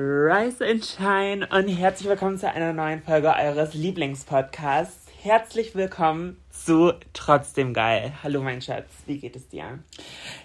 Rise 0.00 0.64
and 0.64 0.84
Shine 0.84 1.48
und 1.50 1.66
herzlich 1.66 2.08
willkommen 2.08 2.38
zu 2.38 2.48
einer 2.48 2.72
neuen 2.72 3.02
Folge 3.02 3.34
eures 3.34 3.74
Lieblingspodcasts. 3.74 5.06
Herzlich 5.20 5.74
willkommen 5.74 6.36
zu 6.52 6.92
Trotzdem 7.12 7.74
Geil. 7.74 8.12
Hallo 8.22 8.40
mein 8.40 8.62
Schatz, 8.62 8.86
wie 9.06 9.18
geht 9.18 9.34
es 9.34 9.48
dir? 9.48 9.80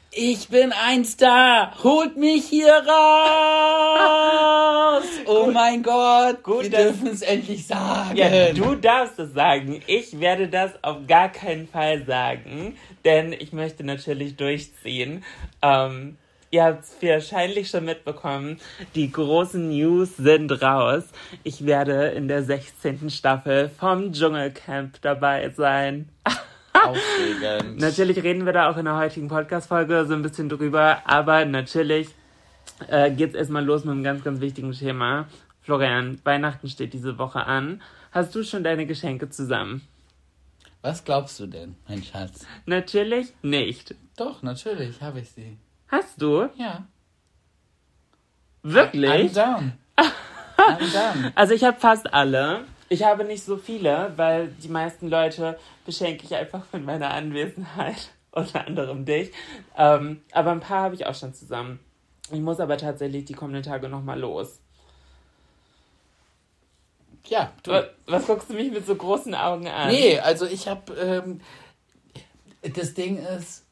Ich 0.10 0.50
bin 0.50 0.72
ein 0.72 1.06
Star, 1.06 1.84
holt 1.84 2.18
mich 2.18 2.46
hier 2.46 2.74
raus! 2.74 3.44
Oh 5.26 5.50
mein 5.52 5.84
Gott, 5.84 6.44
Gut, 6.44 6.64
wir 6.64 6.70
dürfen 6.70 7.08
es 7.08 7.22
endlich 7.22 7.68
sagen. 7.68 8.18
Ja, 8.18 8.52
du 8.54 8.76
darfst 8.76 9.20
es 9.20 9.34
sagen. 9.34 9.82
Ich 9.88 10.20
werde 10.20 10.48
das 10.48 10.72
auf 10.84 10.98
gar 11.08 11.30
keinen 11.30 11.68
Fall 11.68 12.06
sagen, 12.06 12.76
denn 13.06 13.34
ich 13.34 13.54
möchte 13.54 13.84
natürlich 13.84 14.36
durchziehen. 14.36 15.24
Ähm, 15.62 16.18
ihr 16.54 16.66
habt 16.66 16.84
es 16.84 17.02
wahrscheinlich 17.02 17.70
schon 17.70 17.86
mitbekommen, 17.86 18.60
die 18.94 19.12
großen 19.12 19.70
News 19.70 20.18
sind 20.18 20.52
raus. 20.62 21.04
Ich 21.42 21.66
werde 21.66 22.10
in 22.10 22.28
der 22.28 22.44
16. 22.44 23.10
Staffel 23.10 23.70
vom 23.70 24.14
Dschungelcamp 24.14 25.02
dabei 25.02 25.50
sein. 25.50 26.10
Aufregend. 26.74 27.80
Natürlich 27.80 28.22
reden 28.22 28.46
wir 28.46 28.54
da 28.54 28.70
auch 28.70 28.78
in 28.78 28.86
der 28.86 28.98
heutigen 28.98 29.30
Podcast-Folge 29.30 30.06
so 30.06 30.14
ein 30.14 30.22
bisschen 30.22 30.48
drüber, 30.48 31.02
aber 31.06 31.44
natürlich 31.46 32.10
äh, 32.88 33.10
geht's 33.10 33.34
erstmal 33.34 33.66
los 33.66 33.84
mit 33.84 33.94
einem 33.94 34.04
ganz, 34.04 34.24
ganz 34.24 34.40
wichtigen 34.40 34.74
Thema. 34.74 35.28
Florian, 35.62 36.20
Weihnachten 36.24 36.70
steht 36.70 36.94
diese 36.94 37.18
Woche 37.18 37.48
an. 37.48 37.82
Hast 38.12 38.36
du 38.36 38.44
schon 38.44 38.64
deine 38.64 38.86
Geschenke 38.86 39.28
zusammen? 39.30 39.82
Was 40.84 41.04
glaubst 41.04 41.40
du 41.40 41.48
denn, 41.48 41.76
mein 41.88 42.04
Schatz? 42.04 42.46
Natürlich 42.68 43.34
nicht. 43.42 43.96
Doch, 44.18 44.44
natürlich 44.44 45.02
habe 45.02 45.22
ich 45.22 45.32
sie. 45.32 45.58
Hast 45.94 46.20
du? 46.20 46.50
Ja. 46.56 46.88
I'm 48.64 48.74
Wirklich? 48.74 49.32
down. 49.34 49.74
I'm 50.58 50.92
down. 50.92 51.32
Also 51.36 51.54
ich 51.54 51.64
habe 51.64 51.80
fast 51.80 52.12
alle. 52.12 52.66
Ich 52.90 53.04
habe 53.04 53.24
nicht 53.26 53.44
so 53.44 53.58
viele, 53.58 54.12
weil 54.16 54.48
die 54.48 54.70
meisten 54.70 55.08
Leute 55.08 55.60
beschenke 55.86 56.24
ich 56.26 56.34
einfach 56.34 56.66
von 56.66 56.84
meiner 56.84 57.12
Anwesenheit. 57.12 58.10
Unter 58.32 58.66
anderem 58.66 59.06
dich. 59.06 59.32
Ähm, 59.78 60.24
aber 60.32 60.52
ein 60.54 60.62
paar 60.62 60.82
habe 60.82 60.96
ich 60.96 61.06
auch 61.06 61.14
schon 61.14 61.36
zusammen. 61.36 61.80
Ich 62.32 62.40
muss 62.40 62.60
aber 62.60 62.78
tatsächlich 62.78 63.26
die 63.26 63.34
kommenden 63.36 63.62
Tage 63.62 63.88
nochmal 63.88 64.20
los. 64.20 64.62
Ja, 67.28 67.54
du. 67.62 67.70
Was, 67.70 67.86
was 68.08 68.26
guckst 68.26 68.50
du 68.50 68.56
mich 68.56 68.72
mit 68.72 68.88
so 68.88 68.96
großen 68.96 69.36
Augen 69.36 69.68
an? 69.68 69.90
Nee, 69.90 70.18
also 70.18 70.48
ich 70.48 70.68
habe, 70.68 70.92
ähm, 70.96 71.42
das 72.64 72.96
Ding 72.96 73.24
ist, 73.24 73.63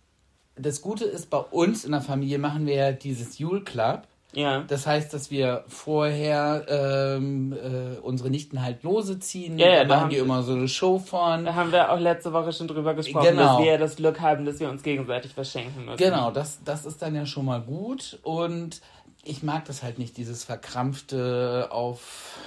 das 0.61 0.81
Gute 0.81 1.05
ist, 1.05 1.29
bei 1.29 1.37
uns 1.39 1.85
in 1.85 1.91
der 1.91 2.01
Familie 2.01 2.37
machen 2.39 2.65
wir 2.65 2.75
ja 2.75 2.91
dieses 2.91 3.37
Jule 3.39 3.61
Club. 3.61 4.03
Ja. 4.33 4.63
Das 4.69 4.87
heißt, 4.87 5.13
dass 5.13 5.29
wir 5.29 5.65
vorher 5.67 6.65
ähm, 6.69 7.51
äh, 7.51 7.99
unsere 7.99 8.29
Nichten 8.29 8.61
halt 8.63 8.81
lose 8.83 9.19
ziehen. 9.19 9.59
Ja, 9.59 9.67
ja, 9.69 9.83
da 9.83 9.99
haben 9.99 10.09
die 10.09 10.15
wir- 10.15 10.23
immer 10.23 10.41
so 10.41 10.53
eine 10.53 10.69
Show 10.69 10.99
von. 10.99 11.43
Da 11.43 11.53
haben 11.55 11.73
wir 11.73 11.91
auch 11.91 11.99
letzte 11.99 12.31
Woche 12.31 12.53
schon 12.53 12.69
drüber 12.69 12.93
gesprochen, 12.93 13.27
Genau. 13.27 13.43
dass 13.43 13.57
wir 13.59 13.65
ja 13.73 13.77
das 13.77 13.97
Glück 13.97 14.21
haben, 14.21 14.45
dass 14.45 14.61
wir 14.61 14.69
uns 14.69 14.83
gegenseitig 14.83 15.33
verschenken 15.33 15.83
müssen. 15.83 15.97
Genau, 15.97 16.31
das, 16.31 16.59
das 16.63 16.85
ist 16.85 17.01
dann 17.01 17.13
ja 17.13 17.25
schon 17.25 17.43
mal 17.43 17.59
gut. 17.59 18.19
Und 18.23 18.79
ich 19.25 19.43
mag 19.43 19.65
das 19.65 19.83
halt 19.83 19.99
nicht, 19.99 20.15
dieses 20.15 20.45
verkrampfte 20.45 21.67
auf 21.71 22.37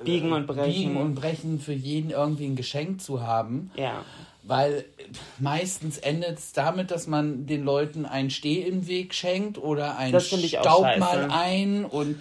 äh, 0.00 0.04
Biegen 0.04 0.32
und 0.32 0.46
Brechen. 0.46 0.64
Biegen 0.72 0.96
und 0.98 1.14
Brechen 1.14 1.60
für 1.60 1.72
jeden 1.72 2.10
irgendwie 2.10 2.44
ein 2.46 2.56
Geschenk 2.56 3.00
zu 3.00 3.22
haben. 3.26 3.70
Ja. 3.76 4.04
Weil 4.44 4.84
meistens 5.38 5.98
endet 5.98 6.38
es 6.38 6.52
damit, 6.52 6.90
dass 6.90 7.06
man 7.06 7.46
den 7.46 7.62
Leuten 7.62 8.06
ein 8.06 8.30
Steh 8.30 8.62
im 8.62 8.88
Weg 8.88 9.14
schenkt 9.14 9.56
oder 9.56 9.96
ein 9.96 10.12
Das 10.12 10.28
finde 10.28 10.46
ich 10.46 10.58
auch 10.58 10.62
Staub 10.64 10.98
mal 10.98 11.28
ein 11.30 11.84
und 11.84 12.20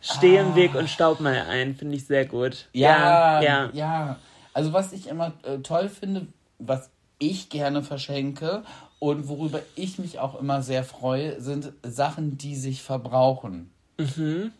Steh 0.00 0.36
im 0.36 0.54
Weg 0.54 0.74
und 0.74 0.88
staub 0.88 1.20
mal 1.20 1.34
ein, 1.48 1.74
finde 1.74 1.96
ich 1.96 2.06
sehr 2.06 2.26
gut. 2.26 2.68
ja, 2.72 3.40
ja. 3.40 3.70
ja. 3.72 4.16
Also 4.52 4.72
was 4.72 4.92
ich 4.92 5.08
immer 5.08 5.32
äh, 5.42 5.58
toll 5.58 5.88
finde, 5.88 6.26
was 6.58 6.90
ich 7.18 7.48
gerne 7.48 7.82
verschenke 7.82 8.62
und 8.98 9.28
worüber 9.28 9.60
ich 9.74 9.98
mich 9.98 10.18
auch 10.18 10.38
immer 10.40 10.62
sehr 10.62 10.84
freue, 10.84 11.40
sind 11.40 11.72
Sachen, 11.82 12.38
die 12.38 12.56
sich 12.56 12.82
verbrauchen. 12.82 13.70
Mhm. 13.98 14.52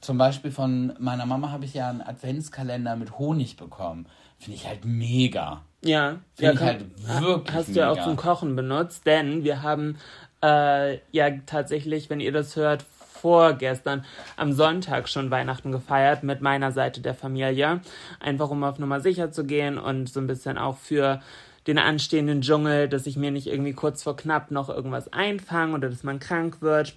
Zum 0.00 0.18
Beispiel 0.18 0.50
von 0.50 0.94
meiner 0.98 1.26
Mama 1.26 1.50
habe 1.50 1.64
ich 1.64 1.74
ja 1.74 1.88
einen 1.88 2.02
Adventskalender 2.02 2.96
mit 2.96 3.18
Honig 3.18 3.56
bekommen. 3.56 4.06
Finde 4.38 4.56
ich 4.56 4.66
halt 4.66 4.84
mega. 4.84 5.62
Ja, 5.84 6.18
ja, 6.38 6.52
ich 6.52 6.60
halt 6.60 6.84
wirklich 7.06 7.54
Hast 7.54 7.68
du 7.68 7.72
ja 7.80 7.90
auch 7.90 7.94
mega. 7.94 8.04
zum 8.04 8.16
Kochen 8.16 8.56
benutzt, 8.56 9.06
denn 9.06 9.44
wir 9.44 9.62
haben 9.62 9.98
äh, 10.42 10.98
ja 11.12 11.30
tatsächlich, 11.46 12.10
wenn 12.10 12.20
ihr 12.20 12.32
das 12.32 12.56
hört, 12.56 12.84
vorgestern 13.24 14.04
am 14.36 14.52
Sonntag 14.52 15.08
schon 15.08 15.30
Weihnachten 15.30 15.72
gefeiert 15.72 16.24
mit 16.24 16.42
meiner 16.42 16.72
Seite 16.72 17.00
der 17.00 17.14
Familie. 17.14 17.80
Einfach 18.20 18.50
um 18.50 18.62
auf 18.64 18.78
Nummer 18.78 19.00
sicher 19.00 19.30
zu 19.30 19.44
gehen 19.44 19.78
und 19.78 20.10
so 20.10 20.20
ein 20.20 20.26
bisschen 20.26 20.58
auch 20.58 20.76
für 20.76 21.22
den 21.66 21.78
anstehenden 21.78 22.42
Dschungel, 22.42 22.88
dass 22.88 23.06
ich 23.06 23.16
mir 23.16 23.30
nicht 23.30 23.46
irgendwie 23.46 23.72
kurz 23.72 24.02
vor 24.02 24.16
knapp 24.16 24.50
noch 24.50 24.68
irgendwas 24.68 25.10
einfange 25.10 25.74
oder 25.74 25.88
dass 25.88 26.02
man 26.02 26.18
krank 26.18 26.60
wird. 26.60 26.96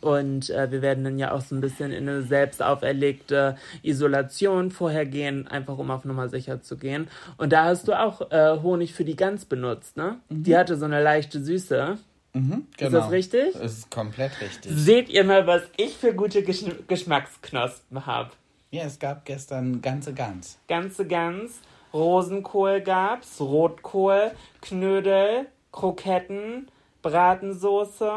Und 0.00 0.50
äh, 0.50 0.70
wir 0.70 0.82
werden 0.82 1.04
dann 1.04 1.18
ja 1.18 1.32
auch 1.32 1.40
so 1.40 1.54
ein 1.54 1.60
bisschen 1.60 1.92
in 1.92 2.08
eine 2.08 2.22
selbst 2.22 2.62
auferlegte 2.62 3.56
Isolation 3.82 4.70
vorher 4.70 5.06
gehen, 5.06 5.48
einfach 5.48 5.78
um 5.78 5.90
auf 5.90 6.04
Nummer 6.04 6.28
sicher 6.28 6.62
zu 6.62 6.76
gehen. 6.76 7.08
Und 7.36 7.52
da 7.52 7.64
hast 7.64 7.88
du 7.88 7.98
auch 7.98 8.30
äh, 8.30 8.58
Honig 8.62 8.94
für 8.94 9.04
die 9.04 9.16
Gans 9.16 9.44
benutzt, 9.44 9.96
ne? 9.96 10.18
Die 10.28 10.56
hatte 10.56 10.76
so 10.76 10.84
eine 10.84 11.02
leichte 11.02 11.42
Süße. 11.42 11.98
Genau. 12.32 12.90
das 12.92 13.10
richtig? 13.10 13.54
Das 13.54 13.78
ist 13.78 13.90
komplett 13.90 14.40
richtig. 14.40 14.70
Seht 14.72 15.08
ihr 15.08 15.24
mal, 15.24 15.46
was 15.46 15.62
ich 15.76 15.96
für 15.96 16.14
gute 16.14 16.42
Gesch 16.42 16.64
Geschmacksknospen 16.86 18.06
habe. 18.06 18.30
Ja, 18.70 18.84
es 18.84 18.98
gab 18.98 19.24
gestern 19.24 19.80
ganze 19.80 20.12
Gans. 20.12 20.58
Ganze 20.68 21.06
Gans, 21.06 21.60
Rosenkohl 21.92 22.80
gab's, 22.80 23.40
Rotkohl, 23.40 24.32
Knödel, 24.60 25.46
Kroketten, 25.72 26.68
Bratensoße. 27.02 28.12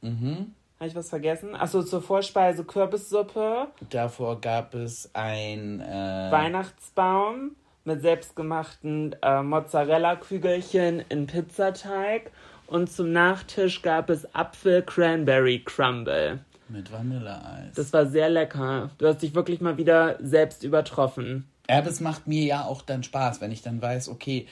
Mhm. 0.00 0.54
Habe 0.78 0.88
ich 0.88 0.94
was 0.94 1.08
vergessen? 1.08 1.56
Achso, 1.56 1.82
zur 1.82 2.00
Vorspeise 2.02 2.62
Kürbissuppe. 2.64 3.66
Davor 3.90 4.40
gab 4.40 4.74
es 4.74 5.10
ein 5.12 5.80
äh, 5.80 6.28
Weihnachtsbaum 6.30 7.56
mit 7.84 8.00
selbstgemachten 8.02 9.16
äh, 9.22 9.42
Mozzarella-Kügelchen 9.42 11.02
in 11.08 11.26
Pizzateig. 11.26 12.30
Und 12.68 12.92
zum 12.92 13.12
Nachtisch 13.12 13.82
gab 13.82 14.10
es 14.10 14.32
Apfel-Cranberry-Crumble. 14.34 16.38
mit 16.68 16.92
Vanilleeis. 16.92 17.74
Das 17.74 17.92
war 17.92 18.06
sehr 18.06 18.28
lecker. 18.28 18.90
Du 18.98 19.06
hast 19.08 19.22
dich 19.22 19.34
wirklich 19.34 19.60
mal 19.60 19.78
wieder 19.78 20.16
selbst 20.20 20.62
übertroffen. 20.64 21.48
Ja, 21.68 21.82
das 21.82 22.00
macht 22.00 22.26
mir 22.26 22.44
ja 22.44 22.64
auch 22.64 22.82
dann 22.82 23.02
Spaß, 23.02 23.40
wenn 23.40 23.50
ich 23.52 23.62
dann 23.62 23.80
weiß, 23.82 24.08
okay, 24.10 24.46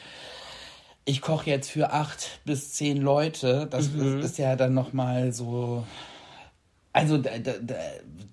ich 1.04 1.20
koche 1.20 1.50
jetzt 1.50 1.70
für 1.70 1.92
acht 1.92 2.40
bis 2.44 2.72
zehn 2.72 3.00
Leute. 3.00 3.66
Das 3.70 3.90
Mhm. 3.92 4.18
ist, 4.18 4.24
ist 4.24 4.38
ja 4.38 4.56
dann 4.56 4.74
nochmal 4.74 5.32
so. 5.32 5.84
Also, 6.96 7.18
da, 7.18 7.30
da, 7.38 7.52
da, 7.60 7.74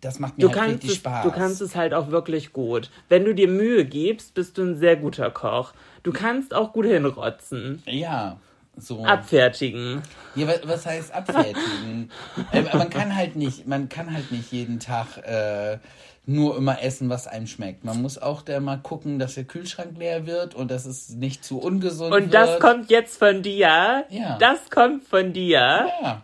das 0.02 0.20
macht 0.20 0.38
mir 0.38 0.48
Du 0.50 0.56
halt 0.60 0.74
richtig 0.76 0.90
es, 0.92 0.96
Spaß. 0.98 1.24
du 1.24 1.32
kannst 1.32 1.62
es 1.62 1.76
halt 1.76 1.94
auch 1.94 2.10
wirklich 2.12 2.54
gut. 2.54 2.90
Wenn 3.10 3.26
du 3.26 3.34
dir 3.36 3.48
Mühe 3.48 3.86
gibst, 3.86 4.34
bist 4.34 4.58
du 4.58 4.64
ein 4.64 4.76
sehr 4.78 4.96
guter 4.96 5.30
Koch. 5.32 5.74
Du 6.04 6.12
kannst 6.12 6.54
auch 6.54 6.74
gut 6.74 6.86
hinrotzen. 6.86 7.82
Ja, 7.86 8.38
So. 8.78 9.06
Abfertigen. 9.06 10.02
Ja, 10.36 10.48
wa- 10.48 10.60
was 10.64 10.86
heißt 10.86 11.14
abfertigen? 11.14 12.10
ähm, 12.54 12.68
man 12.74 12.90
kann 12.90 13.16
halt 13.16 13.36
nicht, 13.36 13.68
man 13.68 13.88
kann 13.90 14.14
halt 14.14 14.32
nicht 14.32 14.52
jeden 14.52 14.80
Tag 14.80 15.18
äh, 15.26 15.78
nur 16.26 16.58
immer 16.58 16.82
essen, 16.82 17.10
was 17.10 17.28
einem 17.28 17.48
schmeckt. 17.48 17.84
Man 17.86 18.02
muss 18.02 18.18
auch 18.18 18.42
da 18.42 18.60
mal 18.60 18.78
gucken, 18.78 19.20
dass 19.20 19.36
der 19.36 19.44
Kühlschrank 19.44 19.98
leer 19.98 20.26
wird 20.26 20.56
und 20.56 20.72
dass 20.72 20.86
es 20.86 21.10
nicht 21.10 21.44
zu 21.46 21.60
ungesund 21.60 22.12
wird. 22.12 22.24
Und 22.24 22.34
das 22.34 22.60
kommt 22.60 22.90
jetzt 22.90 23.18
von 23.20 23.42
dir. 23.44 24.06
Ja. 24.10 24.38
Das 24.40 24.70
kommt 24.72 25.04
von 25.06 25.34
dir. 25.34 25.88
Ja. 26.02 26.24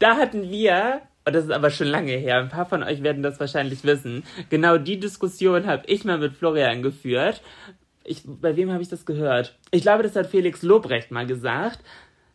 Da 0.00 0.16
hatten 0.16 0.50
wir, 0.50 1.00
und 1.28 1.34
das 1.34 1.44
ist 1.44 1.50
aber 1.50 1.70
schon 1.70 1.86
lange 1.86 2.12
her, 2.12 2.38
ein 2.38 2.48
paar 2.48 2.66
von 2.66 2.82
euch 2.82 3.02
werden 3.02 3.22
das 3.22 3.38
wahrscheinlich 3.38 3.84
wissen, 3.84 4.24
genau 4.50 4.78
die 4.78 4.98
Diskussion 4.98 5.66
habe 5.66 5.84
ich 5.86 6.04
mal 6.04 6.18
mit 6.18 6.34
Florian 6.34 6.82
geführt. 6.82 7.42
Ich, 8.04 8.22
bei 8.24 8.56
wem 8.56 8.72
habe 8.72 8.82
ich 8.82 8.88
das 8.88 9.04
gehört? 9.04 9.56
Ich 9.70 9.82
glaube, 9.82 10.02
das 10.02 10.16
hat 10.16 10.28
Felix 10.28 10.62
Lobrecht 10.62 11.10
mal 11.10 11.26
gesagt, 11.26 11.80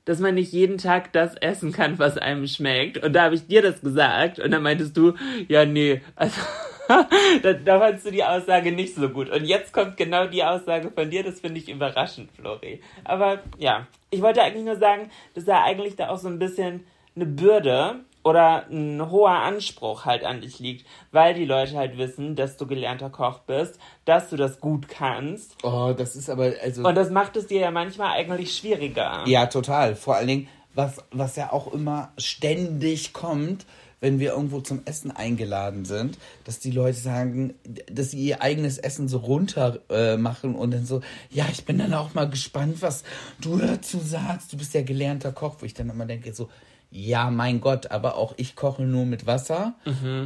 dass 0.06 0.20
man 0.20 0.36
nicht 0.36 0.52
jeden 0.52 0.78
Tag 0.78 1.14
das 1.14 1.36
essen 1.36 1.72
kann, 1.72 1.98
was 1.98 2.18
einem 2.18 2.46
schmeckt. 2.48 3.04
Und 3.04 3.14
da 3.14 3.24
habe 3.24 3.36
ich 3.36 3.48
dir 3.48 3.62
das 3.62 3.82
gesagt 3.82 4.40
und 4.40 4.52
dann 4.52 4.62
meintest 4.62 4.96
du, 4.96 5.14
ja, 5.48 5.66
nee, 5.66 6.02
also 6.16 6.40
da, 7.42 7.54
da 7.54 7.80
fandst 7.80 8.06
du 8.06 8.12
die 8.12 8.24
Aussage 8.24 8.72
nicht 8.72 8.96
so 8.96 9.10
gut. 9.10 9.30
Und 9.30 9.46
jetzt 9.46 9.74
kommt 9.74 9.98
genau 9.98 10.28
die 10.28 10.44
Aussage 10.44 10.92
von 10.92 11.10
dir, 11.10 11.24
das 11.24 11.40
finde 11.40 11.60
ich 11.60 11.70
überraschend, 11.70 12.32
Flori. 12.34 12.82
Aber 13.04 13.42
ja, 13.58 13.88
ich 14.10 14.22
wollte 14.22 14.44
eigentlich 14.44 14.66
nur 14.66 14.76
sagen, 14.76 15.10
dass 15.34 15.46
da 15.46 15.64
eigentlich 15.64 15.96
da 15.96 16.10
auch 16.10 16.18
so 16.18 16.28
ein 16.28 16.40
bisschen 16.40 16.86
eine 17.16 17.26
Bürde 17.26 18.02
oder 18.24 18.68
ein 18.70 19.12
hoher 19.12 19.32
Anspruch 19.32 20.06
halt 20.06 20.24
an 20.24 20.42
dich 20.42 20.60
liegt, 20.60 20.86
weil 21.12 21.34
die 21.34 21.46
Leute 21.46 21.76
halt 21.78 21.98
wissen, 21.98 22.36
dass 22.36 22.58
du 22.58 22.66
gelernter 22.66 23.10
Koch 23.10 23.40
bist, 23.40 23.78
dass 24.06 24.30
du 24.30 24.38
das 24.38 24.60
gut 24.60 24.88
kannst. 24.88 25.56
Oh, 25.64 25.94
das 25.96 26.16
ist 26.16 26.30
aber, 26.30 26.54
also. 26.62 26.84
Und 26.84 26.96
das 26.96 27.10
macht 27.10 27.36
es 27.36 27.48
dir 27.48 27.62
ja 27.62 27.72
manchmal 27.72 28.18
eigentlich 28.18 28.56
schwieriger. 28.56 29.24
Ja, 29.26 29.48
total. 29.48 29.96
Vor 29.96 30.16
allen 30.16 30.28
Dingen, 30.28 30.48
was, 30.74 31.04
was 31.12 31.36
ja 31.36 31.52
auch 31.52 31.72
immer 31.74 32.12
ständig 32.18 33.14
kommt, 33.14 33.66
wenn 34.04 34.20
wir 34.20 34.32
irgendwo 34.32 34.60
zum 34.60 34.82
Essen 34.84 35.12
eingeladen 35.12 35.86
sind, 35.86 36.18
dass 36.44 36.60
die 36.60 36.72
Leute 36.72 36.98
sagen, 36.98 37.54
dass 37.90 38.12
sie 38.12 38.20
ihr 38.20 38.42
eigenes 38.42 38.78
Essen 38.78 39.08
so 39.08 39.20
runter 39.20 39.80
äh, 39.90 40.18
machen 40.18 40.56
und 40.56 40.72
dann 40.72 40.86
so, 40.86 41.00
ja, 41.30 41.46
ich 41.50 41.64
bin 41.64 41.78
dann 41.78 41.94
auch 41.94 42.14
mal 42.14 42.30
gespannt, 42.30 42.82
was 42.82 43.06
du 43.40 43.58
dazu 43.58 44.00
sagst. 44.00 44.52
Du 44.52 44.58
bist 44.58 44.74
ja 44.74 44.82
gelernter 44.82 45.32
Koch, 45.32 45.56
wo 45.60 45.66
ich 45.66 45.74
dann 45.74 45.90
immer 45.90 46.06
denke, 46.06 46.34
so, 46.34 46.50
ja, 46.94 47.32
mein 47.32 47.60
Gott, 47.60 47.90
aber 47.90 48.18
auch 48.18 48.36
ich 48.38 48.56
koche 48.56 48.84
nur 48.84 49.06
mit 49.06 49.26
Wasser 49.26 49.74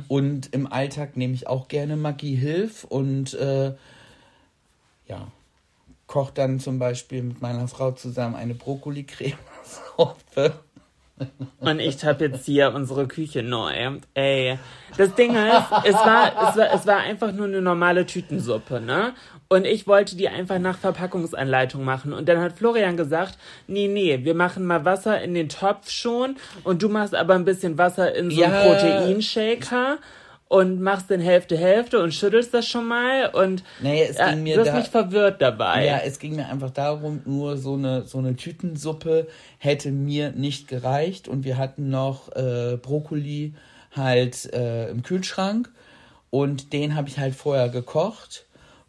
und 0.09 0.53
im 0.53 0.71
Alltag 0.71 1.15
nehme 1.15 1.33
ich 1.33 1.47
auch 1.47 1.69
gerne 1.69 1.95
Maggi 1.95 2.35
Hilf 2.35 2.83
und 2.83 3.33
äh, 3.35 3.73
ja, 5.07 5.27
koche 6.07 6.33
dann 6.33 6.59
zum 6.59 6.77
Beispiel 6.77 7.23
mit 7.23 7.41
meiner 7.41 7.69
Frau 7.69 7.91
zusammen 7.91 8.35
eine 8.35 8.53
Brokkoli-Cremesuppe. 8.53 10.59
Und 11.59 11.79
ich 11.79 12.05
habe 12.05 12.25
jetzt 12.25 12.45
hier 12.45 12.75
unsere 12.75 13.07
Küche 13.07 13.41
neu. 13.41 13.97
Ey, 14.13 14.59
das 14.97 15.15
Ding 15.15 15.35
ist, 15.35 15.65
es 15.83 15.95
war, 15.95 16.49
es 16.49 16.57
war, 16.57 16.73
es 16.73 16.85
war 16.85 16.97
einfach 16.97 17.31
nur 17.31 17.47
eine 17.47 17.61
normale 17.61 18.05
Tütensuppe, 18.05 18.81
ne? 18.81 19.15
Und 19.49 19.65
ich 19.65 19.87
wollte 19.87 20.17
die 20.17 20.27
einfach 20.27 20.59
nach 20.59 20.77
Verpackungsanleitung 20.77 21.83
machen. 21.85 22.11
Und 22.11 22.27
dann 22.27 22.39
hat 22.41 22.57
Florian 22.57 22.97
gesagt, 22.97 23.37
nee, 23.67 23.87
nee, 23.87 24.19
wir 24.23 24.33
machen 24.35 24.65
mal 24.65 24.83
Wasser 24.83 25.21
in 25.21 25.33
den 25.33 25.47
Topf 25.47 25.89
schon 25.89 26.35
und 26.65 26.81
du 26.83 26.89
machst 26.89 27.15
aber 27.15 27.35
ein 27.35 27.45
bisschen 27.45 27.77
Wasser 27.77 28.13
in 28.13 28.29
so 28.29 28.43
einen 28.43 28.51
Ja. 28.53 28.61
Proteinshaker 28.63 29.97
und 30.49 30.81
machst 30.81 31.09
dann 31.11 31.19
Hälfte, 31.19 31.57
Hälfte 31.57 32.01
und 32.01 32.13
schüttelst 32.13 32.53
das 32.53 32.67
schon 32.67 32.87
mal 32.87 33.29
und 33.33 33.63
Nee, 33.81 34.03
es 34.09 34.17
ging 34.17 34.43
mir 34.43 34.55
du 34.55 34.61
hast 34.61 34.67
da- 34.69 34.77
mich 34.77 34.87
verwirrt 34.87 35.41
dabei. 35.41 35.85
Ja, 35.85 35.99
es 36.05 36.19
ging 36.19 36.35
mir 36.35 36.47
einfach 36.47 36.69
darum, 36.71 37.21
nur 37.25 37.57
so 37.57 37.73
eine, 37.73 38.03
so 38.03 38.17
eine 38.17 38.35
Tütensuppe 38.35 39.27
hätte 39.59 39.91
mir 39.91 40.31
nicht 40.31 40.67
gereicht 40.67 41.27
und 41.27 41.43
wir 41.45 41.57
hatten 41.57 41.89
noch 41.89 42.33
äh, 42.35 42.77
Brokkoli 42.81 43.53
halt 43.95 44.51
äh, 44.53 44.89
im 44.89 45.03
Kühlschrank 45.03 45.69
und 46.29 46.71
den 46.73 46.95
habe 46.95 47.07
ich 47.09 47.17
halt 47.19 47.35
vorher 47.35 47.67
gekocht 47.69 48.45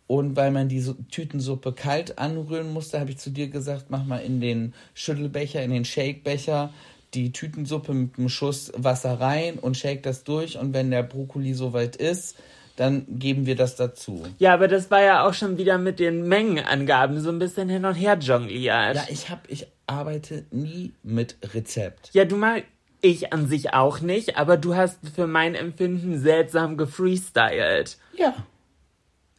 und 0.08 0.34
weil 0.34 0.50
man 0.50 0.68
die 0.68 0.80
Su- 0.80 0.96
Tütensuppe 1.10 1.72
kalt 1.72 2.18
anrühren 2.18 2.72
musste, 2.72 2.98
habe 2.98 3.10
ich 3.10 3.18
zu 3.18 3.30
dir 3.30 3.48
gesagt, 3.48 3.86
mach 3.90 4.04
mal 4.04 4.18
in 4.18 4.40
den 4.40 4.74
Schüttelbecher, 4.94 5.62
in 5.62 5.70
den 5.70 5.84
Shakebecher 5.84 6.70
die 7.14 7.30
Tütensuppe 7.32 7.94
mit 7.94 8.18
einem 8.18 8.28
Schuss 8.28 8.72
Wasser 8.76 9.20
rein 9.20 9.58
und 9.58 9.76
shake 9.76 10.02
das 10.02 10.24
durch 10.24 10.58
und 10.58 10.74
wenn 10.74 10.90
der 10.90 11.02
Brokkoli 11.04 11.54
soweit 11.54 11.94
ist, 11.96 12.36
dann 12.76 13.06
geben 13.08 13.46
wir 13.46 13.56
das 13.56 13.76
dazu. 13.76 14.24
Ja, 14.38 14.54
aber 14.54 14.68
das 14.68 14.90
war 14.90 15.02
ja 15.02 15.26
auch 15.26 15.34
schon 15.34 15.56
wieder 15.58 15.78
mit 15.78 15.98
den 15.98 16.28
Mengenangaben 16.28 17.20
so 17.20 17.28
ein 17.30 17.38
bisschen 17.38 17.68
hin 17.68 17.84
und 17.84 17.94
her 17.94 18.16
jongliert. 18.20 18.94
Ja, 18.96 19.04
ich 19.10 19.30
hab, 19.30 19.50
ich 19.50 19.66
arbeite 19.86 20.44
nie 20.50 20.92
mit 21.02 21.36
Rezept. 21.54 22.10
Ja, 22.12 22.24
du 22.24 22.36
mal, 22.36 22.62
ich 23.00 23.32
an 23.32 23.46
sich 23.48 23.74
auch 23.74 24.00
nicht, 24.00 24.36
aber 24.36 24.56
du 24.56 24.74
hast 24.76 24.98
für 25.14 25.26
mein 25.26 25.54
Empfinden 25.54 26.18
seltsam 26.20 26.76
gefreestylt. 26.76 27.98
Ja. 28.16 28.34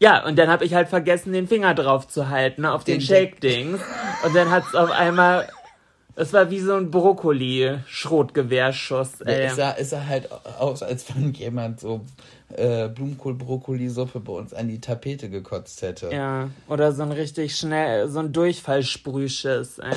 Ja, 0.01 0.25
und 0.25 0.39
dann 0.39 0.47
habe 0.49 0.63
ich 0.63 0.73
halt 0.73 0.87
vergessen, 0.87 1.33
den 1.33 1.45
Finger 1.47 1.75
drauf 1.75 2.07
zu 2.07 2.29
halten, 2.29 2.61
ne, 2.61 2.71
auf 2.71 2.85
den, 2.85 2.99
Den 2.99 3.01
Shake-Dings. 3.01 3.81
Und 4.25 4.33
dann 4.33 4.49
hat's 4.49 4.73
auf 4.73 4.91
einmal, 4.91 5.49
es 6.15 6.31
war 6.31 6.49
wie 6.49 6.61
so 6.61 6.75
ein 6.75 6.89
Brokkoli-Schrotgewehrschuss, 6.89 9.19
ey. 9.21 9.47
Es 9.47 9.57
sah, 9.57 9.75
es 9.77 9.89
sah 9.89 10.05
halt 10.05 10.29
aus, 10.59 10.83
als 10.83 11.13
wenn 11.13 11.33
jemand 11.33 11.81
so 11.81 12.05
äh, 12.55 12.87
Blumenkohl-Brokkoli-Suppe 12.87 14.21
bei 14.21 14.33
uns 14.33 14.53
an 14.53 14.69
die 14.69 14.79
Tapete 14.79 15.29
gekotzt 15.29 15.81
hätte. 15.81 16.13
Ja, 16.13 16.49
oder 16.67 16.93
so 16.93 17.03
ein 17.03 17.11
richtig 17.11 17.57
schnell, 17.57 18.07
so 18.07 18.19
ein 18.19 18.31
Durchfallsprühschiss, 18.31 19.79
ey. 19.79 19.91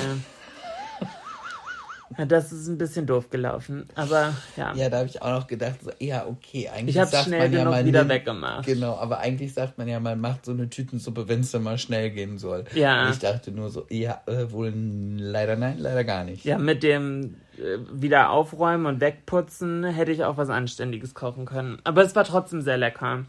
Ja, 2.17 2.25
das 2.25 2.51
ist 2.51 2.67
ein 2.67 2.77
bisschen 2.77 3.05
doof 3.05 3.29
gelaufen, 3.29 3.87
aber 3.95 4.33
ja. 4.57 4.73
Ja, 4.75 4.89
da 4.89 4.97
habe 4.97 5.07
ich 5.07 5.21
auch 5.21 5.31
noch 5.31 5.47
gedacht, 5.47 5.83
so, 5.83 5.91
ja, 5.99 6.25
okay, 6.25 6.69
eigentlich 6.69 6.95
Ich 6.95 7.01
hab's 7.01 7.11
sagt 7.11 7.25
schnell 7.25 7.49
man 7.49 7.53
ja 7.53 7.65
mal 7.65 7.85
wieder 7.85 8.07
weggemacht. 8.07 8.65
Genau, 8.65 8.95
aber 8.97 9.19
eigentlich 9.19 9.53
sagt 9.53 9.77
man 9.77 9.87
ja, 9.87 9.99
man 9.99 10.19
macht 10.19 10.45
so 10.45 10.51
eine 10.51 10.69
Tütensuppe, 10.69 11.27
wenn 11.27 11.41
es 11.41 11.51
dann 11.51 11.63
mal 11.63 11.77
schnell 11.77 12.09
gehen 12.11 12.37
soll. 12.37 12.65
Ja. 12.73 13.09
Ich 13.09 13.19
dachte 13.19 13.51
nur 13.51 13.69
so, 13.69 13.85
ja, 13.89 14.21
äh, 14.25 14.51
wohl 14.51 14.73
leider 15.17 15.55
nein, 15.55 15.77
leider 15.79 16.03
gar 16.03 16.23
nicht. 16.23 16.45
Ja, 16.45 16.57
mit 16.57 16.83
dem 16.83 17.35
äh, 17.57 17.77
wieder 17.91 18.29
aufräumen 18.31 18.85
und 18.85 19.01
wegputzen 19.01 19.83
hätte 19.83 20.11
ich 20.11 20.23
auch 20.23 20.37
was 20.37 20.49
Anständiges 20.49 21.13
kochen 21.13 21.45
können. 21.45 21.79
Aber 21.83 22.03
es 22.03 22.15
war 22.15 22.23
trotzdem 22.23 22.61
sehr 22.61 22.77
lecker. 22.77 23.25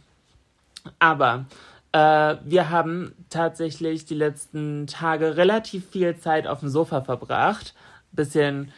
Aber 0.99 1.47
äh, 1.93 2.37
wir 2.45 2.71
haben 2.71 3.15
tatsächlich 3.31 4.05
die 4.05 4.15
letzten 4.15 4.87
Tage 4.87 5.37
relativ 5.37 5.89
viel 5.91 6.17
Zeit 6.17 6.47
auf 6.47 6.61
dem 6.61 6.69
Sofa 6.69 7.03
verbracht. 7.03 7.75
Bisschen 8.15 8.73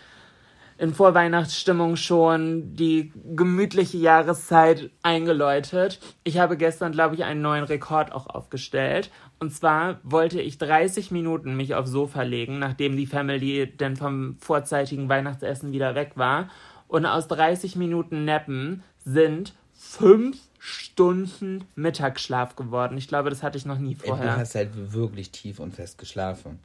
in 0.79 0.93
Vorweihnachtsstimmung 0.93 1.97
schon 1.97 2.75
die 2.75 3.11
gemütliche 3.35 3.97
Jahreszeit 3.97 4.91
eingeläutet. 5.03 6.01
Ich 6.23 6.39
habe 6.39 6.59
gestern, 6.59 6.93
glaube 6.93 7.15
ich, 7.15 7.25
einen 7.25 7.41
neuen 7.41 7.65
Rekord 7.65 8.13
auch 8.13 8.27
aufgestellt. 8.27 9.11
Und 9.39 9.55
zwar 9.55 10.01
wollte 10.03 10.41
ich 10.41 10.59
30 10.59 11.11
Minuten 11.11 11.57
mich 11.57 11.75
aufs 11.75 11.91
Sofa 11.91 12.23
legen, 12.23 12.59
nachdem 12.59 12.97
die 12.97 13.07
Family 13.07 13.73
dann 13.75 13.97
vom 13.97 14.37
vorzeitigen 14.39 15.09
Weihnachtsessen 15.09 15.73
wieder 15.73 15.95
weg 15.95 16.13
war. 16.17 16.51
Und 16.89 17.07
aus 17.07 17.27
30 17.29 17.77
Minuten 17.77 18.27
Nappen 18.27 18.83
sind 19.03 19.55
fünf 19.73 20.37
Stunden 20.59 21.65
Mittagsschlaf 21.75 22.55
geworden. 22.57 22.99
Ich 22.99 23.09
glaube, 23.09 23.31
das 23.31 23.43
hatte 23.43 23.57
ich 23.57 23.67
noch 23.67 23.79
nie 23.79 23.93
Ey, 23.93 23.99
Du 24.01 24.07
vorher. 24.09 24.37
hast 24.37 24.55
halt 24.55 24.93
wirklich 24.93 25.31
tief 25.31 25.59
und 25.59 25.75
fest 25.75 25.97
geschlafen. 25.99 26.59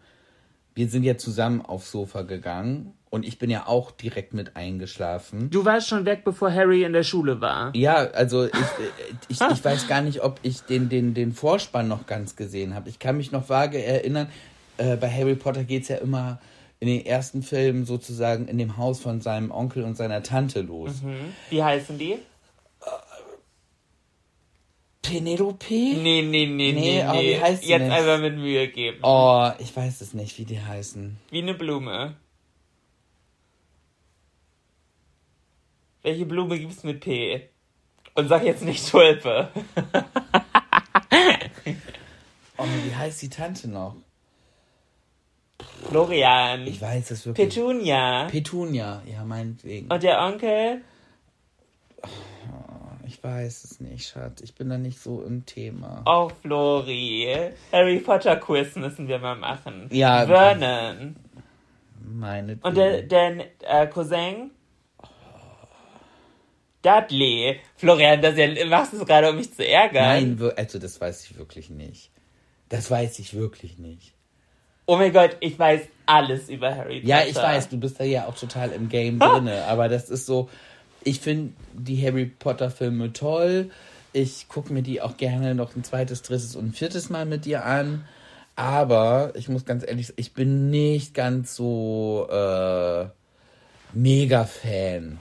Wir 0.74 0.88
sind 0.88 1.04
ja 1.04 1.18
zusammen 1.18 1.62
aufs 1.62 1.92
Sofa 1.92 2.22
gegangen 2.22 2.94
und 3.10 3.26
ich 3.26 3.38
bin 3.38 3.50
ja 3.50 3.68
auch 3.68 3.92
direkt 3.92 4.34
mit 4.34 4.56
eingeschlafen. 4.56 5.50
Du 5.50 5.66
warst 5.66 5.90
schon 5.90 6.06
weg, 6.06 6.24
bevor 6.24 6.52
Harry 6.52 6.84
in 6.84 6.94
der 6.94 7.04
Schule 7.04 7.42
war. 7.42 7.76
Ja, 7.76 7.96
also 7.96 8.46
ich, 8.46 8.54
ich, 9.28 9.42
ich 9.42 9.66
weiß 9.66 9.88
gar 9.90 10.02
nicht, 10.02 10.24
ob 10.24 10.40
ich 10.44 10.62
den, 10.62 10.88
den, 10.88 11.14
den 11.14 11.34
Vorspann 11.34 11.90
noch 11.90 12.08
ganz 12.08 12.38
gesehen 12.38 12.74
habe. 12.74 12.90
Ich 12.90 13.00
kann 13.00 13.18
mich 13.18 13.34
noch 13.34 13.50
vage 13.50 13.84
erinnern, 13.84 14.28
äh, 14.78 14.96
bei 14.96 15.10
Harry 15.10 15.36
Potter 15.36 15.66
geht 15.66 15.84
es 15.84 15.90
ja 15.90 15.98
immer 15.98 16.40
in 16.80 16.88
den 16.88 17.06
ersten 17.06 17.44
Filmen 17.44 17.86
sozusagen 17.86 18.48
in 18.48 18.58
dem 18.58 18.78
Haus 18.78 19.02
von 19.02 19.22
seinem 19.22 19.52
Onkel 19.52 19.84
und 19.84 19.96
seiner 19.96 20.24
Tante 20.24 20.62
los. 20.62 21.04
Wie 21.50 21.62
heißen 21.62 21.98
die? 22.00 22.18
Penelope? 25.02 25.66
Nee, 25.74 26.22
nee, 26.22 26.22
nee, 26.22 26.46
nee, 26.46 26.72
Nee, 26.74 27.04
nee. 27.04 27.36
wie 27.38 27.42
heißt 27.42 27.64
sie 27.64 27.70
Jetzt 27.70 27.82
nicht? 27.84 27.92
einfach 27.92 28.20
mit 28.20 28.36
Mühe 28.38 28.68
geben. 28.68 29.00
Oh, 29.04 29.50
ich 29.60 29.76
weiß 29.76 30.02
es 30.02 30.14
nicht, 30.14 30.38
wie 30.38 30.46
die 30.46 30.62
heißen. 30.62 31.18
Wie 31.32 31.42
eine 31.42 31.54
Blume. 31.56 32.16
Welche 36.04 36.26
Blume 36.26 36.58
gibt's 36.60 36.84
mit 36.84 37.00
P? 37.00 37.50
Und 38.14 38.28
sag 38.28 38.44
jetzt 38.44 38.64
nicht 38.64 38.88
Tulpe. 38.90 39.50
Oh, 42.58 42.66
wie 42.86 42.94
heißt 42.94 43.20
die 43.24 43.30
Tante 43.30 43.68
noch? 43.68 43.96
Florian. 45.90 46.68
Ich 46.68 46.80
weiß 46.80 47.10
es 47.10 47.26
wirklich. 47.26 47.50
Petunia. 47.50 48.28
Petunia, 48.28 49.02
ja, 49.12 49.24
meinetwegen. 49.26 49.92
Und 49.92 50.04
der 50.04 50.22
Onkel? 50.22 50.82
Ich 53.12 53.22
weiß 53.22 53.66
es 53.66 53.82
nicht, 53.82 54.08
Schatz. 54.08 54.40
Ich 54.40 54.56
bin 54.56 54.70
da 54.70 54.78
nicht 54.78 54.98
so 54.98 55.22
im 55.22 55.46
Thema. 55.46 56.02
Oh, 56.06 56.32
Flori. 56.42 57.52
Harry 57.74 58.00
Potter 58.00 58.38
Quiz 58.38 58.78
müssen 58.78 59.10
wir 59.10 59.20
mal 59.20 59.36
machen. 59.36 59.90
Ja. 59.92 60.26
Vernon. 60.26 61.18
Meine 62.00 62.58
Und 62.62 62.78
der, 62.78 63.02
der 63.02 63.48
äh, 63.68 63.88
Cousin? 63.88 64.52
Dudley. 66.82 67.60
Florian, 67.76 68.22
das 68.22 68.38
ja, 68.38 68.48
machst 68.68 68.94
du 68.94 69.02
es 69.02 69.06
gerade, 69.06 69.30
um 69.30 69.36
mich 69.36 69.54
zu 69.54 69.68
ärgern? 69.68 70.38
Nein, 70.40 70.52
also 70.56 70.80
das 70.80 71.02
weiß 71.02 71.26
ich 71.26 71.38
wirklich 71.38 71.70
nicht. 71.70 72.12
Das 72.70 72.90
weiß 72.90 73.20
ich 73.20 73.34
wirklich 73.34 73.78
nicht. 73.78 74.14
Oh 74.86 74.96
mein 74.96 75.12
Gott, 75.12 75.36
ich 75.42 75.60
weiß 75.60 75.82
alles 76.06 76.48
über 76.48 76.74
Harry 76.74 77.02
Potter. 77.02 77.08
Ja, 77.08 77.26
ich 77.26 77.36
weiß, 77.36 77.68
du 77.68 77.78
bist 77.78 78.00
da 78.00 78.06
ja 78.06 78.28
auch 78.28 78.36
total 78.36 78.72
im 78.72 78.88
Game 78.88 79.20
drinne, 79.20 79.66
aber 79.66 79.90
das 79.90 80.10
ist 80.10 80.26
so, 80.26 80.50
ich 81.04 81.20
finde 81.20 81.54
die 81.74 82.06
Harry 82.06 82.26
Potter 82.26 82.70
Filme 82.70 83.14
toll. 83.14 83.72
Ich 84.14 84.48
gucke 84.48 84.74
mir 84.74 84.82
die 84.82 85.02
auch 85.02 85.18
gerne 85.18 85.56
noch 85.56 85.76
ein 85.76 85.84
zweites, 85.84 86.22
drittes 86.22 86.56
und 86.56 86.68
ein 86.68 86.74
viertes 86.74 87.10
Mal 87.10 87.26
mit 87.26 87.46
dir 87.46 87.66
an. 87.66 88.06
Aber 88.56 89.32
ich 89.36 89.48
muss 89.50 89.66
ganz 89.66 89.86
ehrlich 89.88 90.08
sagen, 90.08 90.20
ich 90.20 90.34
bin 90.34 90.70
nicht 90.70 91.14
ganz 91.14 91.56
so 91.56 92.28
äh, 92.30 93.06
mega 93.94 94.44
Fan. 94.44 95.20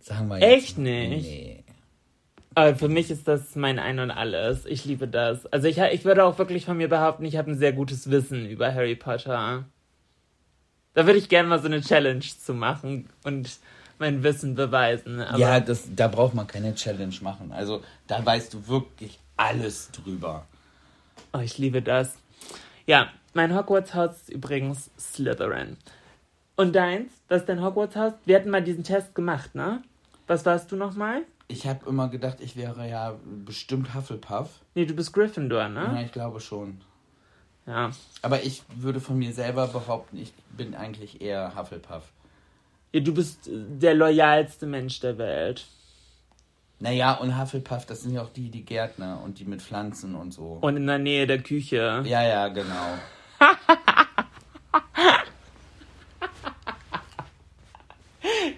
Sagen 0.00 0.28
wir 0.28 0.38
jetzt. 0.38 0.64
Echt 0.64 0.78
nicht? 0.78 1.22
Nee. 1.22 1.64
Aber 2.54 2.74
für 2.74 2.88
mich 2.88 3.10
ist 3.10 3.28
das 3.28 3.54
mein 3.56 3.78
Ein 3.78 3.98
und 3.98 4.10
Alles. 4.10 4.66
Ich 4.66 4.84
liebe 4.84 5.08
das. 5.08 5.46
Also 5.46 5.68
ich, 5.68 5.78
ich 5.78 6.04
würde 6.04 6.24
auch 6.24 6.38
wirklich 6.38 6.64
von 6.64 6.76
mir 6.76 6.88
behaupten, 6.88 7.24
ich 7.24 7.36
habe 7.36 7.50
ein 7.50 7.58
sehr 7.58 7.72
gutes 7.72 8.10
Wissen 8.10 8.46
über 8.46 8.74
Harry 8.74 8.96
Potter. 8.96 9.64
Da 10.94 11.06
würde 11.06 11.18
ich 11.18 11.30
gerne 11.30 11.48
mal 11.48 11.60
so 11.60 11.66
eine 11.66 11.80
Challenge 11.80 12.20
zu 12.20 12.52
machen 12.52 13.08
und 13.24 13.58
mein 14.02 14.22
Wissen 14.24 14.56
beweisen. 14.56 15.20
Aber 15.20 15.38
ja, 15.38 15.60
das, 15.60 15.84
da 15.94 16.08
braucht 16.08 16.34
man 16.34 16.46
keine 16.48 16.74
Challenge 16.74 17.14
machen. 17.20 17.52
Also 17.52 17.82
da 18.08 18.24
weißt 18.24 18.52
du 18.52 18.66
wirklich 18.66 19.18
alles 19.36 19.90
drüber. 19.92 20.44
Oh, 21.32 21.38
ich 21.38 21.56
liebe 21.56 21.80
das. 21.82 22.16
Ja, 22.84 23.08
mein 23.32 23.54
Hogwarts-Haus 23.56 24.10
ist 24.22 24.28
übrigens 24.30 24.90
Slytherin. 24.98 25.76
Und 26.56 26.74
deins? 26.74 27.12
Was 27.28 27.42
ist 27.42 27.48
dein 27.48 27.62
Hogwarts-Haus? 27.62 28.14
Wir 28.24 28.36
hatten 28.36 28.50
mal 28.50 28.62
diesen 28.62 28.82
Test 28.82 29.14
gemacht, 29.14 29.54
ne? 29.54 29.82
Was 30.26 30.44
warst 30.44 30.72
du 30.72 30.76
nochmal? 30.76 31.22
Ich 31.46 31.66
habe 31.68 31.88
immer 31.88 32.08
gedacht, 32.08 32.38
ich 32.40 32.56
wäre 32.56 32.88
ja 32.88 33.14
bestimmt 33.44 33.94
Hufflepuff. 33.94 34.48
Nee, 34.74 34.84
du 34.86 34.94
bist 34.94 35.12
Gryffindor, 35.12 35.60
Ja, 35.62 35.68
ne? 35.68 36.04
ich 36.04 36.10
glaube 36.12 36.40
schon. 36.40 36.80
Ja. 37.66 37.90
Aber 38.22 38.42
ich 38.42 38.62
würde 38.74 39.00
von 39.00 39.16
mir 39.16 39.32
selber 39.32 39.68
behaupten, 39.68 40.16
ich 40.18 40.32
bin 40.56 40.74
eigentlich 40.74 41.20
eher 41.20 41.54
Hufflepuff. 41.56 42.02
Ja. 42.92 43.00
Du 43.00 43.14
bist 43.14 43.48
äh, 43.48 43.52
der 43.54 43.94
loyalste 43.94 44.66
Mensch 44.66 45.00
der 45.00 45.16
Welt. 45.18 45.66
Naja, 46.78 47.14
und 47.14 47.40
Hufflepuff, 47.40 47.86
das 47.86 48.02
sind 48.02 48.14
ja 48.14 48.22
auch 48.22 48.30
die, 48.30 48.50
die 48.50 48.64
Gärtner 48.64 49.20
und 49.24 49.38
die 49.38 49.44
mit 49.44 49.62
Pflanzen 49.62 50.16
und 50.16 50.32
so. 50.34 50.58
Und 50.60 50.76
in 50.76 50.86
der 50.88 50.98
Nähe 50.98 51.28
der 51.28 51.40
Küche. 51.40 52.02
ja, 52.04 52.22
ja, 52.24 52.48
genau. 52.48 52.98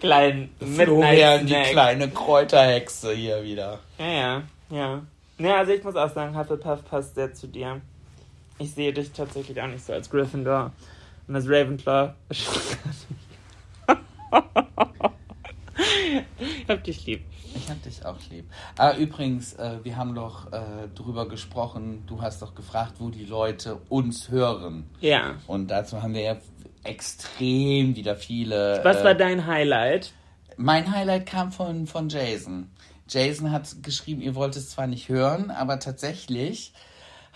Klein 0.01 0.51
Florian, 0.59 1.47
die 1.47 1.55
kleine 1.55 2.09
Kräuterhexe 2.11 3.13
hier 3.13 3.43
wieder. 3.43 3.81
Ja, 3.99 4.07
ja, 4.07 4.43
ja. 4.71 5.03
Ne, 5.37 5.55
also 5.55 5.73
ich 5.73 5.85
muss 5.85 5.97
auch 5.97 6.13
sagen, 6.13 6.39
Hufflepuff 6.39 6.85
passt 6.85 7.17
sehr 7.17 7.35
zu 7.35 7.47
dir. 7.47 7.81
Ich 8.59 8.73
sehe 8.73 8.93
dich 8.93 9.13
tatsächlich 9.13 9.61
auch 9.61 9.67
nicht 9.67 9.85
so 9.85 9.93
als 9.93 10.09
Gryffindor. 10.09 10.73
Und 11.27 11.37
als 11.37 11.49
Ravenclaw. 11.49 12.15
ich 16.39 16.69
hab 16.69 16.85
dich 16.85 17.07
lieb. 17.07 17.25
Ich 17.55 17.71
hab 17.71 17.83
dich 17.83 18.05
auch 18.05 18.19
lieb. 18.31 18.45
Ah, 18.77 18.97
übrigens, 18.97 19.55
äh, 19.55 19.79
wir 19.83 19.97
haben 19.97 20.15
doch 20.15 20.53
äh, 20.53 20.89
drüber 20.95 21.29
gesprochen, 21.29 22.05
du 22.07 22.21
hast 22.21 22.43
doch 22.43 22.55
gefragt, 22.55 22.95
wo 22.99 23.11
die 23.11 23.25
Leute 23.25 23.81
uns 23.89 24.29
hören. 24.29 24.91
Ja. 25.01 25.37
Und 25.47 25.69
dazu 25.71 26.03
haben 26.03 26.15
wir 26.15 26.23
ja 26.23 26.37
extrem 26.83 27.97
wieder 27.97 28.17
viele. 28.17 28.81
Was 28.83 28.99
äh, 28.99 29.05
war 29.05 29.15
dein 29.15 29.47
Highlight? 29.47 30.13
Mein 30.57 30.91
Highlight 30.91 31.27
kam 31.27 31.53
von, 31.53 31.87
von 31.87 32.09
Jason. 32.09 32.71
Jason 33.09 33.51
hat 33.51 33.83
geschrieben, 33.83 34.23
ihr 34.23 34.35
wollt 34.35 34.57
es 34.57 34.71
zwar 34.71 34.87
nicht 34.87 35.09
hören, 35.09 35.51
aber 35.51 35.79
tatsächlich 35.79 36.73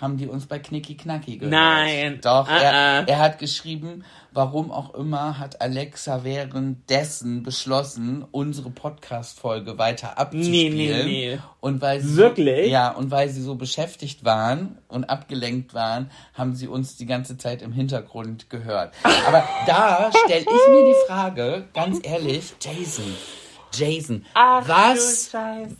haben 0.00 0.16
die 0.16 0.26
uns 0.26 0.46
bei 0.46 0.58
Knicki 0.58 0.96
Knacki 0.96 1.38
gehört. 1.38 1.52
Nein. 1.52 2.20
Doch, 2.22 2.48
Ah, 2.48 2.58
er, 2.58 2.74
ah. 2.74 3.04
er 3.06 3.18
hat 3.18 3.38
geschrieben, 3.38 4.04
warum 4.32 4.70
auch 4.70 4.94
immer 4.94 5.38
hat 5.38 5.60
Alexa 5.60 6.22
währenddessen 6.24 7.42
beschlossen, 7.42 8.24
unsere 8.30 8.70
Podcast-Folge 8.70 9.78
weiter 9.78 10.18
abzuspielen. 10.18 10.76
Nee, 10.76 11.02
nee, 11.04 11.32
nee. 11.34 11.38
Und 11.60 11.80
weil 11.80 12.00
sie 12.00 12.16
Wirklich? 12.16 12.70
Ja, 12.70 12.90
und 12.90 13.10
weil 13.10 13.28
sie 13.28 13.42
so 13.42 13.56
beschäftigt 13.56 14.24
waren 14.24 14.78
und 14.88 15.10
abgelenkt 15.10 15.74
waren, 15.74 16.10
haben 16.34 16.54
sie 16.54 16.68
uns 16.68 16.96
die 16.96 17.06
ganze 17.06 17.36
Zeit 17.36 17.62
im 17.62 17.72
Hintergrund 17.72 18.48
gehört. 18.50 18.94
Aber 19.26 19.44
da 19.66 20.10
stelle 20.24 20.42
ich 20.42 20.70
mir 20.70 20.84
die 20.84 21.06
Frage, 21.08 21.64
ganz 21.74 21.98
ehrlich, 22.02 22.54
Jason, 22.60 23.04
Jason, 23.72 24.24
Ach, 24.34 24.66
was, 24.66 25.32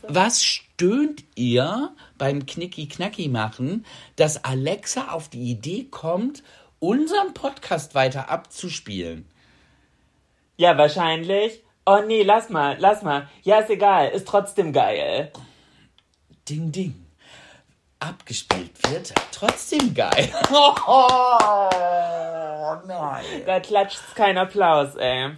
was 0.03 0.43
stöhnt 0.45 1.25
ihr 1.35 1.93
beim 2.17 2.47
Knicki-Knacki 2.47 3.29
machen, 3.29 3.85
dass 4.17 4.45
Alexa 4.45 5.09
auf 5.13 5.29
die 5.29 5.51
Idee 5.51 5.85
kommt, 5.85 6.43
unseren 6.81 7.35
Podcast 7.35 7.95
weiter 7.95 8.31
abzuspielen? 8.31 9.27
Ja, 10.57 10.77
wahrscheinlich. 10.77 11.63
Oh 11.87 12.01
nee, 12.07 12.23
lass 12.23 12.51
mal, 12.51 12.77
lass 12.79 13.03
mal. 13.03 13.29
Ja, 13.43 13.61
ist 13.61 13.71
egal, 13.71 14.09
ist 14.09 14.29
trotzdem 14.29 14.73
geil. 14.73 15.33
Ding, 16.49 16.71
ding. 16.71 17.07
Abgespielt 18.01 18.71
wird, 18.91 19.13
trotzdem 19.33 19.95
geil. 19.95 20.31
Oh, 20.53 21.67
nein. 22.87 23.25
Da 23.47 23.59
klatscht 23.61 24.15
kein 24.15 24.39
Applaus, 24.39 24.95
ey. 24.97 25.31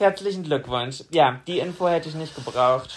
Herzlichen 0.00 0.44
Glückwunsch. 0.44 1.04
Ja, 1.10 1.40
die 1.46 1.58
Info 1.58 1.86
hätte 1.86 2.08
ich 2.08 2.14
nicht 2.14 2.34
gebraucht. 2.34 2.96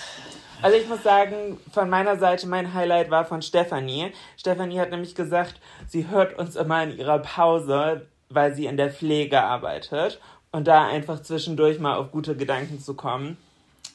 Also 0.62 0.78
ich 0.78 0.88
muss 0.88 1.04
sagen, 1.04 1.60
von 1.74 1.90
meiner 1.90 2.18
Seite 2.18 2.48
mein 2.48 2.74
Highlight 2.74 3.12
war 3.12 3.26
von 3.26 3.42
Stefanie. 3.42 4.14
Stefanie 4.38 4.80
hat 4.80 4.90
nämlich 4.90 5.14
gesagt, 5.14 5.60
sie 5.86 6.08
hört 6.08 6.40
uns 6.40 6.56
immer 6.56 6.82
in 6.82 6.98
ihrer 6.98 7.20
Pause, 7.20 8.08
weil 8.30 8.56
sie 8.56 8.68
in 8.68 8.78
der 8.78 8.90
Pflege 8.90 9.42
arbeitet 9.42 10.22
und 10.54 10.66
da 10.66 10.88
einfach 10.88 11.22
zwischendurch 11.22 11.78
mal 11.78 11.98
auf 11.98 12.10
gute 12.10 12.38
Gedanken 12.38 12.80
zu 12.80 12.94
kommen. 12.94 13.36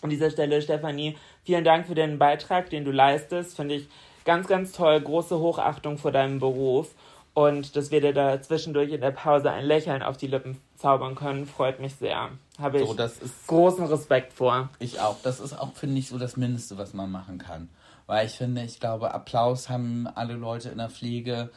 An 0.03 0.11
dieser 0.11 0.31
Stelle, 0.31 0.61
Stefanie, 0.61 1.17
vielen 1.45 1.65
Dank 1.65 1.87
für 1.87 1.95
den 1.95 2.19
Beitrag, 2.19 2.69
den 2.69 2.85
du 2.85 2.91
leistest. 2.91 3.57
Finde 3.57 3.77
ich 3.77 3.89
ganz, 4.27 4.49
ganz 4.49 4.73
toll. 4.73 5.01
Große 5.01 5.39
Hochachtung 5.39 5.97
vor 5.97 6.13
deinem 6.13 6.41
Beruf. 6.41 6.91
Und 7.33 7.75
dass 7.75 7.91
wir 7.91 8.03
dir 8.03 8.13
da 8.13 8.43
zwischendurch 8.43 8.93
in 8.93 9.01
der 9.01 9.13
Pause 9.13 9.51
ein 9.51 9.65
Lächeln 9.65 10.03
auf 10.03 10.19
die 10.19 10.27
Lippen 10.27 10.61
zaubern 10.79 11.15
können, 11.15 11.47
freut 11.47 11.81
mich 11.81 11.97
sehr. 11.97 12.31
Habe 12.59 12.81
ich 12.81 12.87
So, 12.87 12.95
das 12.95 13.19
ist 13.19 13.47
großen 13.47 13.87
Respekt 13.87 14.33
vor. 14.33 14.71
Ich 14.79 15.01
auch. 15.01 15.17
Das 15.23 15.41
ist 15.41 15.59
auch, 15.59 15.75
finde 15.75 15.99
ich, 15.99 16.09
so 16.09 16.19
das 16.19 16.37
Mindeste, 16.37 16.79
was 16.79 16.95
man 16.95 17.11
machen 17.11 17.39
kann. 17.39 17.69
Weil 18.07 18.27
ich 18.27 18.33
finde, 18.33 18.63
ich 18.63 18.81
glaube, 18.81 19.13
Applaus 19.13 19.69
haben 19.69 20.07
alle 20.15 20.35
Leute 20.35 20.71
in 20.71 20.79
der 20.79 20.89
Pflege 20.89 21.51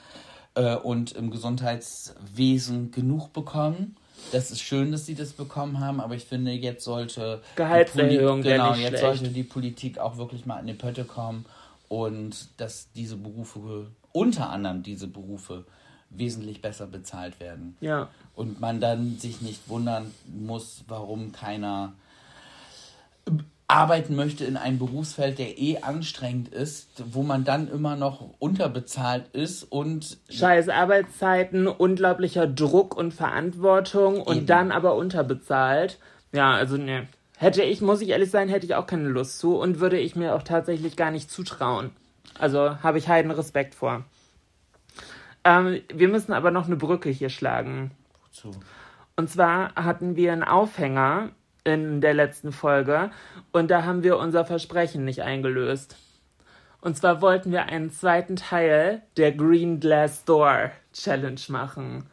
äh, 0.56 0.76
und 0.76 1.14
im 1.14 1.32
Gesundheitswesen 1.32 2.92
genug 2.92 3.32
bekommen. 3.32 3.96
Das 4.32 4.52
ist 4.52 4.62
schön, 4.62 4.92
dass 4.92 5.06
sie 5.06 5.16
das 5.16 5.34
bekommen 5.34 5.80
haben, 5.80 6.00
aber 6.00 6.14
ich 6.14 6.26
finde, 6.26 6.52
jetzt 6.52 6.84
sollte 6.84 7.42
die 7.54 7.56
Gehaltserhöhung 7.58 8.42
genau, 8.42 8.76
jetzt 8.76 9.00
schlecht. 9.00 9.20
sollte 9.20 9.30
die 9.30 9.44
Politik 9.44 9.98
auch 9.98 10.18
wirklich 10.18 10.46
mal 10.46 10.58
an 10.58 10.68
die 10.68 10.74
Pötte 10.74 11.06
kommen 11.06 11.46
und 11.88 12.50
dass 12.58 12.92
diese 12.92 13.18
Berufe, 13.18 13.88
unter 14.12 14.50
anderem 14.50 14.84
diese 14.84 15.08
Berufe, 15.08 15.66
wesentlich 16.12 16.62
besser 16.62 16.88
bezahlt 16.88 17.40
werden. 17.40 17.78
Ja. 17.80 18.10
Und 18.42 18.60
man 18.60 18.80
dann 18.80 19.20
sich 19.20 19.42
nicht 19.42 19.70
wundern 19.70 20.10
muss, 20.26 20.84
warum 20.88 21.32
keiner 21.32 21.94
arbeiten 23.68 24.16
möchte 24.16 24.46
in 24.46 24.58
einem 24.58 24.80
Berufsfeld, 24.80 25.38
der 25.38 25.60
eh 25.60 25.78
anstrengend 25.84 26.48
ist, 26.50 27.04
wo 27.12 27.22
man 27.22 27.44
dann 27.44 27.70
immer 27.70 27.96
noch 27.96 28.32
unterbezahlt 28.40 29.28
ist 29.34 29.62
und 29.64 30.18
Scheiß 30.28 30.70
Arbeitszeiten, 30.70 31.68
unglaublicher 31.68 32.48
Druck 32.48 32.98
und 32.98 33.14
Verantwortung 33.14 34.20
und 34.20 34.38
Eben. 34.38 34.46
dann 34.48 34.72
aber 34.72 34.96
unterbezahlt. 34.96 36.00
Ja, 36.32 36.54
also 36.54 36.78
ne. 36.78 37.08
Hätte 37.38 37.62
ich, 37.62 37.80
muss 37.80 38.02
ich 38.02 38.10
ehrlich 38.10 38.32
sein, 38.32 38.50
hätte 38.50 38.66
ich 38.66 38.74
auch 38.74 38.88
keine 38.88 39.08
Lust 39.08 39.38
zu 39.38 39.56
und 39.56 39.80
würde 39.80 40.00
ich 40.00 40.16
mir 40.16 40.34
auch 40.34 40.44
tatsächlich 40.44 40.96
gar 40.96 41.12
nicht 41.12 41.30
zutrauen. 41.30 41.92
Also 42.40 42.82
habe 42.82 42.98
ich 42.98 43.08
heiden 43.08 43.30
Respekt 43.30 43.76
vor. 43.76 44.04
Ähm, 45.44 45.82
wir 45.94 46.08
müssen 46.08 46.34
aber 46.34 46.50
noch 46.50 46.66
eine 46.66 46.76
Brücke 46.76 47.12
hier 47.12 47.30
schlagen. 47.30 47.92
Zu. 48.32 48.52
Und 49.16 49.30
zwar 49.30 49.76
hatten 49.76 50.16
wir 50.16 50.32
einen 50.34 50.44
Aufhänger 50.44 51.30
in 51.64 52.02
der 52.02 52.14
letzten 52.14 52.52
Folge 52.52 53.12
und 53.52 53.70
da 53.70 53.84
haben 53.84 54.04
wir 54.04 54.18
unser 54.18 54.46
Versprechen 54.46 55.06
nicht 55.06 55.22
eingelöst. 55.22 55.96
Und 56.82 56.98
zwar 56.98 57.22
wollten 57.22 57.52
wir 57.52 57.66
einen 57.66 57.92
zweiten 57.92 58.36
Teil 58.36 59.04
der 59.18 59.32
Green 59.34 59.80
Glass 59.80 60.26
Door 60.26 60.72
Challenge 60.94 61.40
machen. 61.50 62.08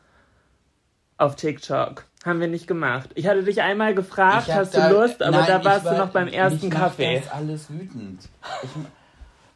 Auf 1.16 1.34
TikTok. 1.36 2.04
Haben 2.24 2.40
wir 2.40 2.48
nicht 2.48 2.66
gemacht. 2.66 3.10
Ich 3.14 3.26
hatte 3.26 3.42
dich 3.42 3.62
einmal 3.62 3.94
gefragt, 3.94 4.52
hast 4.52 4.74
da- 4.76 4.88
du 4.90 4.94
Lust, 5.00 5.22
aber 5.22 5.38
Nein, 5.38 5.46
da 5.46 5.64
warst 5.64 5.84
war- 5.86 5.92
du 5.94 5.98
noch 5.98 6.10
beim 6.10 6.28
ersten 6.28 6.68
Kaffee. 6.68 7.20
Das 7.24 7.32
alles 7.32 7.70
wütend. 7.70 8.28
Ich, 8.62 8.70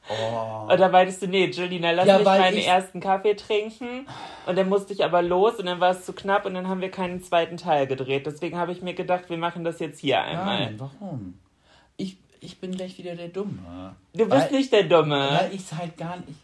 Oh. 0.08 0.68
Und 0.70 0.80
da 0.80 0.88
meintest 0.88 1.22
du, 1.22 1.28
nee, 1.28 1.46
Julina, 1.46 1.92
lass 1.92 2.06
Ja, 2.08 2.16
mich 2.18 2.24
meinen 2.26 2.56
ich- 2.58 2.66
ersten 2.66 2.98
Kaffee 3.00 3.34
trinken. 3.34 4.06
Und 4.46 4.58
dann 4.58 4.68
musste 4.68 4.92
ich 4.92 5.04
aber 5.04 5.22
los 5.22 5.54
und 5.56 5.66
dann 5.66 5.78
war 5.80 5.90
es 5.92 6.04
zu 6.04 6.12
knapp 6.12 6.44
und 6.44 6.54
dann 6.54 6.68
haben 6.68 6.80
wir 6.80 6.90
keinen 6.90 7.22
zweiten 7.22 7.56
Teil 7.56 7.86
gedreht. 7.86 8.26
Deswegen 8.26 8.58
habe 8.58 8.72
ich 8.72 8.82
mir 8.82 8.94
gedacht, 8.94 9.30
wir 9.30 9.36
machen 9.38 9.62
das 9.64 9.78
jetzt 9.78 10.00
hier 10.00 10.20
einmal. 10.20 10.60
Nein, 10.64 10.74
warum? 10.78 11.34
Ich, 11.96 12.16
ich 12.40 12.58
bin 12.58 12.72
gleich 12.72 12.98
wieder 12.98 13.14
der 13.14 13.28
Dumme. 13.28 13.94
Du 14.12 14.26
bist 14.28 14.50
Weil- 14.50 14.58
nicht 14.58 14.72
der 14.72 14.82
Dumme. 14.84 15.38
Weil 15.40 15.54
ich 15.54 15.60
es 15.60 15.72
halt 15.72 15.96
gar 15.96 16.16
nicht. 16.16 16.38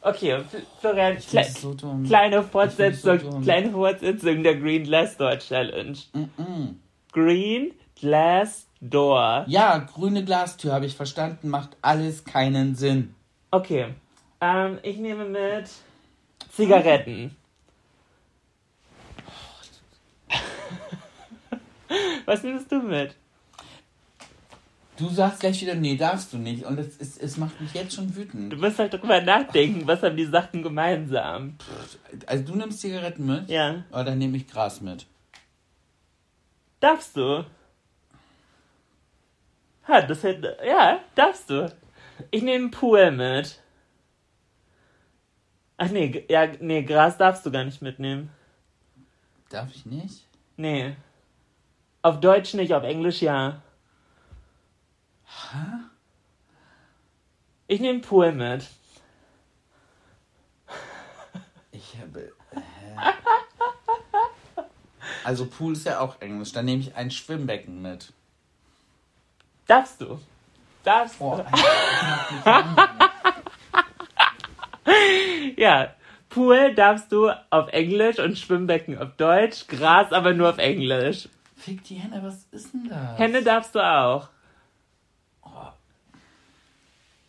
Okay, 0.00 0.38
Florian, 0.80 1.16
Ich 1.18 1.26
kle 1.28 1.42
so 1.44 1.74
kleine 2.06 2.42
so 2.42 2.48
Fortsetzung, 2.48 3.18
dumm. 3.18 3.42
kleine 3.42 3.72
Fortsetzung 3.72 4.44
der 4.44 4.54
Green 4.54 4.84
Glass 4.84 5.16
Door 5.16 5.38
Challenge. 5.40 5.98
Mm-mm. 6.14 6.74
Green 7.12 7.72
Glass 7.98 8.67
Door. 8.80 9.44
Ja, 9.48 9.78
grüne 9.78 10.24
Glastür 10.24 10.72
habe 10.72 10.86
ich 10.86 10.94
verstanden, 10.94 11.48
macht 11.48 11.76
alles 11.82 12.24
keinen 12.24 12.74
Sinn. 12.76 13.14
Okay, 13.50 13.94
ähm, 14.40 14.78
ich 14.82 14.98
nehme 14.98 15.24
mit 15.24 15.68
Zigaretten. 16.50 17.36
Was 22.26 22.42
nimmst 22.42 22.70
du 22.70 22.80
mit? 22.82 23.16
Du 24.98 25.08
sagst 25.08 25.40
gleich 25.40 25.60
wieder, 25.60 25.76
nee, 25.76 25.96
darfst 25.96 26.32
du 26.32 26.38
nicht. 26.38 26.64
Und 26.64 26.78
es, 26.78 26.96
es, 26.98 27.16
es 27.18 27.36
macht 27.36 27.60
mich 27.60 27.72
jetzt 27.72 27.94
schon 27.94 28.16
wütend. 28.16 28.52
Du 28.52 28.56
musst 28.56 28.80
halt 28.80 28.92
drüber 28.92 29.20
nachdenken, 29.20 29.86
was 29.86 30.02
haben 30.02 30.16
die 30.16 30.24
Sachen 30.24 30.64
gemeinsam. 30.64 31.56
Also 32.26 32.44
du 32.44 32.56
nimmst 32.56 32.80
Zigaretten 32.80 33.24
mit? 33.24 33.48
Ja. 33.48 33.84
Oder 33.92 34.04
dann 34.04 34.18
nehme 34.18 34.36
ich 34.36 34.48
Gras 34.48 34.80
mit. 34.80 35.06
Darfst 36.80 37.16
du? 37.16 37.44
Ha, 39.88 40.02
das 40.02 40.22
hätte. 40.22 40.58
Ja, 40.64 41.00
darfst 41.14 41.50
du. 41.50 41.74
Ich 42.30 42.42
nehme 42.42 42.64
einen 42.64 42.70
Pool 42.70 43.10
mit. 43.10 43.60
Ach 45.78 45.88
nee, 45.90 46.24
ja, 46.28 46.46
nee, 46.60 46.82
Gras 46.82 47.16
darfst 47.16 47.46
du 47.46 47.50
gar 47.50 47.64
nicht 47.64 47.80
mitnehmen. 47.80 48.30
Darf 49.48 49.70
ich 49.74 49.86
nicht? 49.86 50.26
Nee. 50.56 50.96
Auf 52.02 52.20
Deutsch 52.20 52.54
nicht, 52.54 52.74
auf 52.74 52.82
Englisch 52.82 53.22
ja. 53.22 53.62
Ich 57.66 57.80
nehme 57.80 58.00
Pool 58.00 58.32
mit. 58.32 58.66
Ich 61.72 61.96
habe. 62.00 62.32
Hä? 62.52 62.60
Also 65.24 65.46
Pool 65.46 65.74
ist 65.74 65.84
ja 65.84 66.00
auch 66.00 66.20
Englisch. 66.22 66.52
Dann 66.52 66.64
nehme 66.64 66.80
ich 66.80 66.94
ein 66.94 67.10
Schwimmbecken 67.10 67.82
mit. 67.82 68.14
Darfst 69.68 70.00
du? 70.00 70.18
Darfst 70.82 71.16
Oh, 71.20 71.36
du? 71.36 71.44
ein- 72.44 72.76
Ja. 75.56 75.94
Pool 76.30 76.74
darfst 76.74 77.10
du 77.12 77.30
auf 77.50 77.68
Englisch 77.68 78.18
und 78.18 78.38
Schwimmbecken 78.38 78.98
auf 78.98 79.16
Deutsch, 79.16 79.66
Gras 79.66 80.12
aber 80.12 80.34
nur 80.34 80.50
auf 80.50 80.58
Englisch. 80.58 81.28
Fick 81.56 81.82
die 81.84 81.94
Hände, 81.94 82.22
was 82.22 82.44
ist 82.50 82.72
denn 82.74 82.86
das? 82.88 83.18
Hände 83.18 83.42
darfst 83.42 83.74
du 83.74 83.80
auch. 83.80 84.28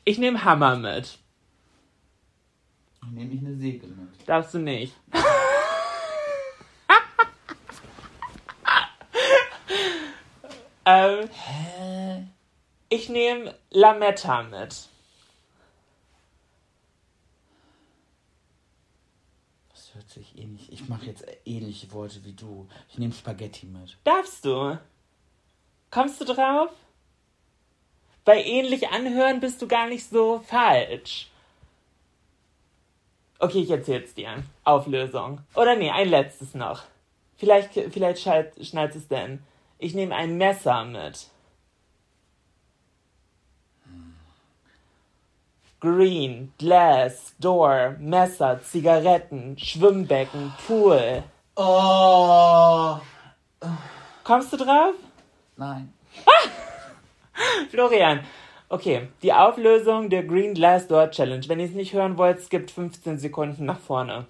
Ich 0.06 0.18
nehme 0.18 0.44
Hammer 0.44 0.76
mit. 0.76 1.18
Dann 3.02 3.14
nehme 3.14 3.34
ich 3.34 3.40
eine 3.42 3.56
Segel 3.56 3.90
mit. 3.90 4.28
Darfst 4.28 4.54
du 4.54 4.60
nicht. 4.60 4.94
ähm, 10.86 11.30
Hä? 11.32 11.69
Ich 12.90 13.10
nehme 13.10 13.56
Lametta 13.70 14.44
mit. 14.44 14.88
Das 19.72 19.96
hört 19.96 20.10
sich 20.10 20.38
ähnlich. 20.38 20.72
Ich 20.72 20.88
mache 20.90 21.06
jetzt 21.06 21.26
ähnliche 21.46 21.92
Worte 21.92 22.24
wie 22.26 22.34
du. 22.34 22.68
Ich 22.90 22.98
nehme 22.98 23.14
Spaghetti 23.14 23.66
mit. 23.66 23.98
Darfst 24.04 24.44
du? 24.44 24.78
Kommst 25.92 26.20
du 26.22 26.26
drauf? 26.26 26.70
Bei 28.26 28.44
ähnlich 28.44 28.90
anhören 28.90 29.40
bist 29.40 29.62
du 29.62 29.68
gar 29.68 29.88
nicht 29.88 30.08
so 30.08 30.40
falsch. 30.46 31.30
Okay, 33.40 33.62
ich 33.62 33.70
erzähl's 33.70 34.14
dir. 34.14 34.44
Auflösung. 34.66 35.42
Oder 35.56 35.76
nee, 35.76 35.90
ein 35.90 36.10
letztes 36.10 36.54
noch. 36.54 36.84
Vielleicht, 37.38 37.72
vielleicht 37.74 38.22
schneid, 38.22 38.54
schneid's 38.62 38.98
es 38.98 39.08
denn. 39.08 39.42
Ich 39.78 39.94
nehme 39.94 40.14
ein 40.14 40.38
Messer 40.38 40.84
mit. 40.84 41.28
Green, 45.80 46.52
Glass, 46.58 47.36
Door, 47.40 47.96
Messer, 48.00 48.60
Zigaretten, 48.62 49.58
Schwimmbecken, 49.58 50.54
Pool. 50.68 51.24
Oh! 51.56 52.98
Kommst 54.26 54.52
du 54.52 54.58
drauf? 54.58 54.96
Nein. 55.56 55.94
Florian. 57.70 58.22
Okay, 58.68 59.08
die 59.24 59.34
Auflösung 59.34 60.10
der 60.10 60.24
Green 60.24 60.54
Glass 60.54 60.88
Door 60.88 61.12
Challenge. 61.12 61.48
Wenn 61.48 61.60
ihr 61.60 61.66
es 61.66 61.72
nicht 61.72 61.94
hören 61.94 62.18
wollt, 62.18 62.42
skippt 62.42 62.72
15 62.72 63.18
Sekunden 63.18 63.66
nach 63.66 63.80
vorne. 63.80 64.28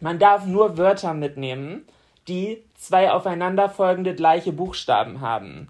Man 0.00 0.18
darf 0.18 0.44
nur 0.44 0.76
Wörter 0.76 1.14
mitnehmen, 1.14 1.86
die 2.26 2.64
zwei 2.76 3.12
aufeinanderfolgende 3.12 4.14
gleiche 4.14 4.52
Buchstaben 4.52 5.20
haben. 5.20 5.68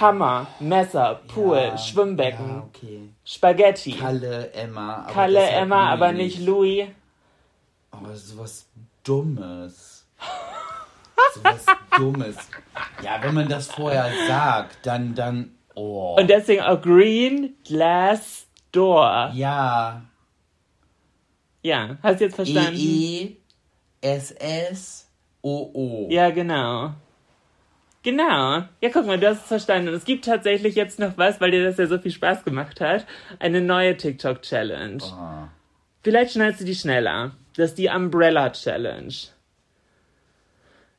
Hammer, 0.00 0.46
Messer, 0.60 1.20
Pool, 1.28 1.56
Ja, 1.56 1.78
Schwimmbecken, 1.78 2.48
Ja, 2.48 2.64
okay. 2.68 3.08
Spaghetti, 3.24 3.92
Kalle, 3.92 4.52
Emma. 4.52 4.96
aber 5.04 5.12
Kalle, 5.12 5.40
Emma, 5.48 5.76
Louis 5.84 5.92
aber 5.92 6.12
nicht 6.12 6.38
Louis. 6.40 6.86
Aber 7.90 8.14
sowas 8.16 8.66
Dummes. 9.04 10.06
sowas 11.34 11.66
Dummes. 11.96 12.36
Ja, 13.02 13.22
wenn 13.22 13.34
man 13.34 13.48
das 13.48 13.68
vorher 13.68 14.10
sagt, 14.26 14.84
dann, 14.86 15.14
dann. 15.14 15.50
Oh. 15.74 16.16
Und 16.18 16.28
deswegen 16.28 16.62
auch 16.62 16.80
Green 16.80 17.54
Glass 17.64 18.46
Door. 18.72 19.30
ja. 19.34 20.02
Ja, 21.62 21.96
hast 22.02 22.20
du 22.20 22.24
jetzt 22.24 22.34
verstanden? 22.36 22.74
E, 22.76 23.22
E, 23.22 23.36
S, 24.02 24.32
S, 24.32 25.08
O, 25.40 25.70
O. 25.72 26.08
Ja, 26.10 26.28
genau. 26.28 26.92
Genau. 28.04 28.62
Ja, 28.82 28.90
guck 28.92 29.06
mal, 29.06 29.18
du 29.18 29.26
hast 29.28 29.42
es 29.42 29.48
verstanden. 29.48 29.88
Und 29.88 29.94
es 29.94 30.04
gibt 30.04 30.26
tatsächlich 30.26 30.74
jetzt 30.74 30.98
noch 30.98 31.16
was, 31.16 31.40
weil 31.40 31.50
dir 31.50 31.64
das 31.64 31.78
ja 31.78 31.86
so 31.86 31.98
viel 31.98 32.10
Spaß 32.10 32.44
gemacht 32.44 32.80
hat. 32.82 33.06
Eine 33.38 33.62
neue 33.62 33.96
TikTok-Challenge. 33.96 35.02
Ah. 35.04 35.48
Vielleicht 36.02 36.34
schneidest 36.34 36.60
du 36.60 36.64
die 36.66 36.74
schneller. 36.74 37.32
Das 37.56 37.70
ist 37.70 37.78
die 37.78 37.88
Umbrella 37.88 38.50
Challenge. 38.50 39.14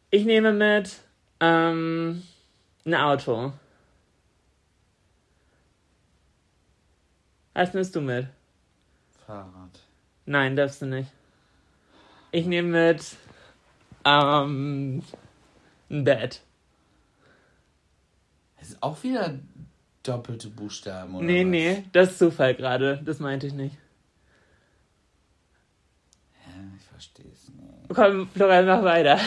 Ich 0.09 0.25
nehme 0.25 0.51
mit 0.51 0.95
ähm, 1.39 2.23
ein 2.85 2.95
Auto. 2.95 3.53
Was 7.53 7.73
nimmst 7.73 7.95
du 7.95 8.01
mit? 8.01 8.25
Fahrrad. 9.27 9.79
Nein, 10.25 10.55
darfst 10.55 10.81
du 10.81 10.87
nicht. 10.87 11.11
Ich 12.31 12.47
nehme 12.47 12.89
mit 12.91 13.15
ähm, 14.05 15.03
ein 15.91 16.03
Bett. 16.03 16.41
Das 18.65 18.73
ist 18.73 18.81
auch 18.81 19.03
wieder 19.03 19.31
doppelte 20.01 20.49
Buchstaben, 20.49 21.13
oder? 21.13 21.23
Nee, 21.23 21.43
was? 21.43 21.51
nee, 21.51 21.83
das 21.91 22.09
ist 22.09 22.17
Zufall 22.17 22.55
gerade. 22.55 22.99
Das 23.05 23.19
meinte 23.19 23.45
ich 23.45 23.53
nicht. 23.53 23.77
Ja, 26.47 26.53
ich 26.75 26.83
verstehe 26.83 27.31
es 27.31 27.47
nicht. 27.49 27.93
Komm, 27.93 28.27
Florian, 28.29 28.65
mach 28.65 28.81
weiter. 28.81 29.19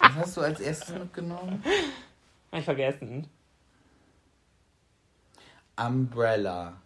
Was 0.00 0.14
hast 0.16 0.36
du 0.36 0.40
als 0.40 0.58
erstes 0.58 0.98
mitgenommen? 0.98 1.62
Hab 2.50 2.58
ich 2.58 2.64
vergessen. 2.64 3.28
Umbrella. 5.76 6.76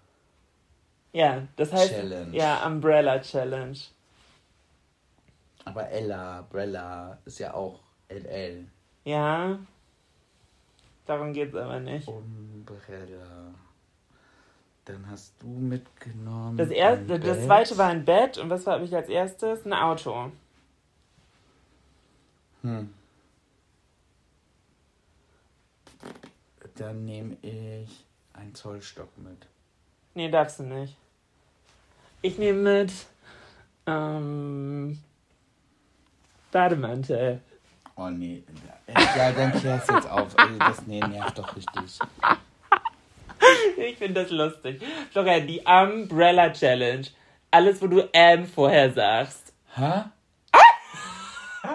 Ja, 1.15 1.49
das 1.57 1.73
heißt. 1.73 1.93
Challenge. 1.95 2.37
Ja, 2.37 2.67
Umbrella 2.67 3.21
Challenge. 3.23 3.79
Aber 5.65 5.89
Ella, 5.89 6.43
Brella 6.43 7.17
ist 7.25 7.39
ja 7.39 7.55
auch 7.55 7.81
LL. 8.11 8.67
Ja. 9.05 9.59
Darum 11.11 11.33
geht's 11.33 11.57
aber 11.57 11.81
nicht. 11.81 12.07
Umbrella. 12.07 13.53
Dann 14.85 15.11
hast 15.11 15.35
du 15.43 15.49
mitgenommen. 15.49 16.57
Das 16.57 16.71
erste, 16.71 17.19
das 17.19 17.47
zweite 17.47 17.77
war 17.79 17.89
ein 17.89 18.05
Bett 18.05 18.39
und 18.39 18.49
was 18.49 18.65
habe 18.69 18.85
ich 18.85 18.95
als 18.95 19.09
erstes? 19.09 19.67
Ein 19.67 19.73
Auto. 19.73 20.31
Hm. 22.63 22.95
Dann 26.77 27.05
nehme 27.05 27.37
ich 27.43 28.05
einen 28.33 28.55
Zollstock 28.55 29.09
mit. 29.19 29.49
Nee, 30.15 30.31
darfst 30.31 30.61
du 30.61 30.63
nicht. 30.63 30.97
Ich 32.23 32.39
nehme 32.39 32.83
mit 32.83 32.93
ähm, 33.85 34.97
Bademantel. 36.53 37.41
Oh 38.03 38.09
nee. 38.09 38.43
Ja, 38.89 39.31
dann 39.33 39.53
klär's 39.53 39.87
jetzt 39.87 40.11
auf. 40.11 40.29
Also 40.39 40.59
das 40.59 40.87
nee, 40.87 41.01
nervt 41.01 41.37
doch 41.37 41.55
richtig. 41.55 41.99
ich 43.77 43.99
finde 43.99 44.23
das 44.23 44.31
lustig. 44.31 44.81
Florian, 45.13 45.47
die 45.47 45.61
Umbrella 45.61 46.51
Challenge. 46.51 47.07
Alles, 47.51 47.83
wo 47.83 47.89
du 47.89 48.09
M 48.15 48.47
vorher 48.47 48.91
sagst. 48.91 49.53
Hä? 49.75 50.05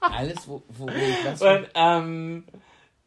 Alles, 0.00 0.48
wo, 0.48 0.62
wo, 0.68 0.86
wo 0.86 0.90
ich 0.90 1.26
was. 1.26 1.42
Und 1.42 1.68
ähm, 1.74 2.46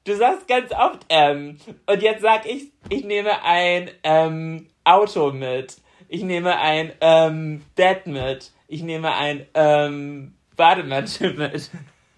du 0.03 0.15
sagst 0.15 0.47
ganz 0.47 0.71
oft 0.73 1.07
M. 1.09 1.57
Und 1.87 2.01
jetzt 2.03 2.21
sag 2.21 2.45
ich, 2.45 2.71
ich 2.89 3.03
nehme 3.03 3.43
ein 3.43 3.89
ähm, 4.03 4.69
Auto 4.83 5.31
mit. 5.31 5.77
Ich 6.07 6.21
nehme 6.21 6.59
ein 6.59 6.91
ähm, 7.01 7.65
Bett 7.75 8.05
mit. 8.05 8.51
Ich 8.67 8.83
nehme 8.83 9.15
ein 9.15 9.47
ähm, 9.55 10.35
Bademantel 10.55 11.33
mit. 11.33 11.71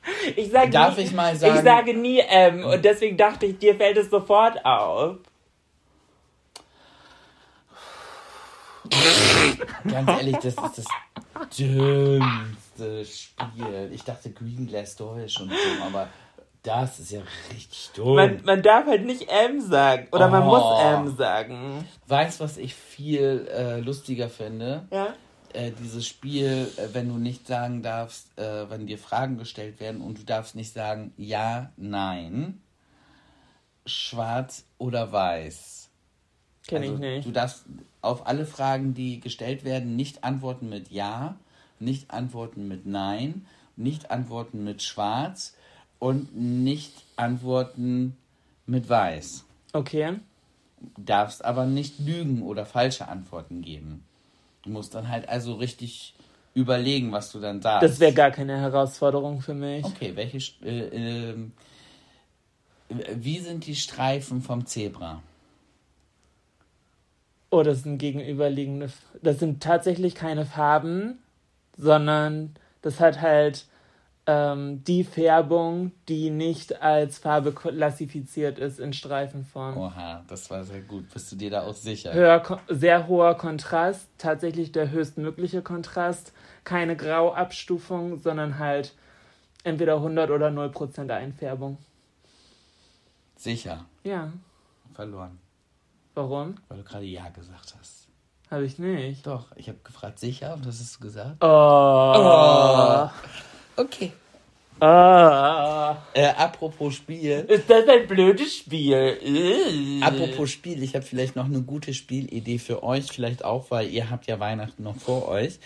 Ich 0.35 0.51
sage 0.51 0.69
Darf 0.71 0.97
nie, 0.97 1.03
ich 1.03 1.13
mal 1.13 1.35
sagen- 1.35 1.55
Ich 1.55 1.61
sage 1.63 1.93
nie 1.93 2.19
M. 2.19 2.63
Und 2.65 2.83
deswegen 2.85 3.17
dachte 3.17 3.45
ich, 3.45 3.57
dir 3.59 3.75
fällt 3.75 3.97
es 3.97 4.09
sofort 4.09 4.63
auf. 4.65 5.17
Ganz 9.89 10.09
ehrlich, 10.09 10.35
das 10.37 10.45
ist 10.55 10.77
das 10.77 10.85
dümmste 11.57 13.05
Spiel. 13.05 13.91
Ich 13.93 14.03
dachte 14.03 14.31
Green 14.31 14.67
Glass 14.67 14.95
Door 14.95 15.19
ist 15.19 15.33
schon 15.33 15.49
dumm, 15.49 15.57
aber 15.85 16.07
das 16.63 16.99
ist 16.99 17.11
ja 17.11 17.21
richtig 17.53 17.89
dumm. 17.95 18.15
Man, 18.15 18.41
man 18.45 18.61
darf 18.61 18.85
halt 18.87 19.05
nicht 19.05 19.29
M 19.29 19.59
sagen. 19.61 20.07
Oder 20.11 20.27
man 20.29 20.43
Oh. 20.43 20.45
muss 20.45 20.81
M 20.81 21.17
sagen. 21.17 21.85
weißt 22.07 22.39
was 22.39 22.57
ich 22.57 22.73
viel 22.73 23.47
äh, 23.53 23.79
lustiger 23.79 24.29
finde? 24.29 24.85
Ja? 24.91 25.13
Äh, 25.53 25.71
dieses 25.71 26.05
Spiel, 26.05 26.69
äh, 26.77 26.93
wenn 26.93 27.07
du 27.07 27.15
nicht 27.15 27.47
sagen 27.47 27.81
darfst, 27.81 28.37
äh, 28.37 28.69
wenn 28.69 28.87
dir 28.87 28.97
Fragen 28.97 29.37
gestellt 29.37 29.79
werden 29.79 30.01
und 30.01 30.19
du 30.19 30.23
darfst 30.23 30.55
nicht 30.55 30.73
sagen 30.73 31.13
ja, 31.17 31.71
nein, 31.77 32.61
schwarz 33.85 34.65
oder 34.77 35.11
weiß. 35.11 35.89
Kenn 36.67 36.81
Also, 36.81 36.93
ich 36.95 36.99
nicht. 36.99 37.27
Du 37.27 37.31
darfst 37.31 37.65
auf 38.01 38.27
alle 38.27 38.45
Fragen, 38.45 38.93
die 38.93 39.19
gestellt 39.19 39.63
werden, 39.63 39.95
nicht 39.95 40.23
antworten 40.23 40.69
mit 40.69 40.91
Ja, 40.91 41.37
nicht 41.79 42.11
antworten 42.11 42.67
mit 42.67 42.85
Nein, 42.85 43.45
nicht 43.75 44.11
antworten 44.11 44.63
mit 44.63 44.83
Schwarz 44.83 45.55
und 45.99 46.35
nicht 46.35 46.93
antworten 47.15 48.17
mit 48.65 48.89
Weiß. 48.89 49.45
Okay. 49.73 50.19
Du 50.95 51.01
darfst 51.01 51.43
aber 51.43 51.65
nicht 51.65 51.99
lügen 51.99 52.43
oder 52.43 52.65
falsche 52.65 53.07
Antworten 53.07 53.61
geben. 53.61 54.03
Du 54.67 54.73
musst 54.73 54.93
dann 54.93 55.07
halt 55.07 55.29
also 55.29 55.53
richtig 55.53 56.13
überlegen, 56.53 57.13
was 57.13 57.31
du 57.31 57.39
dann 57.39 57.61
sagst. 57.61 57.83
Das 57.83 57.99
wäre 58.01 58.11
gar 58.11 58.31
keine 58.31 58.59
Herausforderung 58.59 59.39
für 59.41 59.53
mich. 59.53 59.85
Okay, 59.85 60.11
welche. 60.15 60.39
Äh, 60.61 61.29
ähm, 61.29 61.53
wie 62.89 63.39
sind 63.39 63.65
die 63.65 63.75
Streifen 63.75 64.41
vom 64.41 64.65
Zebra? 64.65 65.21
Oh, 67.49 67.63
das 67.63 67.83
sind 67.83 67.97
gegenüberliegende. 67.97 68.91
Das 69.21 69.39
sind 69.39 69.63
tatsächlich 69.63 70.15
keine 70.15 70.45
Farben, 70.45 71.19
sondern 71.77 72.53
das 72.81 72.99
hat 72.99 73.21
halt 73.21 73.67
ähm, 74.27 74.83
die 74.83 75.05
Färbung, 75.05 75.93
die 76.09 76.29
nicht 76.29 76.81
als 76.81 77.17
Farbe 77.17 77.53
klassifiziert 77.53 78.59
ist 78.59 78.77
in 78.79 78.91
Streifenform. 78.91 79.77
Oha, 79.77 80.23
das 80.27 80.49
war 80.51 80.65
sehr 80.65 80.81
gut. 80.81 81.09
Bist 81.13 81.31
du 81.31 81.37
dir 81.37 81.49
da 81.49 81.63
auch 81.63 81.73
sicher? 81.73 82.13
Höher, 82.13 82.61
sehr 82.67 83.07
hoher 83.07 83.35
Kontrast, 83.35 84.09
tatsächlich 84.17 84.73
der 84.73 84.91
höchstmögliche 84.91 85.61
Kontrast. 85.61 86.33
Keine 86.65 86.97
Grauabstufung, 86.97 88.19
sondern 88.19 88.59
halt 88.59 88.93
entweder 89.63 89.95
100 89.95 90.29
oder 90.29 90.49
0% 90.49 91.09
Einfärbung. 91.09 91.77
Sicher. 93.37 93.85
Ja, 94.03 94.33
Verloren. 94.93 95.39
warum? 96.15 96.55
Weil 96.67 96.79
du 96.79 96.83
gerade 96.83 97.05
Ja 97.05 97.29
gesagt 97.29 97.75
hast. 97.79 98.07
Habe 98.49 98.65
ich 98.65 98.79
nicht. 98.79 99.27
Doch, 99.27 99.47
ich 99.57 99.67
habe 99.67 99.77
gefragt, 99.83 100.19
sicher? 100.19 100.53
Und 100.53 100.65
das 100.65 100.79
hast 100.79 100.95
du 100.95 100.99
gesagt? 101.01 101.43
Oh. 101.43 103.09
Okay. 103.77 104.11
oh. 104.81 105.95
Äh, 106.13 106.25
apropos 106.35 106.95
Spiel. 106.95 107.45
Ist 107.47 107.69
das 107.69 107.87
ein 107.87 108.07
blödes 108.07 108.55
Spiel? 108.55 109.19
Äh. 109.23 110.03
Apropos 110.03 110.49
Spiel, 110.49 110.81
ich 110.81 110.95
habe 110.95 111.05
vielleicht 111.05 111.35
noch 111.35 111.45
eine 111.45 111.61
gute 111.61 111.93
Spielidee 111.93 112.57
für 112.57 112.81
euch, 112.81 113.05
vielleicht 113.05 113.45
auch, 113.45 113.69
weil 113.69 113.89
ihr 113.89 114.09
habt 114.09 114.25
ja 114.25 114.39
Weihnachten 114.39 114.81
noch 114.81 114.95
vor 114.95 115.27
euch. 115.27 115.59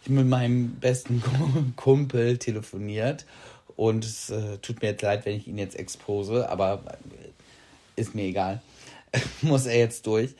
Ich 0.00 0.06
habe 0.06 0.20
mit 0.20 0.28
meinem 0.28 0.76
besten 0.76 1.20
Kumpel 1.76 2.38
telefoniert 2.38 3.26
und 3.74 4.04
es 4.04 4.30
äh, 4.30 4.58
tut 4.58 4.82
mir 4.82 4.90
jetzt 4.90 5.02
leid, 5.02 5.26
wenn 5.26 5.36
ich 5.36 5.48
ihn 5.48 5.58
jetzt 5.58 5.76
expose, 5.76 6.48
aber 6.48 6.82
äh, 6.86 8.00
ist 8.00 8.14
mir 8.14 8.22
egal. 8.22 8.62
Muss 9.42 9.66
er 9.66 9.78
jetzt 9.78 10.06
durch. 10.06 10.36